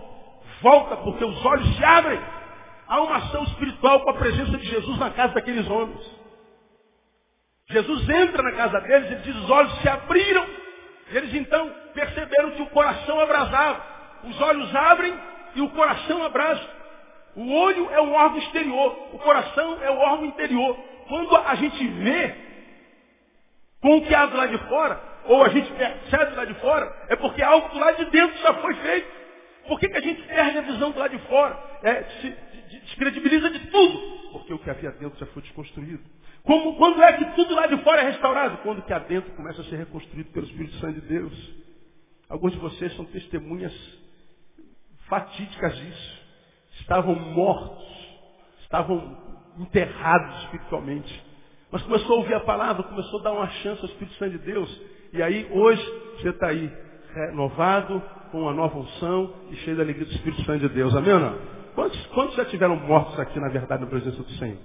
volta 0.61 0.97
porque 0.97 1.23
os 1.23 1.45
olhos 1.45 1.75
se 1.75 1.83
abrem. 1.83 2.19
Há 2.87 3.01
uma 3.01 3.17
ação 3.17 3.43
espiritual 3.43 4.01
com 4.01 4.11
a 4.11 4.15
presença 4.15 4.57
de 4.57 4.65
Jesus 4.67 4.97
na 4.99 5.09
casa 5.09 5.33
daqueles 5.33 5.67
homens. 5.69 5.99
Jesus 7.69 8.07
entra 8.09 8.43
na 8.43 8.51
casa 8.51 8.79
deles 8.81 9.11
e 9.11 9.15
diz, 9.23 9.35
os 9.35 9.49
olhos 9.49 9.73
se 9.81 9.89
abriram. 9.89 10.45
Eles 11.09 11.33
então 11.33 11.73
perceberam 11.93 12.51
que 12.51 12.61
o 12.61 12.69
coração 12.69 13.19
abrasava. 13.19 13.81
Os 14.23 14.39
olhos 14.41 14.75
abrem 14.75 15.17
e 15.55 15.61
o 15.61 15.69
coração 15.69 16.23
abrasa. 16.23 16.75
O 17.35 17.53
olho 17.53 17.89
é 17.91 17.99
o 17.99 18.11
órgão 18.13 18.37
exterior, 18.37 19.09
o 19.11 19.19
coração 19.19 19.77
é 19.81 19.91
o 19.91 19.97
órgão 19.97 20.25
interior. 20.25 20.77
Quando 21.07 21.35
a 21.35 21.55
gente 21.55 21.85
vê, 21.85 22.35
com 23.81 23.97
o 23.97 24.05
que 24.05 24.15
há 24.15 24.25
do 24.25 24.37
lado 24.37 24.57
de 24.57 24.67
fora, 24.69 24.99
ou 25.27 25.43
a 25.43 25.49
gente 25.49 25.71
percebe 25.73 26.35
lado 26.35 26.53
de 26.53 26.59
fora, 26.59 27.05
é 27.09 27.15
porque 27.15 27.41
algo 27.41 27.69
do 27.69 27.79
lado 27.79 27.97
de 27.97 28.11
dentro 28.11 28.37
já 28.39 28.53
foi 28.55 28.73
feito. 28.75 29.07
Por 29.67 29.79
que, 29.79 29.89
que 29.89 29.97
a 29.97 30.01
gente 30.01 30.21
perde 30.23 30.57
a 30.57 30.61
visão 30.61 30.91
do 30.91 30.99
lado 30.99 31.17
de 31.17 31.27
fora? 31.27 31.57
É, 31.83 32.03
se 32.21 32.37
descredibiliza 32.81 33.49
de 33.49 33.59
tudo. 33.67 33.99
Porque 34.31 34.53
o 34.53 34.59
que 34.59 34.69
havia 34.69 34.91
dentro 34.91 35.17
já 35.19 35.25
foi 35.27 35.41
desconstruído. 35.41 36.03
Como, 36.43 36.75
quando 36.75 37.01
é 37.01 37.13
que 37.13 37.25
tudo 37.35 37.55
lá 37.55 37.65
de 37.65 37.77
fora 37.83 38.01
é 38.01 38.05
restaurado? 38.05 38.57
Quando 38.59 38.79
o 38.79 38.81
que 38.83 38.93
há 38.93 38.99
dentro 38.99 39.31
começa 39.31 39.61
a 39.61 39.65
ser 39.65 39.77
reconstruído 39.77 40.31
pelo 40.31 40.45
Espírito 40.45 40.75
Santo 40.75 41.01
de 41.01 41.07
Deus. 41.07 41.55
Alguns 42.29 42.53
de 42.53 42.59
vocês 42.59 42.95
são 42.95 43.05
testemunhas 43.05 43.73
fatídicas 45.07 45.75
disso. 45.75 46.25
Estavam 46.79 47.15
mortos, 47.15 47.87
estavam 48.61 49.17
enterrados 49.57 50.43
espiritualmente. 50.43 51.23
Mas 51.71 51.81
começou 51.81 52.15
a 52.15 52.19
ouvir 52.19 52.33
a 52.35 52.41
palavra, 52.41 52.83
começou 52.83 53.19
a 53.19 53.23
dar 53.23 53.31
uma 53.31 53.49
chance 53.49 53.81
ao 53.81 53.87
Espírito 53.87 54.15
Santo 54.17 54.37
de 54.37 54.45
Deus. 54.45 54.81
E 55.15 55.23
aí, 55.23 55.47
hoje, 55.49 55.81
você 56.17 56.29
está 56.29 56.47
aí, 56.47 56.69
renovado, 57.13 58.01
com 58.31 58.41
uma 58.41 58.53
nova 58.53 58.77
unção 58.77 59.33
e 59.49 59.55
cheio 59.57 59.77
da 59.77 59.83
alegria 59.83 60.05
do 60.05 60.11
Espírito 60.11 60.43
Santo 60.43 60.67
de 60.67 60.75
Deus. 60.75 60.93
Amém 60.93 61.13
ou 61.13 61.19
não? 61.21 61.39
Quantos, 61.73 62.05
quantos 62.07 62.35
já 62.35 62.43
tiveram 62.43 62.75
mortos 62.75 63.17
aqui, 63.17 63.39
na 63.39 63.47
verdade, 63.47 63.83
na 63.83 63.89
presença 63.89 64.21
do 64.21 64.29
Senhor? 64.31 64.57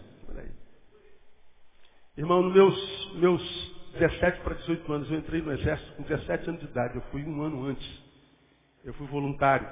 Irmão, 2.17 2.43
nos 2.43 2.53
meus, 2.53 3.15
meus 3.15 3.73
17 3.93 4.41
para 4.41 4.55
18 4.55 4.93
anos, 4.93 5.11
eu 5.11 5.19
entrei 5.19 5.41
no 5.41 5.53
exército 5.53 5.93
com 5.93 6.03
17 6.03 6.49
anos 6.49 6.61
de 6.61 6.67
idade. 6.67 6.97
Eu 6.97 7.03
fui 7.13 7.23
um 7.23 7.43
ano 7.43 7.67
antes. 7.67 8.03
Eu 8.85 8.93
fui 8.95 9.07
voluntário. 9.07 9.69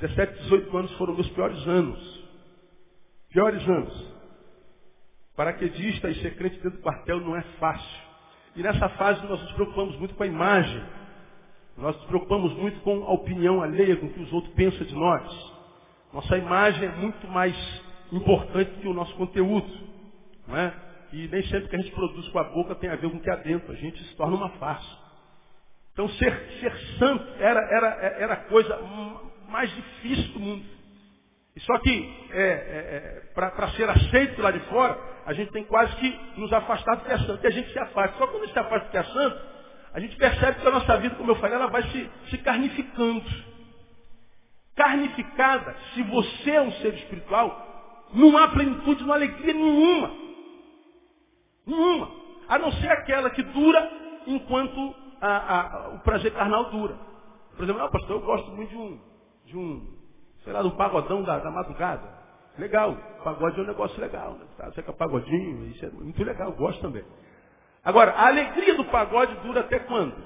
17, 0.00 0.42
18 0.44 0.76
anos 0.76 0.92
foram 0.92 1.14
meus 1.14 1.28
piores 1.30 1.68
anos. 1.68 2.24
Piores 3.28 3.68
anos. 3.68 4.14
Paraquedista 5.36 6.08
e 6.08 6.14
ser 6.22 6.34
crente 6.36 6.56
dentro 6.56 6.78
do 6.78 6.82
quartel 6.82 7.20
não 7.20 7.36
é 7.36 7.42
fácil. 7.60 8.05
E 8.56 8.62
nessa 8.62 8.88
fase 8.90 9.24
nós 9.26 9.40
nos 9.42 9.52
preocupamos 9.52 9.96
muito 9.98 10.14
com 10.14 10.22
a 10.22 10.26
imagem. 10.26 10.82
Nós 11.76 11.94
nos 11.96 12.06
preocupamos 12.06 12.54
muito 12.54 12.80
com 12.80 13.04
a 13.04 13.12
opinião 13.12 13.62
alheia, 13.62 13.96
com 13.96 14.06
o 14.06 14.12
que 14.12 14.20
os 14.20 14.32
outros 14.32 14.52
pensam 14.54 14.86
de 14.86 14.94
nós. 14.94 15.54
Nossa 16.12 16.38
imagem 16.38 16.88
é 16.88 16.92
muito 16.92 17.28
mais 17.28 17.54
importante 18.10 18.70
que 18.80 18.88
o 18.88 18.94
nosso 18.94 19.14
conteúdo. 19.16 19.68
Não 20.48 20.56
é? 20.56 20.72
E 21.12 21.28
nem 21.28 21.42
sempre 21.44 21.68
que 21.68 21.76
a 21.76 21.78
gente 21.78 21.92
produz 21.92 22.26
com 22.28 22.38
a 22.38 22.44
boca 22.44 22.74
tem 22.76 22.88
a 22.88 22.96
ver 22.96 23.10
com 23.10 23.18
o 23.18 23.20
que 23.20 23.30
há 23.30 23.36
dentro. 23.36 23.70
A 23.70 23.76
gente 23.76 24.02
se 24.04 24.16
torna 24.16 24.36
uma 24.36 24.48
farsa. 24.50 25.06
Então 25.92 26.08
ser, 26.08 26.34
ser 26.60 26.76
santo 26.98 27.26
era, 27.38 27.60
era, 27.60 27.86
era 28.18 28.32
a 28.34 28.44
coisa 28.44 28.78
mais 29.50 29.70
difícil 29.74 30.32
do 30.32 30.40
mundo. 30.40 30.64
Só 31.58 31.78
que 31.78 32.28
é, 32.30 32.42
é, 32.42 32.48
é 32.48 33.32
para 33.34 33.68
ser 33.72 33.88
aceito 33.88 34.40
lá 34.40 34.50
de 34.50 34.60
fora, 34.60 34.98
a 35.26 35.32
gente 35.32 35.50
tem 35.50 35.64
quase 35.64 35.94
que 35.96 36.20
nos 36.36 36.52
afastar 36.52 36.96
do 36.96 37.04
que 37.04 37.12
é 37.12 37.18
santo. 37.18 37.42
E 37.42 37.46
a 37.48 37.50
gente 37.50 37.72
se 37.72 37.78
afasta. 37.78 38.16
Só 38.16 38.28
quando 38.28 38.44
a 38.44 38.46
gente 38.46 38.52
se 38.52 38.58
afasta 38.58 38.86
do 38.86 38.90
que 38.92 38.96
é 38.96 39.02
santo, 39.02 39.40
a 39.92 40.00
gente 40.00 40.16
percebe 40.16 40.60
que 40.60 40.68
a 40.68 40.70
nossa 40.70 40.96
vida, 40.98 41.16
como 41.16 41.32
eu 41.32 41.36
falei, 41.36 41.56
ela 41.56 41.66
vai 41.66 41.82
se, 41.82 42.10
se 42.30 42.38
carnificando. 42.38 43.24
Carnificada, 44.76 45.74
se 45.94 46.02
você 46.04 46.50
é 46.52 46.62
um 46.62 46.70
ser 46.72 46.94
espiritual, 46.94 48.06
não 48.14 48.38
há 48.38 48.48
plenitude, 48.48 49.02
não 49.02 49.12
há 49.12 49.16
alegria 49.16 49.52
nenhuma. 49.52 50.10
Nenhuma. 51.66 52.10
A 52.48 52.58
não 52.58 52.70
ser 52.72 52.88
aquela 52.88 53.28
que 53.30 53.42
dura 53.42 53.90
enquanto 54.28 54.94
a, 55.20 55.28
a, 55.28 55.88
o 55.94 55.98
prazer 56.00 56.32
carnal 56.34 56.70
dura. 56.70 56.96
Por 57.56 57.64
exemplo, 57.64 57.82
não, 57.82 57.90
pastor, 57.90 58.12
eu 58.12 58.20
gosto 58.20 58.50
muito 58.52 58.70
de 58.70 58.76
um, 58.76 59.00
de 59.46 59.56
um 59.56 59.96
sei 60.44 60.52
lá, 60.52 60.62
de 60.62 60.68
um 60.68 60.76
pagodão 60.76 61.24
da, 61.24 61.40
da 61.40 61.50
madrugada. 61.50 62.15
Legal, 62.58 62.96
pagode 63.22 63.58
é 63.58 63.62
um 63.62 63.66
negócio 63.66 64.00
legal. 64.00 64.32
Né? 64.34 64.46
Você 64.66 64.82
quer 64.82 64.92
pagodinho, 64.94 65.66
isso 65.68 65.84
é 65.84 65.90
muito 65.90 66.22
legal, 66.24 66.52
gosto 66.52 66.80
também. 66.80 67.04
Agora, 67.84 68.12
a 68.12 68.26
alegria 68.26 68.74
do 68.74 68.84
pagode 68.86 69.34
dura 69.36 69.60
até 69.60 69.78
quando? 69.80 70.16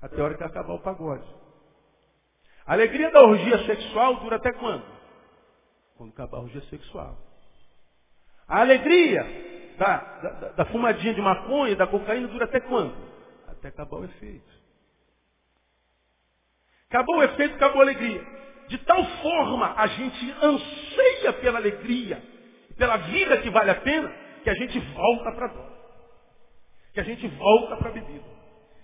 Até 0.00 0.20
a 0.20 0.24
hora 0.24 0.36
que 0.36 0.44
acabar 0.44 0.74
o 0.74 0.80
pagode. 0.80 1.26
A 2.66 2.72
alegria 2.72 3.10
da 3.10 3.22
orgia 3.22 3.64
sexual 3.66 4.16
dura 4.16 4.36
até 4.36 4.52
quando? 4.52 4.84
Quando 5.96 6.10
acabar 6.10 6.38
a 6.38 6.42
orgia 6.42 6.62
sexual. 6.62 7.16
A 8.48 8.60
alegria 8.60 9.24
da, 9.78 9.96
da, 9.96 10.30
da 10.50 10.64
fumadinha 10.66 11.14
de 11.14 11.20
maconha, 11.20 11.76
da 11.76 11.86
cocaína, 11.86 12.28
dura 12.28 12.46
até 12.46 12.60
quando? 12.60 12.94
Até 13.46 13.68
acabar 13.68 13.98
o 13.98 14.04
efeito. 14.04 14.56
Acabou 16.88 17.18
o 17.18 17.22
efeito, 17.22 17.54
acabou 17.56 17.80
a 17.80 17.84
alegria. 17.84 18.24
De 18.68 18.78
tal 18.78 19.04
forma 19.04 19.74
a 19.76 19.86
gente 19.86 20.34
anseia 20.42 21.32
pela 21.34 21.58
alegria, 21.58 22.22
pela 22.76 22.96
vida 22.96 23.38
que 23.38 23.50
vale 23.50 23.70
a 23.70 23.76
pena, 23.76 24.12
que 24.42 24.50
a 24.50 24.54
gente 24.54 24.78
volta 24.78 25.32
para 25.32 25.46
a 25.46 25.48
dor 25.48 25.76
que 26.96 27.00
a 27.00 27.04
gente 27.04 27.28
volta 27.28 27.76
para 27.76 27.90
a 27.90 27.92
bebida, 27.92 28.24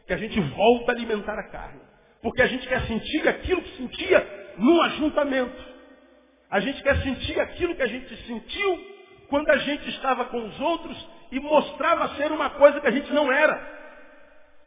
que 0.06 0.12
a 0.12 0.18
gente 0.18 0.38
volta 0.38 0.92
a 0.92 0.94
alimentar 0.94 1.38
a 1.38 1.44
carne. 1.44 1.80
Porque 2.20 2.42
a 2.42 2.46
gente 2.46 2.68
quer 2.68 2.82
sentir 2.86 3.26
aquilo 3.26 3.62
que 3.62 3.74
sentia 3.78 4.54
no 4.58 4.82
ajuntamento. 4.82 5.64
A 6.50 6.60
gente 6.60 6.82
quer 6.82 7.02
sentir 7.02 7.40
aquilo 7.40 7.74
que 7.74 7.80
a 7.80 7.86
gente 7.86 8.14
sentiu 8.26 8.86
quando 9.30 9.48
a 9.48 9.56
gente 9.56 9.88
estava 9.88 10.26
com 10.26 10.46
os 10.46 10.60
outros 10.60 11.08
e 11.30 11.40
mostrava 11.40 12.14
ser 12.16 12.30
uma 12.30 12.50
coisa 12.50 12.82
que 12.82 12.86
a 12.86 12.90
gente 12.90 13.10
não 13.14 13.32
era. 13.32 13.58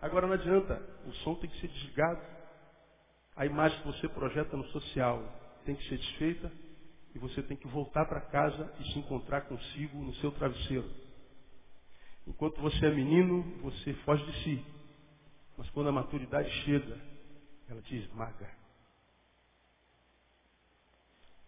Agora 0.01 0.26
não 0.26 0.34
adianta, 0.34 0.82
o 1.05 1.11
som 1.18 1.36
tem 1.36 1.47
que 1.47 1.61
ser 1.61 1.68
desligado. 1.68 2.35
A 3.36 3.46
imagem 3.46 3.78
que 3.82 3.88
você 3.88 4.08
projeta 4.08 4.56
no 4.56 4.66
social 4.68 5.22
tem 5.66 5.76
que 5.76 5.88
ser 5.90 5.98
desfeita 5.98 6.52
e 7.14 7.20
você 7.20 7.42
tem 7.44 7.58
que 7.58 7.68
voltar 7.68 8.06
para 8.06 8.22
casa 8.22 8.74
e 8.80 8.92
se 8.92 9.00
encontrar 9.00 9.42
consigo 9.42 9.98
no 9.98 10.14
seu 10.16 10.32
travesseiro. 10.32 10.90
Enquanto 12.28 12.62
você 12.62 12.86
é 12.86 12.92
menino, 12.92 13.44
você 13.62 13.94
foge 14.06 14.26
de 14.26 14.44
si. 14.44 14.66
Mas 15.58 15.70
quando 15.70 15.90
a 15.90 15.92
maturidade 15.92 16.50
chega, 16.64 16.98
ela 17.70 17.82
te 17.82 17.96
esmaga. 17.96 18.50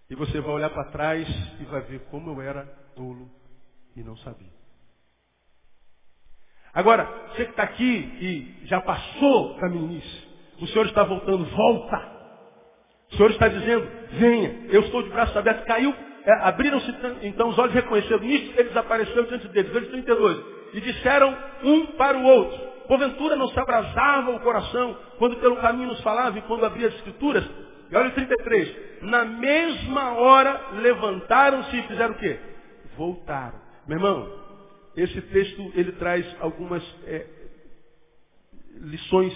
E 0.10 0.16
você 0.16 0.40
vai 0.40 0.52
olhar 0.52 0.70
para 0.70 0.92
trás 0.92 1.28
e 1.60 1.66
vai 1.66 1.82
ver 1.82 2.02
como 2.06 2.32
eu 2.32 2.42
era 2.42 2.66
tolo 2.96 3.30
e 3.96 4.04
não 4.04 4.16
sabia. 4.18 4.56
Agora, 6.74 7.06
você 7.30 7.46
que 7.46 7.52
está 7.52 7.64
aqui 7.64 7.84
e 7.84 8.68
já 8.68 8.80
passou 8.82 9.58
da 9.60 9.68
meninice, 9.68 10.27
o 10.62 10.68
Senhor 10.68 10.86
está 10.88 11.04
voltando, 11.04 11.46
volta. 11.46 12.18
O 13.12 13.16
Senhor 13.16 13.32
está 13.32 13.48
dizendo, 13.48 13.88
venha, 14.14 14.68
eu 14.70 14.82
estou 14.82 15.02
de 15.04 15.10
braços 15.10 15.36
abertos, 15.38 15.66
caiu, 15.66 15.94
é, 16.26 16.34
abriram-se 16.48 16.94
então 17.24 17.50
os 17.50 17.58
olhos 17.58 17.74
reconheceram 17.74 18.20
nisso, 18.20 18.54
ele 18.58 18.70
desapareceu 18.70 19.24
diante 19.26 19.48
deles. 19.48 19.72
Versículo 19.72 20.04
32 20.04 20.58
e 20.74 20.82
disseram 20.82 21.36
um 21.64 21.86
para 21.98 22.18
o 22.18 22.24
outro. 22.24 22.68
Porventura 22.88 23.36
não 23.36 23.48
se 23.48 23.60
abrasava 23.60 24.32
o 24.32 24.40
coração 24.40 24.98
quando 25.18 25.38
pelo 25.38 25.58
caminho 25.58 25.90
nos 25.90 26.02
falava 26.02 26.38
e 26.38 26.42
quando 26.44 26.66
abria 26.66 26.88
as 26.88 26.96
escrituras? 26.96 27.44
E 27.90 27.96
olha 27.96 28.10
o 28.10 28.14
33. 28.14 29.02
Na 29.02 29.26
mesma 29.26 30.14
hora 30.14 30.72
levantaram-se 30.74 31.76
e 31.76 31.84
fizeram 31.84 32.14
o 32.14 32.18
quê? 32.18 32.40
Voltaram. 32.96 33.60
Meu 33.88 33.98
irmão, 33.98 34.32
esse 34.96 35.22
texto 35.22 35.72
ele 35.76 35.94
traz 35.94 36.26
algumas 36.40 36.84
é, 37.06 37.26
lições 38.82 39.34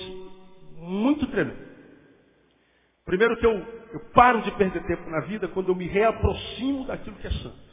muito 0.82 1.28
tremendas. 1.28 1.72
Primeiro 3.06 3.38
que 3.38 3.46
eu, 3.46 3.54
eu 3.94 4.00
paro 4.14 4.42
de 4.42 4.52
perder 4.52 4.84
tempo 4.86 5.10
na 5.10 5.22
vida 5.22 5.48
quando 5.48 5.70
eu 5.70 5.76
me 5.76 5.88
reaproximo 5.88 6.86
daquilo 6.86 7.16
que 7.18 7.28
é 7.28 7.32
santo. 7.32 7.72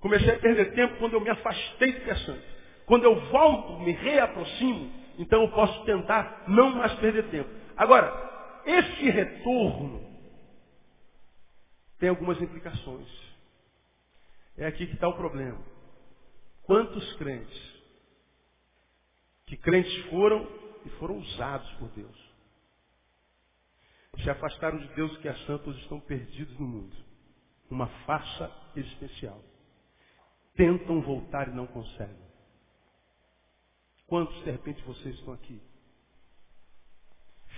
Comecei 0.00 0.34
a 0.34 0.38
perder 0.38 0.74
tempo 0.74 0.98
quando 0.98 1.14
eu 1.14 1.20
me 1.20 1.30
afastei 1.30 1.92
do 1.92 2.00
que 2.00 2.10
é 2.10 2.16
santo. 2.16 2.42
Quando 2.86 3.04
eu 3.04 3.20
volto, 3.30 3.78
me 3.80 3.92
reaproximo, 3.92 4.92
então 5.18 5.42
eu 5.42 5.50
posso 5.50 5.84
tentar 5.84 6.44
não 6.48 6.70
mais 6.70 6.92
perder 6.94 7.24
tempo. 7.30 7.48
Agora, 7.76 8.62
esse 8.64 9.10
retorno 9.10 10.04
tem 11.98 12.08
algumas 12.08 12.40
implicações. 12.40 13.08
É 14.56 14.66
aqui 14.66 14.86
que 14.86 14.94
está 14.94 15.08
o 15.08 15.16
problema. 15.16 15.58
Quantos 16.62 17.12
crentes, 17.14 17.82
que 19.46 19.56
crentes 19.56 19.94
foram 20.06 20.59
e 20.84 20.90
foram 20.90 21.18
usados 21.18 21.70
por 21.74 21.88
Deus, 21.90 22.30
se 24.22 24.28
afastaram 24.28 24.78
de 24.78 24.88
Deus 24.94 25.16
que 25.18 25.28
é 25.28 25.34
santo, 25.46 25.70
estão 25.72 26.00
perdidos 26.00 26.58
no 26.58 26.66
mundo. 26.66 26.96
Uma 27.70 27.86
farsa 28.04 28.50
existencial. 28.74 29.40
Tentam 30.56 31.00
voltar 31.00 31.48
e 31.48 31.52
não 31.52 31.66
conseguem. 31.66 32.30
Quantos 34.06 34.36
de 34.42 34.50
repente 34.50 34.82
vocês 34.82 35.14
estão 35.14 35.32
aqui? 35.32 35.62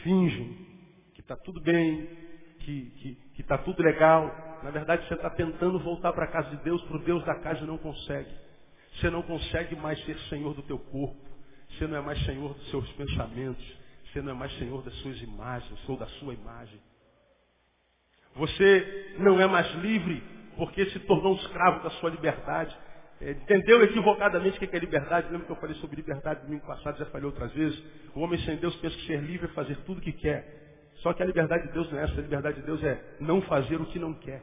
Fingem 0.02 0.54
que 1.14 1.20
está 1.20 1.34
tudo 1.36 1.60
bem, 1.60 2.06
que 2.60 3.18
está 3.38 3.56
tudo 3.58 3.82
legal. 3.82 4.60
Na 4.62 4.70
verdade, 4.70 5.08
você 5.08 5.14
está 5.14 5.30
tentando 5.30 5.78
voltar 5.80 6.12
para 6.12 6.26
a 6.26 6.30
casa 6.30 6.50
de 6.50 6.62
Deus, 6.62 6.82
para 6.82 6.96
o 6.96 7.04
Deus 7.04 7.24
da 7.24 7.34
casa 7.36 7.64
e 7.64 7.66
não 7.66 7.78
consegue. 7.78 8.30
Você 8.94 9.08
não 9.08 9.22
consegue 9.22 9.74
mais 9.76 9.98
ser 10.04 10.18
senhor 10.28 10.54
do 10.54 10.62
teu 10.62 10.78
corpo. 10.78 11.31
Você 11.72 11.86
não 11.86 11.98
é 11.98 12.00
mais 12.00 12.24
senhor 12.24 12.54
dos 12.54 12.70
seus 12.70 12.90
pensamentos. 12.92 13.82
Você 14.12 14.20
não 14.20 14.32
é 14.32 14.34
mais 14.34 14.52
senhor 14.58 14.82
das 14.82 14.94
suas 14.96 15.20
imagens 15.22 15.88
ou 15.88 15.96
da 15.96 16.06
sua 16.06 16.34
imagem. 16.34 16.80
Você 18.36 19.14
não 19.18 19.40
é 19.40 19.46
mais 19.46 19.70
livre 19.76 20.22
porque 20.56 20.84
se 20.86 20.98
tornou 21.00 21.32
um 21.32 21.36
escravo 21.36 21.82
da 21.82 21.90
sua 21.92 22.10
liberdade. 22.10 22.76
entendeu 23.20 23.82
equivocadamente 23.84 24.56
o 24.56 24.68
que 24.68 24.76
é 24.76 24.78
liberdade. 24.78 25.28
Lembra 25.30 25.46
que 25.46 25.52
eu 25.52 25.56
falei 25.56 25.74
sobre 25.76 25.96
liberdade 25.96 26.42
domingo 26.42 26.66
passado, 26.66 26.98
já 26.98 27.06
falei 27.06 27.26
outras 27.26 27.52
vezes. 27.52 27.82
O 28.14 28.20
homem 28.20 28.38
sem 28.40 28.56
Deus 28.56 28.74
pensa 28.76 28.96
que 28.96 29.06
ser 29.06 29.20
livre 29.20 29.46
é 29.46 29.54
fazer 29.54 29.76
tudo 29.86 29.98
o 29.98 30.00
que 30.00 30.12
quer. 30.12 30.90
Só 30.96 31.12
que 31.12 31.22
a 31.22 31.26
liberdade 31.26 31.66
de 31.68 31.72
Deus 31.72 31.90
não 31.90 31.98
é 31.98 32.04
essa. 32.04 32.12
A 32.12 32.22
liberdade 32.22 32.60
de 32.60 32.66
Deus 32.66 32.82
é 32.84 33.16
não 33.20 33.40
fazer 33.42 33.80
o 33.80 33.86
que 33.86 33.98
não 33.98 34.12
quer. 34.14 34.42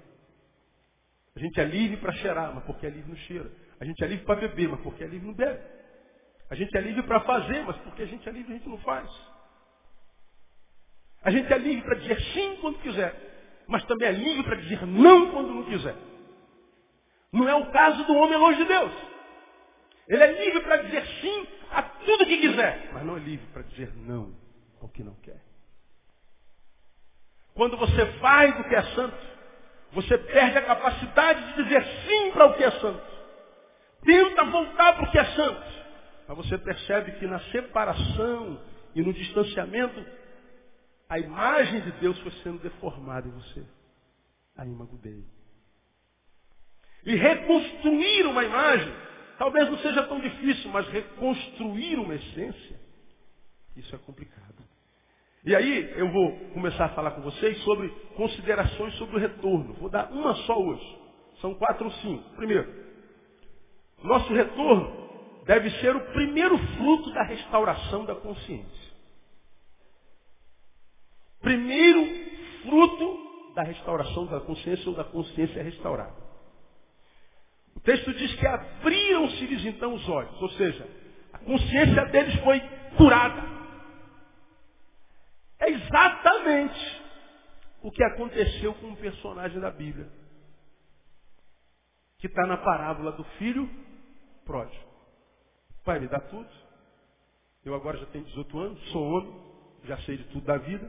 A 1.36 1.40
gente 1.40 1.60
é 1.60 1.64
livre 1.64 1.98
para 1.98 2.12
cheirar, 2.14 2.54
mas 2.54 2.64
porque 2.64 2.86
é 2.86 2.90
livre 2.90 3.10
não 3.10 3.18
cheira. 3.18 3.52
A 3.80 3.86
gente 3.86 4.04
é 4.04 4.08
livre 4.08 4.26
para 4.26 4.42
beber, 4.42 4.68
mas 4.68 4.82
porque 4.82 5.04
é 5.04 5.08
livre 5.08 5.28
não 5.28 5.34
bebe. 5.34 5.79
A 6.50 6.56
gente 6.56 6.76
é 6.76 6.82
livre 6.82 7.04
para 7.04 7.20
fazer, 7.22 7.64
mas 7.64 7.78
porque 7.78 8.02
a 8.02 8.06
gente 8.06 8.28
é 8.28 8.32
livre 8.32 8.54
a 8.54 8.58
gente 8.58 8.70
não 8.70 8.80
faz. 8.80 9.10
A 11.22 11.32
gente 11.32 11.52
é 11.52 11.58
livre 11.58 11.84
para 11.84 11.95
dizer 11.95 12.20
sim 12.34 12.58
quando 12.62 12.80
quiser, 12.80 13.64
mas 13.68 13.84
também 13.84 14.08
é 14.08 14.12
livre 14.12 14.43
para 14.43 14.56
dizer 14.56 14.86
não 14.86 15.32
quando 15.32 15.54
não 15.54 15.64
quiser. 15.66 15.95
Não 17.32 17.47
é 17.47 17.54
o 17.56 17.72
caso 17.72 18.04
do 18.06 18.16
homem 18.16 18.38
longe 18.38 18.58
de 18.58 18.66
Deus. 18.66 18.91
Ele 20.08 20.24
é 20.24 20.43
livre 20.43 20.62
para 20.62 20.78
dizer 20.78 21.06
sim 21.22 21.47
a 21.72 21.84
tudo 21.84 22.26
que 22.26 22.38
quiser, 22.38 22.89
mas 22.93 23.06
não 23.06 23.18
é 23.18 23.20
livre 23.20 23.45
para 23.54 23.62
dizer 23.62 23.93
não 23.95 24.36
ao 24.82 24.89
que 24.89 25.04
não 25.04 25.14
quer. 25.16 25.43
Quando 27.54 27.78
você 27.78 28.06
faz 28.20 28.60
o 28.60 28.64
que 28.64 28.76
é 28.76 28.82
santo, 28.95 29.18
você 29.91 30.18
perde 30.18 30.58
a 30.58 30.62
capacidade 30.66 31.54
de 31.54 31.64
dizer 31.64 31.86
sim 32.08 32.32
para 32.32 32.45
o 32.45 32.54
que 32.54 32.64
é 32.64 32.72
santo. 32.72 33.04
Tenta 34.04 34.45
voltar 34.45 34.93
para 34.93 35.04
o 35.04 35.12
que 35.12 35.20
é 35.20 35.26
santo. 35.26 35.79
Mas 36.30 36.38
você 36.38 36.60
percebe 36.60 37.14
que 37.14 37.26
na 37.26 37.40
separação 37.52 38.62
e 38.94 39.02
no 39.02 39.12
distanciamento, 39.12 40.06
a 41.10 41.18
imagem 41.18 41.82
de 41.82 41.92
Deus 41.94 42.20
foi 42.20 42.32
sendo 42.44 42.60
deformada 42.60 43.28
em 43.28 43.32
você. 43.32 43.66
Aí 44.56 44.70
magudei. 44.70 45.26
E 47.04 47.16
reconstruir 47.16 48.28
uma 48.28 48.44
imagem, 48.44 48.94
talvez 49.40 49.72
não 49.72 49.80
seja 49.80 50.04
tão 50.04 50.20
difícil, 50.20 50.70
mas 50.70 50.88
reconstruir 50.90 51.98
uma 51.98 52.14
essência, 52.14 52.80
isso 53.76 53.96
é 53.96 53.98
complicado. 53.98 54.64
E 55.44 55.56
aí 55.56 55.94
eu 55.98 56.12
vou 56.12 56.32
começar 56.54 56.86
a 56.86 56.90
falar 56.90 57.12
com 57.12 57.22
vocês 57.22 57.58
sobre 57.64 57.90
considerações 58.16 58.94
sobre 59.00 59.16
o 59.16 59.20
retorno. 59.20 59.74
Vou 59.74 59.90
dar 59.90 60.12
uma 60.12 60.36
só 60.46 60.62
hoje. 60.62 61.00
São 61.42 61.56
quatro 61.56 61.86
ou 61.86 61.92
cinco. 61.94 62.36
Primeiro, 62.36 62.72
nosso 64.04 64.32
retorno 64.32 65.09
deve 65.50 65.72
ser 65.80 65.95
o 65.95 66.02
primeiro 66.14 66.56
fruto 66.76 67.12
da 67.12 67.24
restauração 67.24 68.06
da 68.06 68.14
consciência. 68.14 68.93
Primeiro 71.41 72.06
fruto 72.62 73.54
da 73.56 73.64
restauração 73.64 74.28
da 74.28 74.41
consciência 74.41 74.88
ou 74.88 74.95
da 74.95 75.04
consciência 75.06 75.64
restaurada. 75.64 76.14
O 77.76 77.80
texto 77.80 78.14
diz 78.14 78.32
que 78.36 78.45
abriram-se-lhes 78.45 79.66
então 79.66 79.95
os 79.95 80.08
olhos, 80.08 80.39
ou 80.39 80.52
seja, 80.52 80.88
a 81.34 81.39
consciência 81.39 82.06
deles 82.12 82.39
foi 82.43 82.60
curada. 82.95 83.41
É 85.62 85.72
exatamente 85.72 87.02
o 87.82 87.89
que 87.89 88.04
aconteceu 88.04 88.76
com 88.76 88.89
um 88.89 88.95
personagem 88.95 89.60
da 89.60 89.72
Bíblia. 89.72 90.12
Que 92.20 92.28
está 92.28 92.45
na 92.45 92.58
parábola 92.58 93.14
do 93.14 93.24
filho 93.39 93.68
pródigo. 94.45 94.89
Pai, 95.90 95.98
me 95.98 96.08
dá 96.08 96.20
tudo. 96.20 96.48
Eu 97.66 97.74
agora 97.74 97.98
já 97.98 98.06
tenho 98.06 98.24
18 98.24 98.60
anos, 98.60 98.92
sou 98.92 99.04
homem, 99.04 99.34
já 99.86 99.98
sei 100.02 100.18
de 100.18 100.24
tudo 100.26 100.46
da 100.46 100.56
vida. 100.56 100.88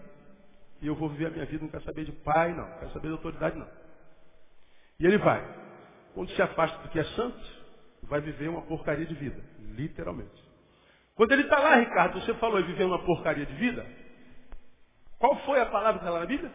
E 0.83 0.87
eu 0.87 0.95
vou 0.95 1.09
viver 1.09 1.29
a 1.29 1.31
minha 1.31 1.47
vida, 1.47 1.63
não 1.63 1.71
quero 1.71 1.85
saber 1.85 2.05
de 2.05 2.13
pai, 2.13 2.53
não. 2.53 2.69
Não 2.69 2.79
quero 2.81 2.93
saber 2.93 3.07
de 3.09 3.15
autoridade, 3.15 3.57
não. 3.57 3.67
E 4.99 5.07
ele 5.07 5.17
vai. 5.17 5.43
Quando 6.13 6.31
se 6.33 6.43
afasta 6.43 6.83
do 6.83 6.91
que 6.91 6.99
é 6.99 7.05
santo, 7.05 7.41
vai 8.03 8.21
viver 8.21 8.49
uma 8.49 8.61
porcaria 8.61 9.07
de 9.07 9.15
vida. 9.15 9.43
Literalmente. 9.75 10.45
Quando 11.15 11.33
ele 11.33 11.45
está 11.45 11.59
lá, 11.59 11.77
Ricardo, 11.77 12.21
você 12.21 12.35
falou 12.35 12.61
em 12.61 12.67
viver 12.67 12.85
uma 12.85 13.03
porcaria 13.03 13.47
de 13.47 13.55
vida? 13.55 13.87
Qual 15.19 15.35
foi 15.47 15.63
a 15.63 15.67
palavra 15.67 15.95
que 15.95 16.05
está 16.05 16.11
lá 16.11 16.21
na 16.21 16.27
Bíblia? 16.27 16.53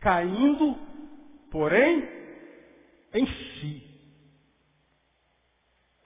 Caindo, 0.00 0.76
porém, 1.50 2.06
em 3.14 3.26
si. 3.26 3.93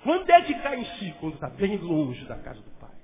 Quando 0.02 0.30
é 0.30 0.42
que 0.42 0.54
cai 0.60 0.80
em 0.80 0.84
si? 0.98 1.14
Quando 1.20 1.34
está 1.34 1.48
bem 1.50 1.76
longe 1.76 2.24
da 2.26 2.38
casa 2.38 2.60
do 2.60 2.70
Pai. 2.78 2.96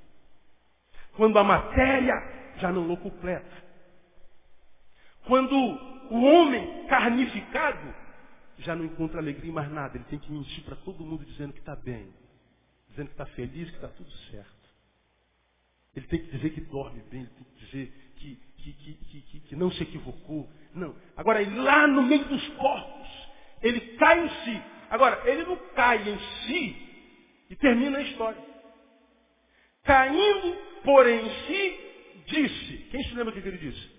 Quando 1.17 1.39
a 1.39 1.45
matéria 1.45 2.15
já 2.59 2.73
não 2.73 2.91
o 2.93 2.97
completa. 2.97 3.65
Quando 5.27 5.55
o 6.11 6.23
homem 6.23 6.87
carnificado 6.87 7.95
já 8.59 8.77
não 8.77 8.85
encontra 8.85 9.19
alegria 9.19 9.51
em 9.51 9.55
mais 9.55 9.71
nada. 9.71 9.97
Ele 9.97 10.05
tem 10.05 10.19
que 10.19 10.31
mentir 10.31 10.65
para 10.65 10.77
todo 10.77 11.05
mundo 11.05 11.25
dizendo 11.25 11.53
que 11.53 11.61
está 11.61 11.75
bem. 11.75 12.13
Dizendo 12.91 13.07
que 13.07 13.15
está 13.15 13.27
feliz, 13.27 13.69
que 13.71 13.77
está 13.77 13.89
tudo 13.89 14.11
certo. 14.31 14.55
Ele 15.97 16.07
tem 16.07 16.21
que 16.21 16.31
dizer 16.31 16.51
que 16.51 16.61
dorme 16.63 17.03
bem, 17.11 17.21
ele 17.21 17.31
tem 17.31 17.45
que 17.45 17.65
dizer 17.65 18.13
que, 18.17 18.37
que, 18.57 18.73
que, 18.73 19.41
que, 19.41 19.57
não 19.57 19.71
se 19.71 19.83
equivocou. 19.83 20.51
Não. 20.75 20.95
Agora, 21.17 21.41
lá 21.63 21.87
no 21.87 22.03
meio 22.03 22.25
dos 22.25 22.49
corpos, 22.51 23.29
ele 23.63 23.81
cai 23.97 24.25
em 24.25 24.29
si. 24.29 24.63
Agora, 24.91 25.23
ele 25.29 25.45
não 25.45 25.57
cai 25.75 26.09
em 26.09 26.19
si 26.19 26.85
e 27.51 27.57
termina 27.57 27.99
a 27.99 28.03
história. 28.03 28.43
Caindo, 29.85 30.57
porém, 30.85 31.27
em 31.27 31.47
si, 31.47 32.23
disse. 32.27 32.77
Quem 32.91 33.03
se 33.05 33.15
lembra 33.15 33.31
o 33.31 33.33
que 33.33 33.47
ele 33.47 33.59
disse? 33.59 33.95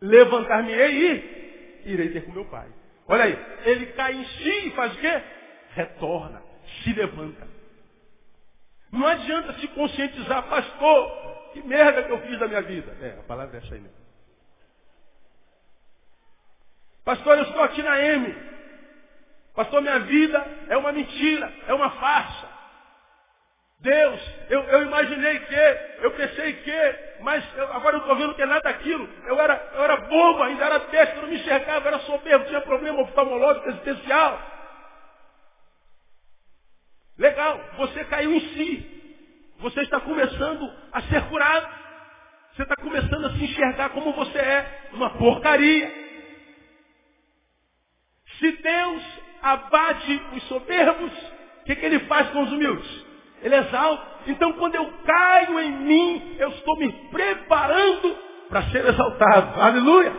Levantar-me-ei 0.00 1.82
e 1.84 1.92
irei 1.92 2.10
ter 2.10 2.24
com 2.24 2.32
meu 2.32 2.44
pai. 2.46 2.68
Olha 3.06 3.24
aí, 3.24 3.38
ele 3.64 3.86
cai 3.92 4.14
em 4.14 4.24
si 4.24 4.68
e 4.68 4.70
faz 4.72 4.94
o 4.94 5.00
quê? 5.00 5.22
Retorna, 5.74 6.42
se 6.82 6.92
levanta. 6.92 7.48
Não 8.90 9.06
adianta 9.06 9.54
se 9.54 9.68
conscientizar, 9.68 10.48
pastor, 10.48 11.50
que 11.52 11.62
merda 11.62 12.04
que 12.04 12.12
eu 12.12 12.20
fiz 12.22 12.38
da 12.38 12.46
minha 12.46 12.62
vida. 12.62 12.96
É, 13.00 13.18
a 13.18 13.22
palavra 13.22 13.56
é 13.56 13.60
essa 13.64 13.74
aí 13.74 13.80
mesmo. 13.80 14.01
Pastor, 17.04 17.38
eu 17.38 17.44
estou 17.44 17.62
aqui 17.62 17.82
na 17.82 18.00
M. 18.00 18.52
Pastor, 19.54 19.82
minha 19.82 19.98
vida 20.00 20.44
é 20.68 20.76
uma 20.76 20.92
mentira, 20.92 21.52
é 21.66 21.74
uma 21.74 21.90
farsa. 21.90 22.52
Deus, 23.80 24.20
eu, 24.48 24.62
eu 24.62 24.82
imaginei 24.84 25.40
que, 25.40 26.04
eu 26.04 26.12
pensei 26.12 26.52
que, 26.52 26.98
mas 27.20 27.44
eu, 27.56 27.72
agora 27.72 27.96
eu 27.96 28.00
estou 28.00 28.14
vendo 28.16 28.34
que 28.34 28.42
é 28.42 28.46
nada 28.46 28.60
daquilo. 28.60 29.08
Eu 29.26 29.40
era, 29.40 29.70
eu 29.74 29.82
era 29.82 29.96
bobo, 29.96 30.42
ainda 30.44 30.64
era 30.64 30.78
besta, 30.78 31.16
eu 31.16 31.22
não 31.22 31.28
me 31.28 31.34
enxergava, 31.34 31.88
era 31.88 31.98
soberbo, 32.00 32.44
tinha 32.46 32.60
problema 32.60 33.02
oftalmológico 33.02 33.68
existencial. 33.70 34.40
Legal, 37.18 37.60
você 37.76 38.04
caiu 38.04 38.32
em 38.32 38.40
si. 38.54 38.92
Você 39.58 39.80
está 39.82 40.00
começando 40.00 40.72
a 40.92 41.02
ser 41.02 41.22
curado. 41.28 41.68
Você 42.54 42.62
está 42.62 42.76
começando 42.76 43.26
a 43.26 43.30
se 43.32 43.44
enxergar 43.44 43.90
como 43.90 44.12
você 44.12 44.38
é, 44.38 44.88
uma 44.92 45.10
porcaria. 45.10 46.01
Se 48.42 48.50
Deus 48.50 49.02
abate 49.40 50.22
os 50.34 50.42
soberbos, 50.48 51.12
o 51.60 51.64
que, 51.64 51.76
que 51.76 51.86
ele 51.86 52.00
faz 52.00 52.28
com 52.30 52.42
os 52.42 52.50
humildes? 52.50 53.06
Ele 53.40 53.54
exalta. 53.54 54.04
Então 54.26 54.52
quando 54.54 54.74
eu 54.74 54.92
caio 55.04 55.60
em 55.60 55.70
mim, 55.70 56.36
eu 56.40 56.48
estou 56.48 56.76
me 56.76 56.90
preparando 57.12 58.16
para 58.48 58.64
ser 58.64 58.84
exaltado. 58.84 59.60
Aleluia! 59.60 60.12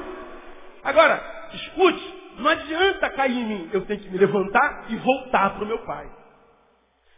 Agora, 0.86 1.22
escute, 1.52 2.16
não 2.38 2.50
adianta 2.50 3.10
cair 3.10 3.38
em 3.38 3.46
mim. 3.46 3.70
Eu 3.74 3.82
tenho 3.86 4.00
que 4.00 4.10
me 4.10 4.18
levantar 4.18 4.86
e 4.88 4.96
voltar 4.96 5.56
para 5.56 5.66
o 5.66 5.68
meu 5.68 5.80
Pai. 5.80 6.10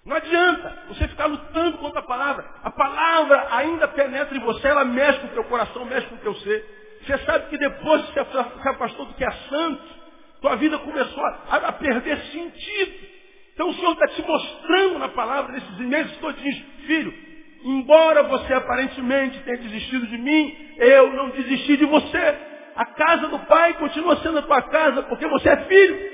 Não 0.04 0.16
adianta 0.16 0.86
você 0.88 1.08
ficar 1.08 1.28
lutando 1.28 1.78
contra 1.78 2.00
a 2.00 2.04
palavra. 2.04 2.46
A 2.64 2.72
palavra 2.72 3.48
ainda 3.52 3.88
penetra 3.90 4.36
em 4.36 4.42
você, 4.42 4.68
ela 4.68 4.84
mexe 4.84 5.20
com 5.20 5.28
o 5.28 5.32
teu 5.32 5.44
coração, 5.44 5.86
mexe 5.86 6.08
com 6.08 6.16
o 6.16 6.20
teu 6.20 6.34
ser. 6.38 6.98
Você 7.06 7.18
sabe 7.20 7.50
que 7.50 7.60
depois 7.60 8.04
que 8.08 8.24
você 8.24 8.44
se 8.62 8.70
afastou 8.70 9.06
do 9.06 9.14
que 9.14 9.24
é 9.24 9.32
santo, 9.32 10.05
tua 10.46 10.58
vida 10.58 10.78
começou 10.78 11.26
a, 11.26 11.56
a 11.56 11.72
perder 11.72 12.20
sentido. 12.32 12.94
Então 13.56 13.70
o 13.70 13.74
Senhor 13.74 13.94
está 13.94 14.08
te 14.10 14.22
mostrando 14.22 15.00
na 15.00 15.10
palavra 15.10 15.54
nesses 15.54 15.78
meses 15.80 16.16
todinhos, 16.18 16.64
filho, 16.86 17.12
embora 17.64 18.22
você 18.24 18.54
aparentemente 18.54 19.40
tenha 19.40 19.58
desistido 19.58 20.06
de 20.06 20.18
mim, 20.20 20.56
eu 20.78 21.14
não 21.14 21.30
desisti 21.32 21.78
de 21.78 21.86
você. 21.86 22.38
A 22.76 22.86
casa 22.86 23.28
do 23.30 23.40
Pai 23.40 23.74
continua 23.80 24.18
sendo 24.18 24.38
a 24.38 24.42
tua 24.44 24.62
casa, 24.62 25.02
porque 25.04 25.26
você 25.28 25.50
é 25.50 25.58
filho. 25.66 26.12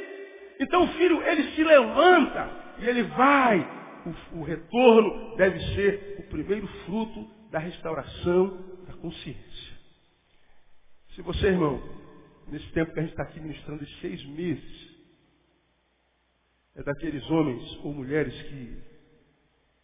Então 0.62 0.84
o 0.84 0.88
filho, 0.90 1.22
ele 1.24 1.44
se 1.52 1.64
levanta 1.64 2.50
e 2.80 2.88
ele 2.88 3.04
vai 3.04 3.68
o, 4.06 4.40
o 4.40 4.44
retorno 4.44 5.36
deve 5.36 5.60
ser 5.76 6.16
o 6.20 6.30
primeiro 6.30 6.68
fruto 6.86 7.28
da 7.52 7.60
restauração 7.60 8.58
da 8.88 8.94
consciência. 8.94 9.72
Se 11.16 11.22
você, 11.22 11.48
irmão, 11.48 12.01
nesse 12.52 12.72
tempo 12.72 12.94
que 12.94 13.00
a 13.00 13.02
gente 13.02 13.12
está 13.12 13.24
aqui 13.24 13.40
ministrando 13.40 13.84
de 13.84 14.00
seis 14.00 14.24
meses, 14.26 14.92
é 16.76 16.84
daqueles 16.84 17.28
homens 17.30 17.80
ou 17.84 17.94
mulheres 17.94 18.34
que 18.44 18.84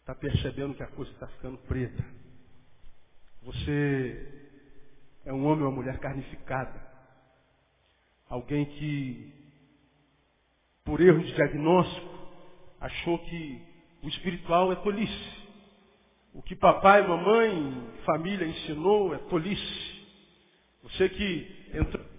está 0.00 0.14
percebendo 0.14 0.74
que 0.74 0.82
a 0.82 0.88
coisa 0.88 1.10
está 1.10 1.26
ficando 1.26 1.58
preta. 1.58 2.04
Você 3.42 4.52
é 5.24 5.32
um 5.32 5.44
homem 5.46 5.64
ou 5.64 5.70
uma 5.70 5.82
mulher 5.82 5.98
carnificada. 5.98 6.86
Alguém 8.28 8.64
que 8.66 9.38
por 10.88 11.02
erro 11.02 11.18
de 11.22 11.34
diagnóstico, 11.34 12.18
achou 12.80 13.18
que 13.18 13.60
o 14.02 14.08
espiritual 14.08 14.72
é 14.72 14.76
tolice. 14.76 15.38
O 16.32 16.40
que 16.42 16.56
papai, 16.56 17.06
mamãe, 17.06 17.90
família 18.06 18.46
ensinou 18.46 19.14
é 19.14 19.18
tolice. 19.18 20.06
Você 20.82 21.10
que 21.10 21.70
entrou. 21.74 22.17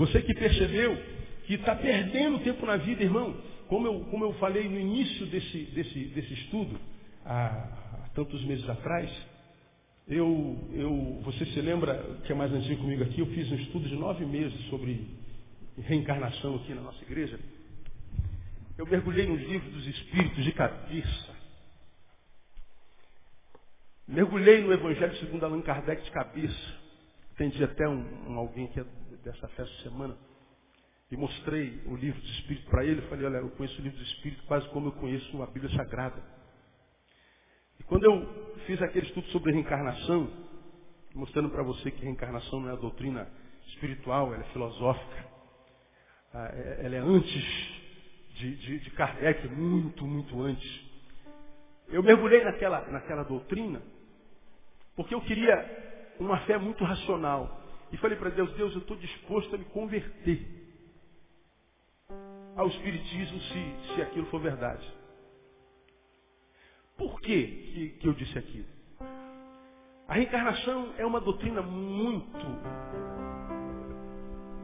Você 0.00 0.22
que 0.22 0.32
percebeu 0.32 0.96
que 1.44 1.56
está 1.56 1.76
perdendo 1.76 2.38
tempo 2.38 2.64
na 2.64 2.78
vida, 2.78 3.02
irmão. 3.02 3.36
Como 3.68 3.86
eu, 3.86 4.00
como 4.06 4.24
eu 4.24 4.32
falei 4.34 4.66
no 4.66 4.80
início 4.80 5.26
desse, 5.26 5.58
desse, 5.74 6.04
desse 6.06 6.32
estudo, 6.32 6.80
há, 7.22 7.48
há 8.04 8.08
tantos 8.14 8.42
meses 8.46 8.66
atrás, 8.66 9.10
eu, 10.08 10.56
eu, 10.72 11.20
você 11.22 11.44
se 11.44 11.60
lembra, 11.60 12.18
que 12.24 12.32
é 12.32 12.34
mais 12.34 12.50
antigo 12.50 12.80
comigo 12.80 13.02
aqui, 13.02 13.20
eu 13.20 13.26
fiz 13.26 13.52
um 13.52 13.56
estudo 13.56 13.90
de 13.90 13.94
nove 13.94 14.24
meses 14.24 14.58
sobre 14.70 15.06
reencarnação 15.76 16.56
aqui 16.56 16.72
na 16.72 16.80
nossa 16.80 17.04
igreja. 17.04 17.38
Eu 18.78 18.86
mergulhei 18.86 19.26
no 19.26 19.36
livro 19.36 19.70
dos 19.70 19.86
Espíritos 19.86 20.42
de 20.42 20.52
cabeça. 20.52 21.36
Mergulhei 24.08 24.62
no 24.62 24.72
Evangelho 24.72 25.14
segundo 25.16 25.44
Allan 25.44 25.60
Kardec 25.60 26.02
de 26.02 26.10
cabeça. 26.10 26.80
Atendi 27.34 27.62
até 27.62 27.86
um, 27.86 28.32
um 28.32 28.38
alguém 28.38 28.66
que 28.68 28.80
é 28.80 28.84
dessa 29.22 29.48
festa 29.48 29.82
semana. 29.82 30.16
E 31.10 31.16
mostrei 31.16 31.82
o 31.86 31.96
livro 31.96 32.20
dos 32.20 32.30
Espíritos 32.38 32.68
para 32.68 32.84
ele. 32.84 33.02
Falei, 33.02 33.26
olha, 33.26 33.38
eu 33.38 33.50
conheço 33.50 33.80
o 33.80 33.82
livro 33.82 33.98
dos 33.98 34.08
Espíritos 34.08 34.44
quase 34.46 34.68
como 34.68 34.88
eu 34.88 34.92
conheço 34.92 35.42
a 35.42 35.46
Bíblia 35.46 35.74
Sagrada. 35.76 36.22
E 37.78 37.82
quando 37.84 38.04
eu 38.04 38.54
fiz 38.66 38.80
aquele 38.82 39.06
estudo 39.06 39.26
sobre 39.28 39.52
reencarnação, 39.52 40.30
mostrando 41.14 41.50
para 41.50 41.62
você 41.62 41.90
que 41.90 42.02
reencarnação 42.02 42.60
não 42.60 42.70
é 42.70 42.76
doutrina 42.76 43.28
espiritual, 43.68 44.32
ela 44.32 44.44
é 44.44 44.48
filosófica. 44.52 45.28
Ah, 46.32 46.50
é, 46.52 46.86
ela 46.86 46.94
é 46.94 46.98
antes 46.98 47.44
de, 48.34 48.56
de, 48.56 48.78
de 48.80 48.90
Kardec, 48.90 49.48
muito, 49.48 50.06
muito 50.06 50.40
antes. 50.40 50.90
Eu 51.88 52.02
mergulhei 52.02 52.44
naquela, 52.44 52.86
naquela 52.88 53.24
doutrina 53.24 53.82
porque 55.00 55.14
eu 55.14 55.20
queria 55.22 56.14
uma 56.18 56.38
fé 56.40 56.58
muito 56.58 56.84
racional. 56.84 57.59
E 57.92 57.96
falei 57.96 58.16
para 58.16 58.30
Deus, 58.30 58.52
Deus, 58.54 58.72
eu 58.72 58.80
estou 58.80 58.96
disposto 58.96 59.54
a 59.54 59.58
me 59.58 59.64
converter 59.66 60.60
ao 62.56 62.68
Espiritismo 62.68 63.40
se, 63.40 63.94
se 63.94 64.02
aquilo 64.02 64.26
for 64.26 64.40
verdade. 64.40 64.86
Por 66.96 67.20
que, 67.20 67.46
que, 67.46 67.88
que 68.00 68.08
eu 68.08 68.12
disse 68.12 68.38
aquilo? 68.38 68.68
A 70.06 70.14
reencarnação 70.14 70.92
é 70.98 71.06
uma 71.06 71.20
doutrina 71.20 71.62
muito, 71.62 72.46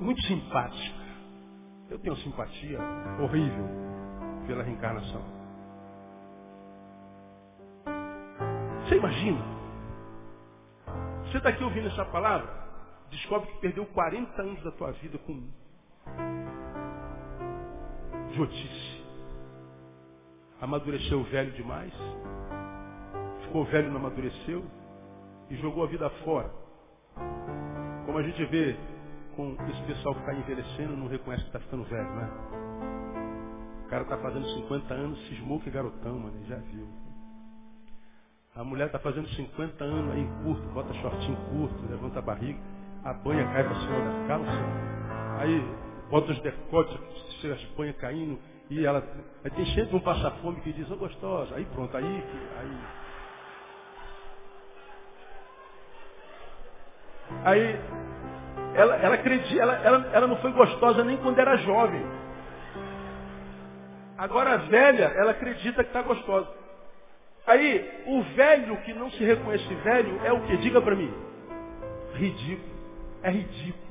muito 0.01 0.21
simpática. 0.23 1.07
Eu 1.89 1.99
tenho 2.01 2.17
simpatia 2.17 2.79
horrível 3.21 3.65
pela 4.47 4.63
reencarnação. 4.65 5.23
Você 8.83 8.97
imagina? 8.97 9.41
Você 11.25 11.39
está 11.39 11.49
aqui 11.51 11.63
ouvindo 11.63 11.89
essa 11.89 12.05
palavra, 12.07 12.66
descobre 13.11 13.51
que 13.53 13.59
perdeu 13.61 13.87
40 13.87 14.43
anos 14.43 14.63
da 14.63 14.71
tua 14.73 14.93
vida 14.93 15.19
com 15.19 15.49
idiotice. 18.31 19.05
Amadureceu 20.61 21.23
velho 21.25 21.53
demais, 21.53 21.93
ficou 23.45 23.65
velho 23.67 23.91
não 23.91 24.01
amadureceu 24.01 24.65
e 25.51 25.57
jogou 25.57 25.85
a 25.85 25.87
vida 25.87 26.09
fora. 26.25 26.51
Como 28.05 28.19
a 28.19 28.23
gente 28.23 28.45
vê 28.47 28.77
com 29.35 29.55
esse 29.69 29.83
pessoal 29.83 30.15
que 30.15 30.21
está 30.21 30.35
envelhecendo 30.35 30.97
não 30.97 31.09
reconhece 31.09 31.43
que 31.45 31.49
está 31.51 31.61
ficando 31.61 31.85
velho, 31.85 32.11
né? 32.15 32.31
O 33.85 33.89
cara 33.89 34.03
está 34.03 34.17
fazendo 34.19 34.49
50 34.49 34.95
anos, 34.95 35.29
cismou 35.29 35.61
que 35.61 35.69
é 35.69 35.73
garotão, 35.73 36.19
mano, 36.19 36.45
já 36.47 36.57
viu. 36.57 36.89
A 38.57 38.65
mulher 38.65 38.87
está 38.87 38.99
fazendo 38.99 39.29
50 39.29 39.85
anos 39.85 40.15
aí 40.15 40.27
curto, 40.43 40.67
bota 40.73 40.93
shortinho 40.95 41.37
curto, 41.51 41.91
levanta 41.91 42.19
a 42.19 42.23
barriga, 42.23 42.59
a 43.07 43.13
banha 43.13 43.47
cai 43.53 43.63
para 43.63 43.75
cima 43.77 44.01
da 44.01 44.27
calça, 44.27 44.51
aí 45.39 45.65
bota 46.11 46.33
os 46.33 46.41
decotes, 46.41 46.99
as 47.45 47.65
banhas 47.77 47.97
caindo, 47.99 48.37
e 48.69 48.85
ela. 48.85 49.01
Aí 49.45 49.51
tem 49.53 49.65
sempre 49.67 49.95
um 49.95 50.01
passa-fome 50.01 50.61
que 50.61 50.73
diz, 50.73 50.91
ô 50.91 50.95
oh, 50.95 50.97
gostosa, 50.97 51.55
aí 51.55 51.65
pronto, 51.67 51.97
aí, 51.97 52.25
aí. 52.59 52.79
Aí 57.45 57.81
ela, 58.75 58.97
ela, 58.97 59.15
acredita, 59.15 59.63
ela, 59.63 59.75
ela, 59.77 60.11
ela 60.13 60.27
não 60.27 60.37
foi 60.39 60.51
gostosa 60.51 61.05
nem 61.05 61.17
quando 61.19 61.39
era 61.39 61.57
jovem. 61.59 62.05
Agora 64.19 64.55
a 64.55 64.57
velha, 64.57 65.05
ela 65.17 65.31
acredita 65.31 65.85
que 65.85 65.91
está 65.91 66.03
gostosa. 66.03 66.49
Aí, 67.47 68.03
o 68.07 68.23
velho 68.35 68.77
que 68.79 68.93
não 68.93 69.09
se 69.13 69.23
reconhece 69.23 69.73
velho 69.77 70.21
é 70.25 70.33
o 70.33 70.41
que? 70.41 70.57
Diga 70.57 70.81
para 70.81 70.97
mim. 70.97 71.15
Ridículo. 72.15 72.76
É 73.27 73.31
ridículo. 73.31 73.85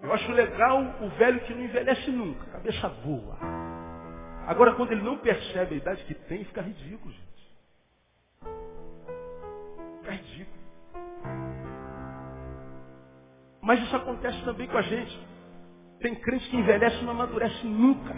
Eu 0.00 0.12
acho 0.12 0.30
legal 0.30 0.80
o 1.02 1.08
velho 1.18 1.40
que 1.40 1.52
não 1.52 1.64
envelhece 1.64 2.08
nunca, 2.12 2.46
cabeça 2.52 2.88
boa. 2.88 3.36
Agora, 4.46 4.76
quando 4.76 4.92
ele 4.92 5.02
não 5.02 5.18
percebe 5.18 5.74
a 5.74 5.78
idade 5.78 6.04
que 6.04 6.14
tem, 6.14 6.44
fica 6.44 6.62
ridículo, 6.62 7.12
gente. 7.12 7.58
Fica 9.98 10.12
ridículo. 10.12 10.62
Mas 13.60 13.80
isso 13.80 13.96
acontece 13.96 14.40
também 14.44 14.68
com 14.68 14.78
a 14.78 14.82
gente. 14.82 15.26
Tem 15.98 16.14
crente 16.14 16.48
que 16.48 16.56
envelhece 16.56 16.98
e 16.98 17.02
não 17.02 17.10
amadurece 17.10 17.66
nunca. 17.66 18.14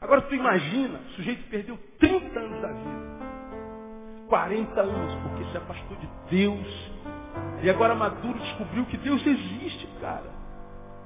Agora 0.00 0.22
tu 0.22 0.34
imagina, 0.34 0.98
o 0.98 1.10
sujeito 1.10 1.48
perdeu 1.48 1.78
30 2.00 2.40
anos 2.40 2.62
da 2.62 2.72
vida. 2.72 3.07
40 4.28 4.80
anos, 4.80 5.14
porque 5.22 5.44
se 5.50 5.56
afastou 5.56 5.96
de 5.96 6.08
Deus. 6.30 6.90
E 7.62 7.70
agora 7.70 7.94
maduro 7.94 8.38
descobriu 8.38 8.84
que 8.86 8.96
Deus 8.96 9.24
existe, 9.26 9.88
cara. 10.00 10.38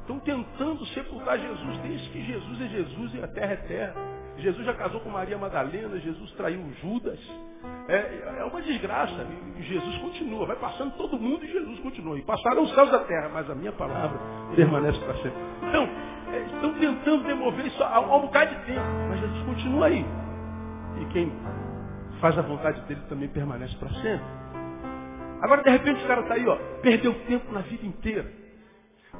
Estão 0.00 0.18
tentando 0.18 0.84
sepultar 0.86 1.38
Jesus 1.38 1.78
desde 1.78 2.10
que 2.10 2.24
Jesus 2.24 2.60
é 2.60 2.68
Jesus 2.68 3.14
e 3.14 3.22
a 3.22 3.28
terra 3.28 3.52
é 3.52 3.56
terra. 3.56 3.94
Jesus 4.36 4.66
já 4.66 4.74
casou 4.74 5.00
com 5.00 5.10
Maria 5.10 5.38
Madalena, 5.38 5.98
Jesus 6.00 6.32
traiu 6.32 6.60
Judas. 6.82 7.18
É, 7.88 8.38
é 8.40 8.44
uma 8.44 8.60
desgraça. 8.60 9.26
Jesus 9.60 9.98
continua. 9.98 10.46
Vai 10.46 10.56
passando 10.56 10.96
todo 10.96 11.18
mundo 11.18 11.44
e 11.44 11.52
Jesus 11.52 11.78
continua. 11.80 12.18
E 12.18 12.22
passaram 12.22 12.62
os 12.62 12.74
céus 12.74 12.90
da 12.90 13.00
terra, 13.00 13.30
mas 13.32 13.48
a 13.48 13.54
minha 13.54 13.72
palavra 13.72 14.18
permanece 14.56 14.98
para 14.98 15.14
sempre. 15.14 15.38
Então, 15.68 15.84
é, 16.32 16.40
estão 16.54 16.74
tentando 16.74 17.24
demover 17.24 17.66
isso 17.66 17.82
há 17.82 18.00
um 18.00 18.22
bocado 18.22 18.54
de 18.54 18.66
tempo. 18.66 18.86
Mas 19.08 19.20
Jesus 19.20 19.42
continua 19.44 19.86
aí. 19.86 20.04
E 21.00 21.04
quem 21.12 21.32
faz 22.22 22.38
a 22.38 22.42
vontade 22.42 22.80
dele 22.82 23.02
também 23.08 23.28
permanece 23.28 23.76
para 23.76 23.90
sempre. 23.94 24.24
Agora, 25.42 25.60
de 25.60 25.70
repente, 25.70 26.04
o 26.04 26.06
cara 26.06 26.20
está 26.22 26.34
aí, 26.34 26.46
ó, 26.46 26.56
perdeu 26.80 27.12
tempo 27.26 27.52
na 27.52 27.62
vida 27.62 27.84
inteira. 27.84 28.32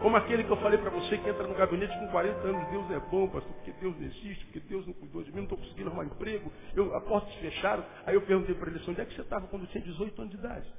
Como 0.01 0.17
aquele 0.17 0.45
que 0.45 0.51
eu 0.51 0.57
falei 0.59 0.79
para 0.79 0.91
você 0.91 1.19
que 1.19 1.29
entra 1.29 1.47
no 1.47 1.55
gabinete 1.55 1.99
com 1.99 2.09
40 2.09 2.39
anos, 2.47 2.71
Deus 2.71 2.91
é 2.93 3.01
bom, 3.11 3.29
pastor, 3.29 3.53
porque 3.55 3.73
Deus 3.73 3.95
existe, 4.01 4.45
porque 4.47 4.61
Deus 4.61 4.87
não 4.87 4.95
cuidou 4.95 5.23
de 5.23 5.31
mim, 5.31 5.39
não 5.39 5.43
estou 5.45 5.59
conseguindo 5.59 5.89
arrumar 5.89 6.05
emprego, 6.05 6.51
eu, 6.75 6.95
a 6.97 7.01
porta 7.01 7.29
se 7.33 7.39
fecharam. 7.39 7.85
Aí 8.07 8.15
eu 8.15 8.23
perguntei 8.23 8.55
para 8.55 8.71
ele 8.71 8.79
assim, 8.79 8.93
onde 8.93 9.01
é 9.01 9.05
que 9.05 9.15
você 9.15 9.21
estava 9.21 9.47
quando 9.49 9.67
tinha 9.67 9.83
18 9.83 10.23
anos 10.23 10.33
de 10.33 10.39
idade? 10.39 10.73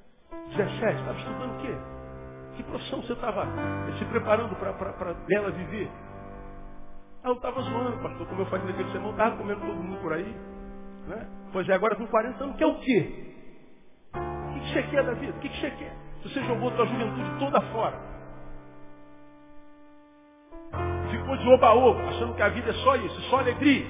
17, 0.55 0.99
estava 0.99 1.19
estudando 1.19 1.59
o 1.59 1.61
quê? 1.61 1.77
Que 2.55 2.63
profissão 2.63 3.01
você 3.01 3.13
estava 3.13 3.47
se 3.99 4.05
preparando 4.05 4.55
para 4.55 5.13
dela 5.27 5.51
viver? 5.51 5.89
Ah, 7.21 7.29
eu 7.29 7.33
estava 7.33 7.61
zoando, 7.61 8.01
pastor, 8.01 8.27
como 8.27 8.41
eu 8.41 8.45
falei 8.45 8.65
naquele 8.65 8.91
semana, 8.91 9.11
estava 9.11 9.37
comendo 9.37 9.59
todo 9.59 9.75
mundo 9.75 10.01
por 10.01 10.13
aí. 10.13 10.35
Né? 11.07 11.42
Pois 11.53 11.69
é, 11.69 11.73
agora 11.73 11.95
com 11.95 12.05
40 12.07 12.43
anos, 12.43 12.57
quer 12.57 12.65
o 12.65 12.79
quê? 12.79 13.35
O 14.13 14.59
que 14.59 14.73
você 14.73 14.83
quer 14.83 15.03
da 15.05 15.13
vida? 15.13 15.37
O 15.37 15.39
que 15.39 15.49
você 15.49 15.71
quer? 15.71 15.95
Você 16.23 16.43
jogou 16.43 16.69
a 16.69 16.75
sua 16.75 16.85
juventude 16.87 17.39
toda 17.39 17.61
fora 17.71 18.13
ficou 21.23 21.37
de 21.37 21.47
oba-oba, 21.47 22.01
achando 22.09 22.35
que 22.35 22.41
a 22.41 22.49
vida 22.49 22.69
é 22.69 22.73
só 22.73 22.95
isso, 22.95 23.21
só 23.29 23.39
alegria. 23.39 23.85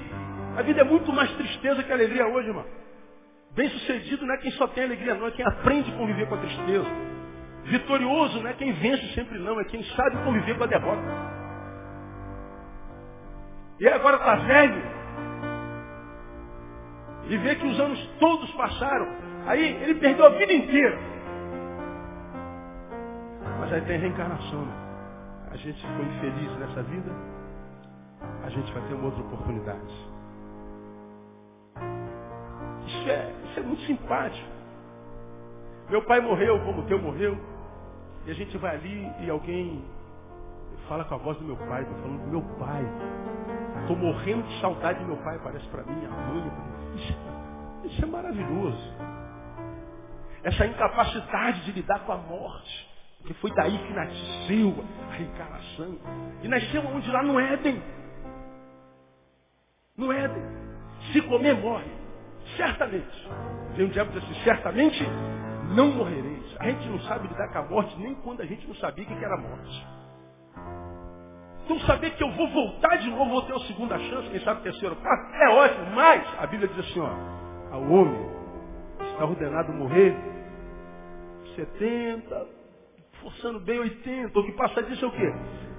A 0.56 0.62
vida 0.62 0.80
é 0.80 0.84
muito 0.84 1.12
mais 1.12 1.30
tristeza 1.32 1.82
que 1.82 1.92
alegria 1.92 2.26
hoje, 2.26 2.48
irmão. 2.48 2.64
Bem 3.52 3.68
sucedido 3.70 4.24
não 4.24 4.34
é 4.34 4.38
quem 4.38 4.50
só 4.52 4.66
tem 4.68 4.84
alegria, 4.84 5.14
não, 5.14 5.26
é 5.26 5.30
quem 5.32 5.46
aprende 5.46 5.90
a 5.90 5.96
conviver 5.96 6.28
com 6.28 6.34
a 6.34 6.38
tristeza. 6.38 6.86
Vitorioso 7.64 8.40
não 8.40 8.50
é 8.50 8.52
quem 8.54 8.72
vence 8.72 9.14
sempre, 9.14 9.38
não, 9.38 9.60
é 9.60 9.64
quem 9.64 9.82
sabe 9.96 10.22
conviver 10.24 10.56
com 10.56 10.64
a 10.64 10.66
derrota. 10.66 11.02
E 13.80 13.88
agora 13.88 14.16
está 14.16 14.34
velho. 14.36 15.03
E 17.28 17.36
vê 17.38 17.54
que 17.54 17.66
os 17.66 17.80
anos 17.80 17.98
todos 18.18 18.50
passaram. 18.52 19.06
Aí 19.46 19.82
ele 19.82 19.94
perdeu 19.96 20.26
a 20.26 20.30
vida 20.30 20.52
inteira. 20.52 20.98
Mas 23.60 23.72
aí 23.72 23.80
tem 23.82 23.98
reencarnação, 23.98 24.64
né? 24.64 24.84
a 25.50 25.56
gente 25.56 25.80
foi 25.80 26.04
infeliz 26.04 26.58
nessa 26.58 26.82
vida, 26.82 27.10
a 28.44 28.50
gente 28.50 28.72
vai 28.72 28.82
ter 28.88 28.94
uma 28.94 29.06
outra 29.06 29.22
oportunidade. 29.22 29.94
Isso 32.86 33.08
é, 33.08 33.32
isso 33.44 33.60
é 33.60 33.62
muito 33.62 33.82
simpático. 33.82 34.48
Meu 35.88 36.02
pai 36.02 36.20
morreu 36.20 36.58
como 36.64 36.82
o 36.82 36.86
teu 36.86 36.98
morreu. 36.98 37.38
E 38.26 38.30
a 38.30 38.34
gente 38.34 38.56
vai 38.58 38.74
ali 38.74 39.12
e 39.20 39.30
alguém 39.30 39.84
fala 40.88 41.04
com 41.04 41.14
a 41.14 41.18
voz 41.18 41.36
do 41.38 41.44
meu 41.44 41.56
pai, 41.56 41.84
falando 41.84 42.24
do 42.24 42.30
meu 42.30 42.42
pai. 42.58 42.84
Estou 43.84 43.98
morrendo 43.98 44.42
de 44.48 44.60
saudade 44.62 44.98
do 45.00 45.04
meu 45.04 45.18
pai, 45.18 45.38
parece 45.44 45.66
para 45.68 45.82
mim, 45.82 46.06
a 46.06 46.08
mãe. 46.08 46.50
Isso, 46.96 47.14
isso 47.84 48.02
é 48.02 48.06
maravilhoso. 48.06 48.94
Essa 50.42 50.66
incapacidade 50.66 51.66
de 51.66 51.72
lidar 51.72 51.98
com 52.00 52.12
a 52.12 52.16
morte. 52.16 52.88
Porque 53.18 53.34
foi 53.34 53.50
daí 53.54 53.76
que 53.76 53.92
nasceu 53.92 54.84
a 55.10 55.14
reencarnação. 55.14 55.98
E 56.42 56.48
nasceu 56.48 56.82
onde? 56.86 57.10
Lá 57.10 57.22
no 57.22 57.38
Éden. 57.38 57.82
No 59.98 60.10
Éden. 60.10 60.42
Se 61.12 61.20
comer, 61.20 61.54
morre. 61.54 61.90
Certamente. 62.56 63.28
Vem 63.76 63.84
um 63.84 63.90
diabo 63.90 64.12
diz 64.12 64.24
assim, 64.24 64.44
certamente 64.44 65.04
não 65.74 65.90
morrereis. 65.90 66.56
A 66.58 66.70
gente 66.70 66.88
não 66.88 67.00
sabe 67.00 67.28
lidar 67.28 67.48
com 67.52 67.58
a 67.58 67.62
morte 67.62 67.98
nem 67.98 68.14
quando 68.14 68.40
a 68.40 68.46
gente 68.46 68.66
não 68.66 68.74
sabia 68.76 69.04
o 69.04 69.06
que 69.06 69.24
era 69.24 69.36
morte. 69.36 69.86
Então 71.64 71.80
saber 71.80 72.10
que 72.10 72.22
eu 72.22 72.30
vou 72.32 72.48
voltar 72.50 72.96
de 72.98 73.08
novo, 73.10 73.30
vou 73.30 73.42
ter 73.42 73.52
uma 73.52 73.66
segunda 73.66 73.98
chance, 73.98 74.28
quem 74.28 74.40
sabe 74.40 74.62
terceiro, 74.62 74.96
quarto, 74.96 75.34
é 75.34 75.48
ótimo, 75.48 75.86
mas 75.94 76.26
a 76.38 76.46
Bíblia 76.46 76.68
diz 76.68 76.78
assim, 76.90 77.00
ó, 77.00 77.74
ao 77.74 77.82
homem 77.82 78.28
está 79.00 79.24
ordenado 79.24 79.72
morrer 79.72 80.14
70, 81.56 82.46
forçando 83.22 83.60
bem 83.60 83.78
80, 83.78 84.38
o 84.38 84.44
que 84.44 84.52
passa 84.52 84.82
disso 84.82 85.04
é 85.04 85.08
o 85.08 85.12
quê? 85.12 85.32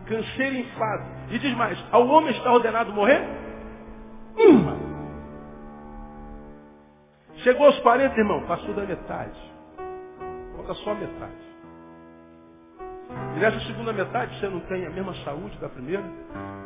Canseiro 0.07 0.55
e 0.55 0.61
enfado. 0.61 1.03
E 1.31 1.39
diz 1.39 1.55
mais, 1.55 1.83
ao 1.91 2.07
homem 2.07 2.31
está 2.31 2.51
ordenado 2.51 2.91
morrer? 2.91 3.21
Uma. 4.37 4.77
Chegou 7.43 7.67
aos 7.67 7.79
40, 7.79 8.17
irmão, 8.17 8.45
passou 8.47 8.73
da 8.73 8.83
metade. 8.83 9.39
Falta 10.55 10.73
só 10.75 10.91
a 10.91 10.95
metade. 10.95 11.44
E 13.35 13.39
nessa 13.39 13.59
segunda 13.61 13.93
metade 13.93 14.39
você 14.39 14.47
não 14.47 14.59
tem 14.61 14.85
a 14.85 14.89
mesma 14.89 15.13
saúde 15.23 15.57
da 15.59 15.69
primeira, 15.69 16.03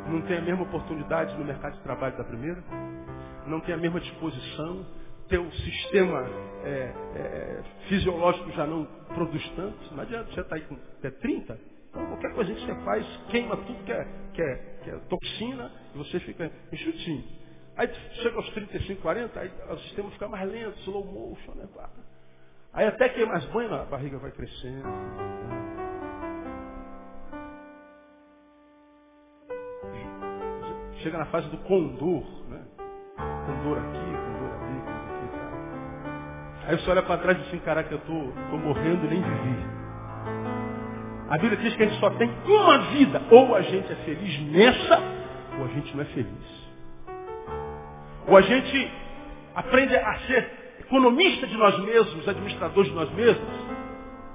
não 0.08 0.22
tem 0.22 0.38
a 0.38 0.40
mesma 0.40 0.62
oportunidade 0.62 1.36
no 1.36 1.44
mercado 1.44 1.74
de 1.74 1.82
trabalho 1.82 2.16
da 2.16 2.24
primeira, 2.24 2.62
não 3.46 3.60
tem 3.60 3.74
a 3.74 3.78
mesma 3.78 4.00
disposição, 4.00 4.86
teu 5.28 5.50
sistema 5.52 6.28
é, 6.64 6.92
é, 7.14 7.62
fisiológico 7.88 8.50
já 8.52 8.66
não 8.66 8.84
produz 9.14 9.48
tanto. 9.54 9.94
Não 9.94 10.02
adianta 10.02 10.24
você 10.24 10.40
estar 10.40 10.44
tá 10.44 10.56
aí 10.56 10.62
com 10.62 10.76
é 11.02 11.10
30, 11.10 11.58
então 11.88 12.06
qualquer 12.06 12.34
coisa 12.34 12.52
que 12.52 12.60
você 12.60 12.74
faz 12.84 13.06
queima 13.30 13.56
tudo 13.56 13.84
que 13.84 13.92
é, 13.92 14.08
que 14.34 14.42
é, 14.42 14.54
que 14.82 14.90
é 14.90 14.94
toxina 15.08 15.70
e 15.94 15.98
você 15.98 16.20
fica 16.20 16.50
enxutinho. 16.72 17.24
Aí 17.76 17.88
chega 18.22 18.36
aos 18.36 18.50
35, 18.50 19.00
40, 19.00 19.40
aí 19.40 19.50
o 19.70 19.78
sistema 19.78 20.10
fica 20.10 20.28
mais 20.28 20.50
lento, 20.50 20.78
slow 20.80 21.04
motion, 21.04 21.52
né? 21.54 21.66
Aí 22.72 22.86
até 22.86 23.08
que 23.08 23.24
mais 23.24 23.44
banho, 23.46 23.72
a 23.74 23.84
barriga 23.84 24.18
vai 24.18 24.30
crescendo. 24.32 24.88
Chega 31.02 31.18
na 31.18 31.26
fase 31.26 31.48
do 31.48 31.56
condor, 31.58 32.24
né? 32.48 32.60
Condor 33.46 33.78
aqui, 33.78 33.98
condor 33.98 34.50
ali, 34.60 34.80
condor 34.80 35.48
aqui. 35.54 36.66
Aí 36.66 36.78
você 36.78 36.90
olha 36.90 37.02
para 37.02 37.18
trás 37.22 37.38
e 37.38 37.40
diz 37.40 37.48
assim, 37.48 37.58
caraca, 37.60 37.92
eu 37.92 37.98
tô, 38.00 38.32
tô 38.50 38.58
morrendo 38.58 39.06
e 39.06 39.08
nem 39.08 39.22
vivi. 39.22 39.80
A 41.30 41.38
Bíblia 41.38 41.56
diz 41.58 41.74
que 41.76 41.82
a 41.82 41.86
gente 41.86 42.00
só 42.00 42.10
tem 42.10 42.30
uma 42.44 42.78
vida. 42.90 43.22
Ou 43.30 43.54
a 43.54 43.62
gente 43.62 43.90
é 43.90 43.96
feliz 43.96 44.40
nessa, 44.52 44.98
ou 45.58 45.64
a 45.64 45.68
gente 45.68 45.96
não 45.96 46.02
é 46.02 46.06
feliz. 46.06 46.70
Ou 48.26 48.36
a 48.36 48.40
gente 48.42 48.92
aprende 49.54 49.96
a 49.96 50.18
ser 50.26 50.50
economista 50.80 51.46
de 51.46 51.56
nós 51.56 51.78
mesmos, 51.78 52.28
administrador 52.28 52.84
de 52.84 52.90
nós 52.90 53.10
mesmos, 53.12 53.48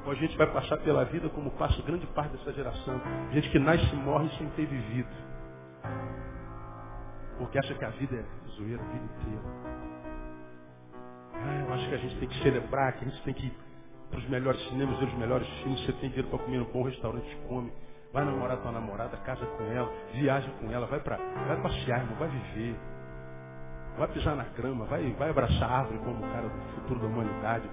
ou 0.06 0.12
a 0.14 0.16
gente 0.16 0.38
vai 0.38 0.48
passar 0.48 0.78
pela 0.78 1.04
vida 1.06 1.30
como 1.30 1.52
passa 1.52 1.82
grande 1.84 2.08
parte 2.08 2.32
dessa 2.38 2.54
geração. 2.54 3.00
Gente 3.34 3.50
que 3.50 3.60
nasce 3.60 3.94
e 3.94 3.98
morre 3.98 4.30
sem 4.38 4.48
ter 4.50 4.66
vivido. 4.66 5.35
Porque 7.38 7.60
acha 7.60 7.74
que 7.74 7.86
a 7.86 7.90
vida 7.90 8.16
é 8.16 8.50
zoeira 8.52 8.82
a 8.82 8.86
vida 8.86 9.06
inteira. 9.06 9.42
Ah, 11.34 11.66
eu 11.68 11.74
acho 11.74 11.90
que 11.90 11.96
a 11.96 11.98
gente 11.98 12.20
tem 12.20 12.30
que 12.30 12.44
celebrar, 12.44 12.94
que 12.94 13.06
a 13.06 13.08
gente 13.10 13.24
tem 13.24 13.34
que 13.34 13.46
ir 13.48 13.58
para 14.10 14.20
os 14.20 14.30
melhores 14.30 14.62
cinemas, 14.70 14.98
ver 15.00 15.06
os 15.06 15.18
melhores 15.18 15.48
filmes. 15.62 15.86
Você 15.86 15.92
tem 15.94 16.10
dinheiro 16.10 16.30
para 16.30 16.40
comer 16.40 16.58
num 16.60 16.72
bom 16.72 16.84
restaurante, 16.84 17.38
come. 17.48 17.72
Vai 18.14 18.24
namorar 18.24 18.58
tua 18.58 18.72
namorada, 18.72 19.18
casa 19.18 19.46
com 19.46 19.64
ela, 19.66 19.92
viaja 20.14 20.50
com 20.62 20.72
ela, 20.72 20.86
vai, 20.88 21.02
pra, 21.02 21.18
vai 21.18 21.62
passear, 21.62 22.00
irmão, 22.00 22.16
vai 22.18 22.30
viver. 22.30 22.76
Vai 23.98 24.08
pisar 24.10 24.36
na 24.36 24.44
grama, 24.44 24.86
vai, 24.86 25.12
vai 25.14 25.30
abraçar 25.30 25.70
a 25.70 25.80
árvore 25.80 26.00
como 26.00 26.26
o 26.26 26.32
cara 26.32 26.48
do 26.48 26.76
futuro 26.76 27.00
da 27.02 27.08
humanidade. 27.08 27.70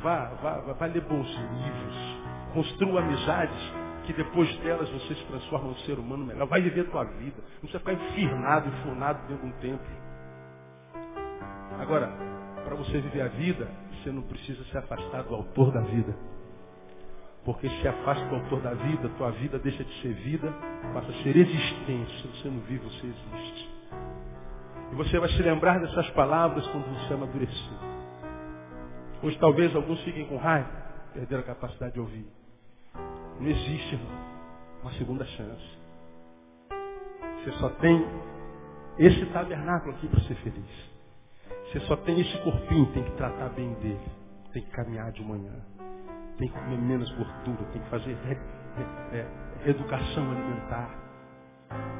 Vai, 0.00 0.34
vai, 0.36 0.74
vai 0.74 0.88
ler 0.90 1.02
bons 1.02 1.26
livros. 1.26 2.18
Construa 2.52 3.00
amizades 3.00 3.72
que 4.08 4.12
depois 4.14 4.56
delas 4.60 4.88
você 4.88 5.14
se 5.14 5.24
transforma 5.26 5.68
num 5.68 5.76
ser 5.80 5.98
humano 5.98 6.24
melhor. 6.24 6.46
Vai 6.46 6.62
viver 6.62 6.80
a 6.80 6.84
tua 6.84 7.04
vida. 7.04 7.36
Não 7.36 7.68
precisa 7.68 7.78
ficar 7.78 7.92
enfirnado, 7.92 8.66
enfunado 8.66 9.28
dentro 9.28 9.46
de 9.46 9.52
um 9.52 9.60
templo. 9.60 9.86
Agora, 11.78 12.10
para 12.64 12.74
você 12.74 13.02
viver 13.02 13.20
a 13.20 13.28
vida, 13.28 13.68
você 13.92 14.10
não 14.10 14.22
precisa 14.22 14.64
se 14.64 14.78
afastar 14.78 15.24
do 15.24 15.34
autor 15.34 15.70
da 15.72 15.82
vida. 15.82 16.16
Porque 17.44 17.68
se 17.68 17.86
afasta 17.86 18.24
do 18.28 18.36
autor 18.36 18.62
da 18.62 18.72
vida, 18.72 19.10
tua 19.18 19.30
vida 19.32 19.58
deixa 19.58 19.84
de 19.84 20.00
ser 20.00 20.14
vida, 20.14 20.50
passa 20.94 21.10
a 21.10 21.22
ser 21.22 21.36
existência. 21.36 22.30
Você 22.30 22.48
não 22.48 22.60
vive, 22.60 22.82
você 22.84 23.06
existe. 23.06 23.70
E 24.90 24.94
você 24.94 25.18
vai 25.18 25.28
se 25.28 25.42
lembrar 25.42 25.80
dessas 25.80 26.08
palavras 26.12 26.66
quando 26.68 26.86
você 26.86 27.12
amadurecer. 27.12 27.78
Hoje 29.22 29.36
talvez 29.38 29.76
alguns 29.76 30.00
fiquem 30.00 30.24
com 30.24 30.38
raiva, 30.38 30.70
perderam 31.12 31.42
a 31.42 31.46
capacidade 31.46 31.92
de 31.92 32.00
ouvir. 32.00 32.37
Não 33.40 33.46
existe, 33.46 33.94
irmão, 33.94 34.18
uma 34.82 34.92
segunda 34.92 35.24
chance. 35.24 35.78
Você 37.38 37.52
só 37.52 37.68
tem 37.70 38.04
esse 38.98 39.24
tabernáculo 39.26 39.94
aqui 39.94 40.08
para 40.08 40.20
ser 40.22 40.34
feliz. 40.36 40.88
Você 41.66 41.80
só 41.80 41.96
tem 41.96 42.20
esse 42.20 42.36
corpinho, 42.42 42.86
tem 42.92 43.04
que 43.04 43.12
tratar 43.12 43.50
bem 43.50 43.72
dele. 43.74 44.00
Tem 44.52 44.62
que 44.62 44.70
caminhar 44.70 45.12
de 45.12 45.22
manhã. 45.22 45.52
Tem 46.36 46.48
que 46.48 46.54
comer 46.54 46.78
menos 46.78 47.08
gordura. 47.10 47.64
Tem 47.72 47.80
que 47.80 47.88
fazer 47.90 48.16
re, 48.24 48.34
re, 48.34 49.16
é, 49.16 49.70
educação 49.70 50.30
alimentar. 50.30 50.90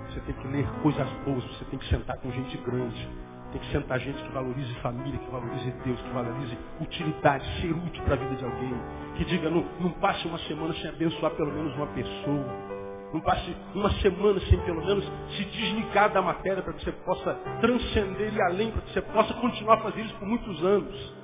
Você 0.07 0.21
tem 0.21 0.35
que 0.35 0.49
ler 0.49 0.67
coisas 0.83 1.09
boas. 1.25 1.45
Você 1.45 1.65
tem 1.67 1.79
que 1.79 1.89
sentar 1.89 2.19
com 2.19 2.33
gente 2.33 2.57
grande. 2.59 3.09
Tem 3.53 3.61
que 3.61 3.73
sentar 3.73 3.99
gente 3.99 4.23
que 4.23 4.33
valorize 4.33 4.75
família, 4.77 5.19
que 5.19 5.31
valorize 5.31 5.71
Deus, 5.85 6.01
que 6.01 6.11
valorize 6.11 6.59
utilidade, 6.81 7.45
ser 7.61 7.73
útil 7.73 8.03
para 8.05 8.15
a 8.15 8.19
vida 8.19 8.37
de 8.37 8.45
alguém. 8.45 8.75
Que 9.17 9.25
diga, 9.25 9.49
não, 9.49 9.65
não 9.81 9.91
passe 9.93 10.27
uma 10.27 10.39
semana 10.41 10.75
sem 10.75 10.91
abençoar 10.91 11.33
pelo 11.33 11.53
menos 11.53 11.75
uma 11.75 11.87
pessoa. 11.89 12.69
Não 13.13 13.21
passe 13.21 13.57
uma 13.75 13.91
semana 14.03 14.39
sem 14.41 14.61
pelo 14.61 14.85
menos 14.85 15.11
se 15.35 15.45
desligar 15.47 16.13
da 16.13 16.21
matéria 16.21 16.63
para 16.63 16.75
que 16.75 16.85
você 16.85 16.93
possa 16.93 17.35
transcender 17.61 18.35
e 18.35 18.43
além, 18.43 18.71
para 18.71 18.83
que 18.83 18.93
você 18.93 19.01
possa 19.01 19.33
continuar 19.35 19.77
a 19.77 19.81
fazer 19.81 20.03
isso 20.03 20.15
por 20.17 20.29
muitos 20.29 20.63
anos. 20.63 21.15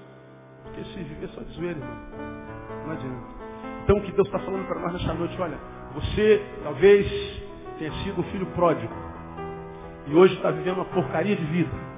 Porque 0.62 0.82
se 0.82 1.02
viver 1.02 1.28
só 1.28 1.42
de 1.42 1.52
zoeira, 1.52 1.78
irmão, 1.78 1.96
não 2.86 2.92
adianta. 2.92 3.26
Então 3.82 3.96
o 3.98 4.00
que 4.00 4.12
Deus 4.12 4.26
está 4.26 4.38
falando 4.38 4.66
para 4.66 4.80
nós 4.80 4.94
nessa 4.94 5.12
noite, 5.12 5.38
olha, 5.38 5.58
você 5.92 6.42
talvez 6.62 7.06
tenha 7.78 7.92
sido 8.02 8.20
um 8.22 8.24
filho 8.24 8.46
pródigo. 8.46 8.94
E 10.06 10.14
hoje 10.14 10.34
está 10.36 10.50
vivendo 10.50 10.76
uma 10.76 10.86
porcaria 10.86 11.36
de 11.36 11.44
vida. 11.44 11.93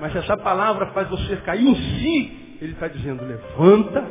Mas 0.00 0.16
essa 0.16 0.36
palavra 0.36 0.86
faz 0.88 1.08
você 1.08 1.36
cair 1.38 1.66
em 1.66 1.74
si. 1.74 2.56
Ele 2.60 2.72
está 2.72 2.88
dizendo, 2.88 3.24
levanta 3.24 4.04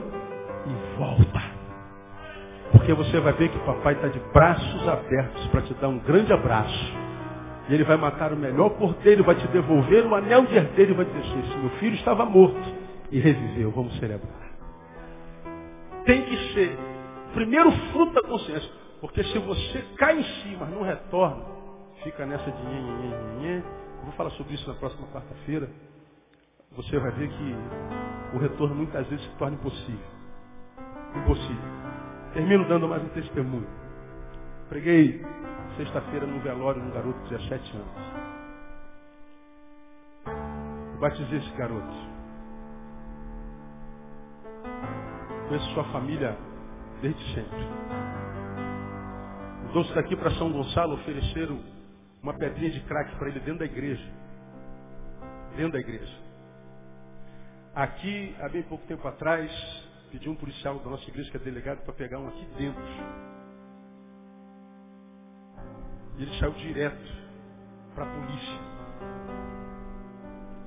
e 0.65 0.97
volta. 0.97 1.41
Porque 2.71 2.93
você 2.93 3.19
vai 3.19 3.33
ver 3.33 3.49
que 3.49 3.59
papai 3.59 3.93
está 3.93 4.07
de 4.07 4.19
braços 4.31 4.87
abertos 4.87 5.47
para 5.47 5.61
te 5.61 5.73
dar 5.75 5.87
um 5.87 5.99
grande 5.99 6.31
abraço. 6.31 6.93
E 7.67 7.73
ele 7.73 7.83
vai 7.83 7.97
matar 7.97 8.31
o 8.33 8.35
melhor 8.35 8.69
porteiro, 8.71 9.23
vai 9.23 9.35
te 9.35 9.47
devolver 9.47 10.05
o 10.05 10.15
anel 10.15 10.45
de 10.45 10.55
herdeiro 10.55 10.91
e 10.91 10.95
vai 10.95 11.05
dizer 11.05 11.19
assim, 11.19 11.59
meu 11.59 11.69
filho 11.71 11.95
estava 11.95 12.25
morto 12.25 12.75
e 13.11 13.19
reviveu, 13.19 13.71
vamos 13.71 13.97
celebrar. 13.99 14.49
Tem 16.05 16.23
que 16.23 16.53
ser 16.53 16.77
primeiro 17.33 17.71
fruto 17.91 18.13
da 18.13 18.27
consciência. 18.27 18.69
Porque 19.01 19.23
se 19.23 19.37
você 19.39 19.83
cai 19.97 20.19
em 20.19 20.23
si, 20.23 20.57
mas 20.59 20.69
não 20.71 20.81
retorna, 20.81 21.43
fica 22.03 22.25
nessa 22.25 22.51
de 22.51 22.63
nhe, 22.65 22.81
nhe, 23.39 23.63
nhe, 23.99 24.05
Vou 24.05 24.11
falar 24.13 24.31
sobre 24.31 24.53
isso 24.53 24.67
na 24.67 24.75
próxima 24.75 25.07
quarta-feira. 25.07 25.69
Você 26.73 26.99
vai 26.99 27.11
ver 27.11 27.29
que 27.29 27.55
o 28.35 28.39
retorno 28.39 28.75
muitas 28.75 29.07
vezes 29.07 29.25
se 29.25 29.37
torna 29.37 29.55
impossível. 29.55 30.07
Impossível. 31.15 31.79
Termino 32.33 32.67
dando 32.67 32.87
mais 32.87 33.03
um 33.03 33.09
testemunho. 33.09 33.67
Preguei 34.69 35.25
sexta-feira 35.77 36.27
no 36.27 36.39
velório 36.41 36.81
de 36.81 36.87
um 36.87 36.91
garoto 36.91 37.19
de 37.23 37.29
17 37.37 37.77
anos. 37.77 38.09
batizei 40.99 41.39
esse 41.39 41.51
garoto. 41.55 41.95
Conheço 45.47 45.73
sua 45.73 45.83
família 45.85 46.37
desde 47.01 47.23
sempre. 47.33 47.67
Doces 49.73 49.93
daqui 49.95 50.15
para 50.15 50.31
São 50.31 50.51
Gonçalo 50.51 50.95
ofereceram 50.95 51.59
uma 52.21 52.33
pedrinha 52.33 52.71
de 52.71 52.81
crack 52.81 53.15
para 53.15 53.29
ele 53.29 53.39
dentro 53.39 53.59
da 53.59 53.65
igreja. 53.65 54.11
Dentro 55.55 55.73
da 55.73 55.79
igreja. 55.79 56.13
Aqui, 57.73 58.35
há 58.39 58.49
bem 58.49 58.63
pouco 58.63 58.85
tempo 58.87 59.07
atrás, 59.07 59.51
pedi 60.11 60.29
um 60.29 60.35
policial 60.35 60.79
da 60.79 60.89
nossa 60.89 61.07
igreja 61.09 61.29
que 61.31 61.37
é 61.37 61.39
delegado 61.39 61.83
para 61.83 61.93
pegar 61.93 62.19
um 62.19 62.27
aqui 62.27 62.45
dentro. 62.57 62.81
E 66.17 66.23
ele 66.23 66.39
saiu 66.39 66.51
direto 66.53 67.11
para 67.95 68.05
a 68.05 68.13
polícia. 68.13 68.59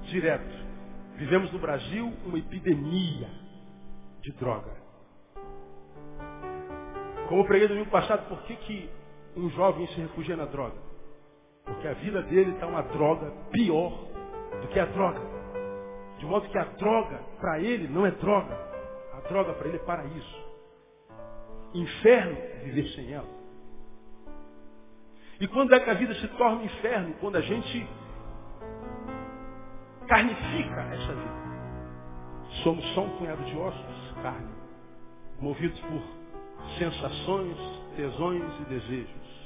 Direto. 0.04 0.62
Vivemos 1.16 1.52
no 1.52 1.58
Brasil 1.58 2.12
uma 2.24 2.38
epidemia 2.38 3.28
de 4.22 4.32
droga. 4.32 4.72
Como 7.28 7.42
eu 7.42 7.46
preguei 7.46 7.68
domingo 7.68 7.90
passado, 7.90 8.28
por 8.28 8.42
que, 8.44 8.56
que 8.56 8.90
um 9.36 9.50
jovem 9.50 9.86
se 9.88 10.00
refugia 10.00 10.36
na 10.36 10.44
droga? 10.44 10.91
Porque 11.64 11.88
a 11.88 11.94
vida 11.94 12.22
dele 12.22 12.52
está 12.52 12.66
uma 12.66 12.82
droga 12.82 13.30
pior 13.50 13.92
do 14.60 14.68
que 14.68 14.78
a 14.78 14.86
droga. 14.86 15.20
De 16.18 16.26
modo 16.26 16.48
que 16.48 16.58
a 16.58 16.64
droga, 16.64 17.20
para 17.40 17.60
ele, 17.60 17.88
não 17.88 18.06
é 18.06 18.10
droga. 18.10 18.54
A 19.14 19.28
droga 19.28 19.52
para 19.54 19.68
ele 19.68 19.76
é 19.76 19.80
paraíso. 19.80 20.42
Inferno 21.74 22.36
é 22.38 22.58
viver 22.64 22.88
sem 22.94 23.12
ela. 23.12 23.42
E 25.40 25.48
quando 25.48 25.74
é 25.74 25.80
que 25.80 25.90
a 25.90 25.94
vida 25.94 26.14
se 26.14 26.28
torna 26.28 26.58
um 26.58 26.64
inferno? 26.64 27.14
Quando 27.20 27.36
a 27.36 27.40
gente 27.40 27.88
carnifica 30.12 30.80
essa 30.92 31.14
vida. 31.14 31.42
Somos 32.62 32.84
só 32.94 33.02
um 33.02 33.16
punhado 33.16 33.42
de 33.44 33.56
ossos, 33.56 34.14
carne, 34.22 34.52
movidos 35.40 35.80
por 35.80 36.02
sensações, 36.78 37.56
tesões 37.96 38.44
e 38.60 38.64
desejos. 38.64 39.41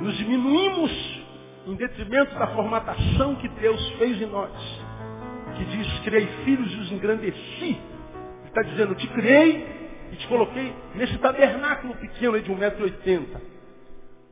Nos 0.00 0.16
diminuímos 0.16 1.18
em 1.66 1.74
detrimento 1.74 2.34
da 2.38 2.46
formatação 2.48 3.34
que 3.36 3.48
Deus 3.48 3.88
fez 3.98 4.20
em 4.20 4.26
nós. 4.26 4.52
Que 5.56 5.64
diz, 5.64 6.00
criei 6.00 6.26
filhos 6.44 6.72
e 6.72 6.76
os 6.76 6.92
engrandeci. 6.92 7.64
Ele 7.64 8.46
está 8.46 8.62
dizendo, 8.62 8.94
te 8.94 9.06
criei 9.08 9.66
e 10.12 10.16
te 10.16 10.26
coloquei 10.28 10.72
nesse 10.94 11.18
tabernáculo 11.18 11.94
pequeno 11.96 12.40
de 12.40 12.50
1,80m. 12.50 13.26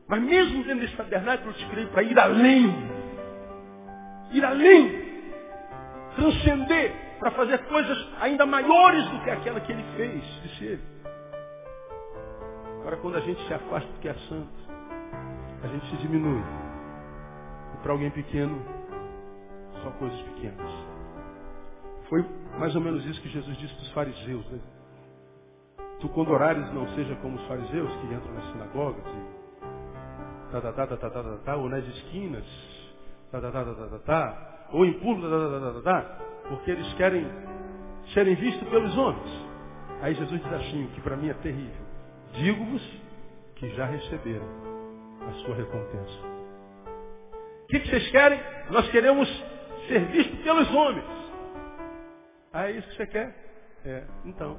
Mas 0.07 0.21
mesmo 0.21 0.63
dentro 0.63 0.81
desse 0.81 0.95
tabernáculo 0.95 1.49
eu 1.49 1.53
te 1.53 1.65
criei 1.65 1.87
para 1.87 2.03
ir 2.03 2.17
além. 2.17 2.73
Ir 4.31 4.45
além. 4.45 5.07
Transcender 6.15 7.07
para 7.19 7.31
fazer 7.31 7.57
coisas 7.65 8.07
ainda 8.21 8.45
maiores 8.45 9.05
do 9.09 9.19
que 9.21 9.29
aquela 9.29 9.59
que 9.59 9.71
ele 9.71 9.83
fez, 9.95 10.23
disse 10.43 10.65
ele. 10.65 10.81
Agora 12.79 12.97
quando 12.97 13.17
a 13.17 13.21
gente 13.21 13.45
se 13.47 13.53
afasta 13.53 13.91
do 13.91 13.99
que 13.99 14.07
é 14.07 14.13
santo, 14.29 14.66
a 15.67 15.69
gente 15.69 15.89
se 15.89 15.97
diminui. 15.97 16.41
E 17.73 17.77
para 17.83 17.91
alguém 17.91 18.09
pequeno, 18.11 18.57
só 19.83 19.91
coisas 19.91 20.19
pequenas. 20.21 20.71
Foi 22.09 22.25
mais 22.57 22.73
ou 22.75 22.81
menos 22.81 23.05
isso 23.05 23.21
que 23.21 23.29
Jesus 23.29 23.57
disse 23.57 23.73
para 23.75 23.83
os 23.83 23.91
fariseus. 23.91 24.49
Né? 24.49 24.59
Tu 25.99 26.09
quando 26.09 26.31
orares 26.31 26.73
não 26.73 26.87
seja 26.95 27.15
como 27.17 27.35
os 27.35 27.45
fariseus 27.47 27.91
que 27.97 28.13
entram 28.13 28.33
nas 28.33 28.51
sinagogas 28.51 29.03
e 29.05 30.51
tá, 30.51 30.61
tá, 30.61 30.71
tá, 30.71 30.87
tá, 30.87 30.97
tá, 30.97 31.09
tá, 31.09 31.23
tá, 31.23 31.37
tá, 31.43 31.55
ou 31.57 31.69
nas 31.69 31.85
esquinas, 31.85 32.45
tá, 33.31 33.41
tá, 33.41 33.51
tá, 33.51 33.65
tá, 33.65 33.73
tá, 33.73 33.87
tá, 33.87 33.99
tá, 33.99 34.67
ou 34.71 34.85
em 34.85 34.93
público, 34.93 35.29
tá, 35.29 35.37
tá, 35.37 35.59
tá, 35.59 35.73
tá, 35.73 35.81
tá, 35.81 36.17
porque 36.47 36.71
eles 36.71 36.93
querem 36.93 37.27
serem 38.13 38.35
vistos 38.35 38.67
pelos 38.69 38.97
homens. 38.97 39.47
Aí 40.01 40.13
Jesus 40.13 40.41
diz 40.41 40.53
assim, 40.53 40.87
que 40.93 41.01
para 41.01 41.17
mim 41.17 41.29
é 41.29 41.33
terrível. 41.33 41.85
Digo-vos 42.33 43.01
que 43.55 43.69
já 43.75 43.85
receberam 43.85 44.76
a 45.27 45.33
sua 45.45 45.55
recompensa. 45.55 46.37
O 47.63 47.67
que, 47.67 47.79
vocês 47.79 48.09
querem? 48.11 48.39
Nós 48.69 48.89
queremos 48.91 49.27
ser 49.87 49.99
vistos 50.07 50.39
pelos 50.39 50.73
homens. 50.73 51.05
Ah, 52.53 52.69
é 52.69 52.71
isso 52.71 52.87
que 52.89 52.95
você 52.95 53.07
quer? 53.07 53.35
É, 53.85 54.03
então. 54.25 54.57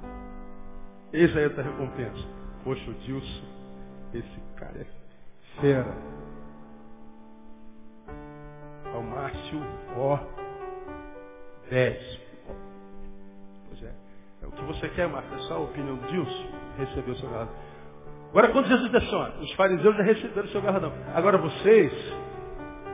Eis 1.12 1.34
aí 1.36 1.46
a 1.46 1.50
tua 1.50 1.62
recompensa. 1.62 2.28
Poxa, 2.64 2.90
o 2.90 2.94
Dilson, 2.94 3.44
esse 4.12 4.40
cara 4.56 4.78
é 4.78 4.86
fera. 5.60 5.96
Ao 8.92 9.02
Márcio, 9.02 9.60
ó, 9.96 10.18
10. 11.70 12.20
Pois 13.68 13.82
é. 13.82 13.92
é. 14.42 14.46
O 14.46 14.52
que 14.52 14.64
você 14.64 14.88
quer, 14.90 15.08
Márcio? 15.08 15.34
É 15.34 15.38
só 15.48 15.54
a 15.54 15.60
opinião 15.60 15.96
do 15.96 16.06
Dilson? 16.08 16.46
Recebeu 16.76 17.14
o 17.14 17.18
seu 17.18 17.30
lado. 17.30 17.50
Agora, 18.30 18.48
quando 18.48 18.68
Jesus 18.68 18.94
assim, 18.94 19.42
os 19.42 19.52
fariseus 19.52 19.96
já 19.96 20.02
receberam 20.02 20.46
o 20.46 20.50
seu 20.50 20.60
galardão. 20.60 20.92
Agora 21.14 21.38
vocês 21.38 21.92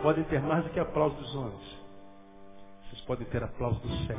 podem 0.03 0.25
ter 0.25 0.41
mais 0.41 0.63
do 0.65 0.71
que 0.71 0.79
aplauso 0.79 1.17
dos 1.17 1.35
homens. 1.35 1.85
Vocês 2.85 3.01
podem 3.03 3.27
ter 3.27 3.43
aplauso 3.43 3.81
do 3.81 3.89
céu. 4.07 4.19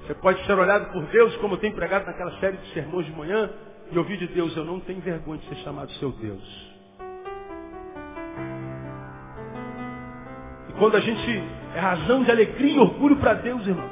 Você 0.00 0.14
pode 0.14 0.44
ser 0.46 0.58
olhado 0.58 0.90
por 0.92 1.04
Deus, 1.06 1.36
como 1.36 1.56
tenho 1.58 1.74
pregado 1.74 2.06
naquela 2.06 2.32
série 2.40 2.56
de 2.56 2.72
sermões 2.72 3.06
de 3.06 3.12
manhã, 3.12 3.50
e 3.92 3.98
ouvir 3.98 4.16
de 4.16 4.28
Deus, 4.28 4.56
eu 4.56 4.64
não 4.64 4.80
tenho 4.80 5.00
vergonha 5.00 5.38
de 5.38 5.48
ser 5.48 5.56
chamado 5.56 5.90
seu 5.92 6.10
Deus. 6.12 6.70
E 10.68 10.72
quando 10.78 10.96
a 10.96 11.00
gente 11.00 11.42
é 11.74 11.80
razão 11.80 12.24
de 12.24 12.30
alegria 12.30 12.76
e 12.76 12.78
orgulho 12.78 13.16
para 13.16 13.34
Deus, 13.34 13.66
irmão, 13.66 13.90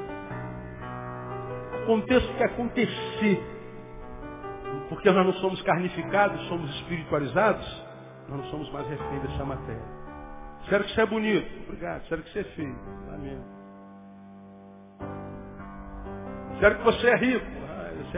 aconteça 1.82 2.26
o 2.26 2.36
que 2.36 2.44
acontecer, 2.44 3.57
porque 4.88 5.10
nós 5.10 5.26
não 5.26 5.34
somos 5.34 5.60
carnificados, 5.62 6.40
somos 6.48 6.70
espiritualizados, 6.76 7.86
nós 8.28 8.38
não 8.38 8.46
somos 8.50 8.70
mais 8.72 8.88
refém 8.88 9.20
dessa 9.20 9.44
matéria. 9.44 9.98
Espero 10.62 10.84
que 10.84 10.94
você 10.94 11.00
é 11.00 11.06
bonito. 11.06 11.62
Obrigado. 11.64 12.02
Espero 12.02 12.22
que 12.22 12.32
você 12.32 12.38
é 12.40 12.44
feio. 12.44 12.78
Amém. 13.14 13.40
Espero 16.54 16.78
que 16.78 16.84
você 16.84 17.08
é 17.08 17.16
rico. 17.16 17.46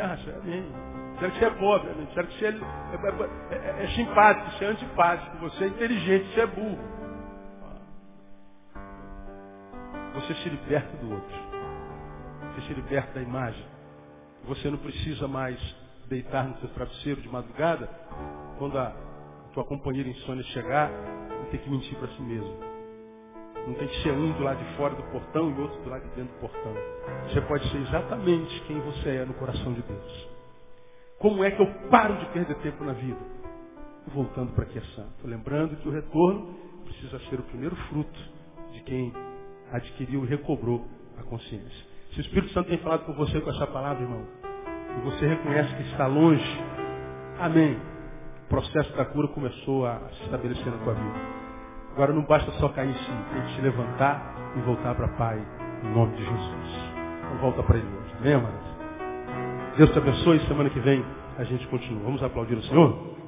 Ah, 0.00 0.16
você? 0.16 0.30
Amém. 0.30 0.72
Espero 1.14 1.32
que 1.32 1.38
você 1.38 1.44
é 1.44 1.50
pobre. 1.50 1.90
Amém. 1.90 2.04
Espero 2.04 2.26
que 2.26 2.38
você 2.38 2.46
é, 2.46 2.50
é, 2.50 3.80
é, 3.80 3.84
é 3.84 3.88
simpático, 3.88 4.50
você 4.50 4.64
é 4.64 4.68
antipático, 4.68 5.36
você 5.38 5.64
é 5.64 5.66
inteligente, 5.68 6.34
você 6.34 6.40
é 6.40 6.46
burro. 6.46 6.78
Você 10.14 10.34
se 10.34 10.48
liberta 10.48 10.96
do 10.96 11.12
outro. 11.12 11.36
Você 12.54 12.66
se 12.66 12.74
liberta 12.74 13.12
da 13.12 13.22
imagem. 13.22 13.64
Você 14.44 14.70
não 14.70 14.78
precisa 14.78 15.28
mais 15.28 15.58
deitar 16.10 16.48
no 16.48 16.58
seu 16.58 16.68
travesseiro 16.70 17.22
de 17.22 17.28
madrugada, 17.28 17.88
quando 18.58 18.76
a 18.76 18.92
tua 19.54 19.64
companheira 19.64 20.08
insônia 20.08 20.42
chegar, 20.44 20.90
não 20.90 21.44
tem 21.46 21.60
que 21.60 21.70
mentir 21.70 21.96
para 21.98 22.08
si 22.08 22.20
mesmo. 22.20 22.58
Não 23.66 23.74
tem 23.74 23.88
que 23.88 24.02
ser 24.02 24.10
um 24.10 24.32
do 24.32 24.42
lado 24.42 24.58
de 24.58 24.76
fora 24.76 24.94
do 24.94 25.02
portão 25.04 25.50
e 25.50 25.60
outro 25.60 25.80
do 25.82 25.90
lado 25.90 26.02
de 26.02 26.16
dentro 26.16 26.34
do 26.34 26.40
portão. 26.40 26.74
Você 27.28 27.40
pode 27.42 27.70
ser 27.70 27.78
exatamente 27.78 28.60
quem 28.66 28.80
você 28.80 29.16
é 29.16 29.24
no 29.24 29.34
coração 29.34 29.72
de 29.72 29.82
Deus. 29.82 30.28
Como 31.18 31.44
é 31.44 31.50
que 31.50 31.62
eu 31.62 31.66
paro 31.90 32.16
de 32.16 32.26
perder 32.26 32.56
tempo 32.56 32.82
na 32.82 32.94
vida? 32.94 33.20
Voltando 34.08 34.52
para 34.54 34.64
que 34.64 34.78
é 34.78 34.82
santo. 34.96 35.26
Lembrando 35.26 35.76
que 35.76 35.88
o 35.88 35.92
retorno 35.92 36.54
precisa 36.84 37.18
ser 37.28 37.38
o 37.38 37.42
primeiro 37.44 37.76
fruto 37.88 38.18
de 38.72 38.80
quem 38.80 39.12
adquiriu 39.70 40.24
e 40.24 40.28
recobrou 40.28 40.84
a 41.18 41.22
consciência. 41.22 41.90
Se 42.12 42.18
o 42.18 42.22
Espírito 42.22 42.52
Santo 42.52 42.68
tem 42.68 42.78
falado 42.78 43.04
com 43.04 43.12
você 43.12 43.40
com 43.40 43.50
essa 43.50 43.66
palavra, 43.66 44.02
irmão, 44.02 44.26
e 44.98 45.00
você 45.02 45.26
reconhece 45.26 45.74
que 45.74 45.82
está 45.82 46.06
longe, 46.06 46.60
amém. 47.38 47.78
O 48.44 48.48
processo 48.48 48.96
da 48.96 49.04
cura 49.04 49.28
começou 49.28 49.86
a 49.86 50.00
se 50.12 50.24
estabelecer 50.24 50.66
na 50.66 50.78
tua 50.78 50.94
vida. 50.94 51.18
Agora 51.92 52.12
não 52.12 52.22
basta 52.22 52.50
só 52.52 52.68
cair 52.68 52.90
em 52.90 52.94
si, 52.94 53.12
tem 53.32 53.42
que 53.42 53.54
se 53.54 53.60
levantar 53.62 54.34
e 54.56 54.60
voltar 54.60 54.94
para 54.94 55.08
Pai, 55.08 55.40
em 55.84 55.94
nome 55.94 56.16
de 56.16 56.24
Jesus. 56.24 56.92
Então 57.18 57.38
volta 57.38 57.62
para 57.62 57.78
Ele 57.78 57.86
hoje, 57.86 58.14
amém, 58.18 58.34
amados? 58.34 58.70
Deus 59.76 59.90
te 59.90 59.98
abençoe, 59.98 60.40
semana 60.40 60.70
que 60.70 60.80
vem 60.80 61.04
a 61.38 61.44
gente 61.44 61.66
continua. 61.68 62.02
Vamos 62.02 62.22
aplaudir 62.22 62.54
o 62.54 62.62
Senhor? 62.62 63.19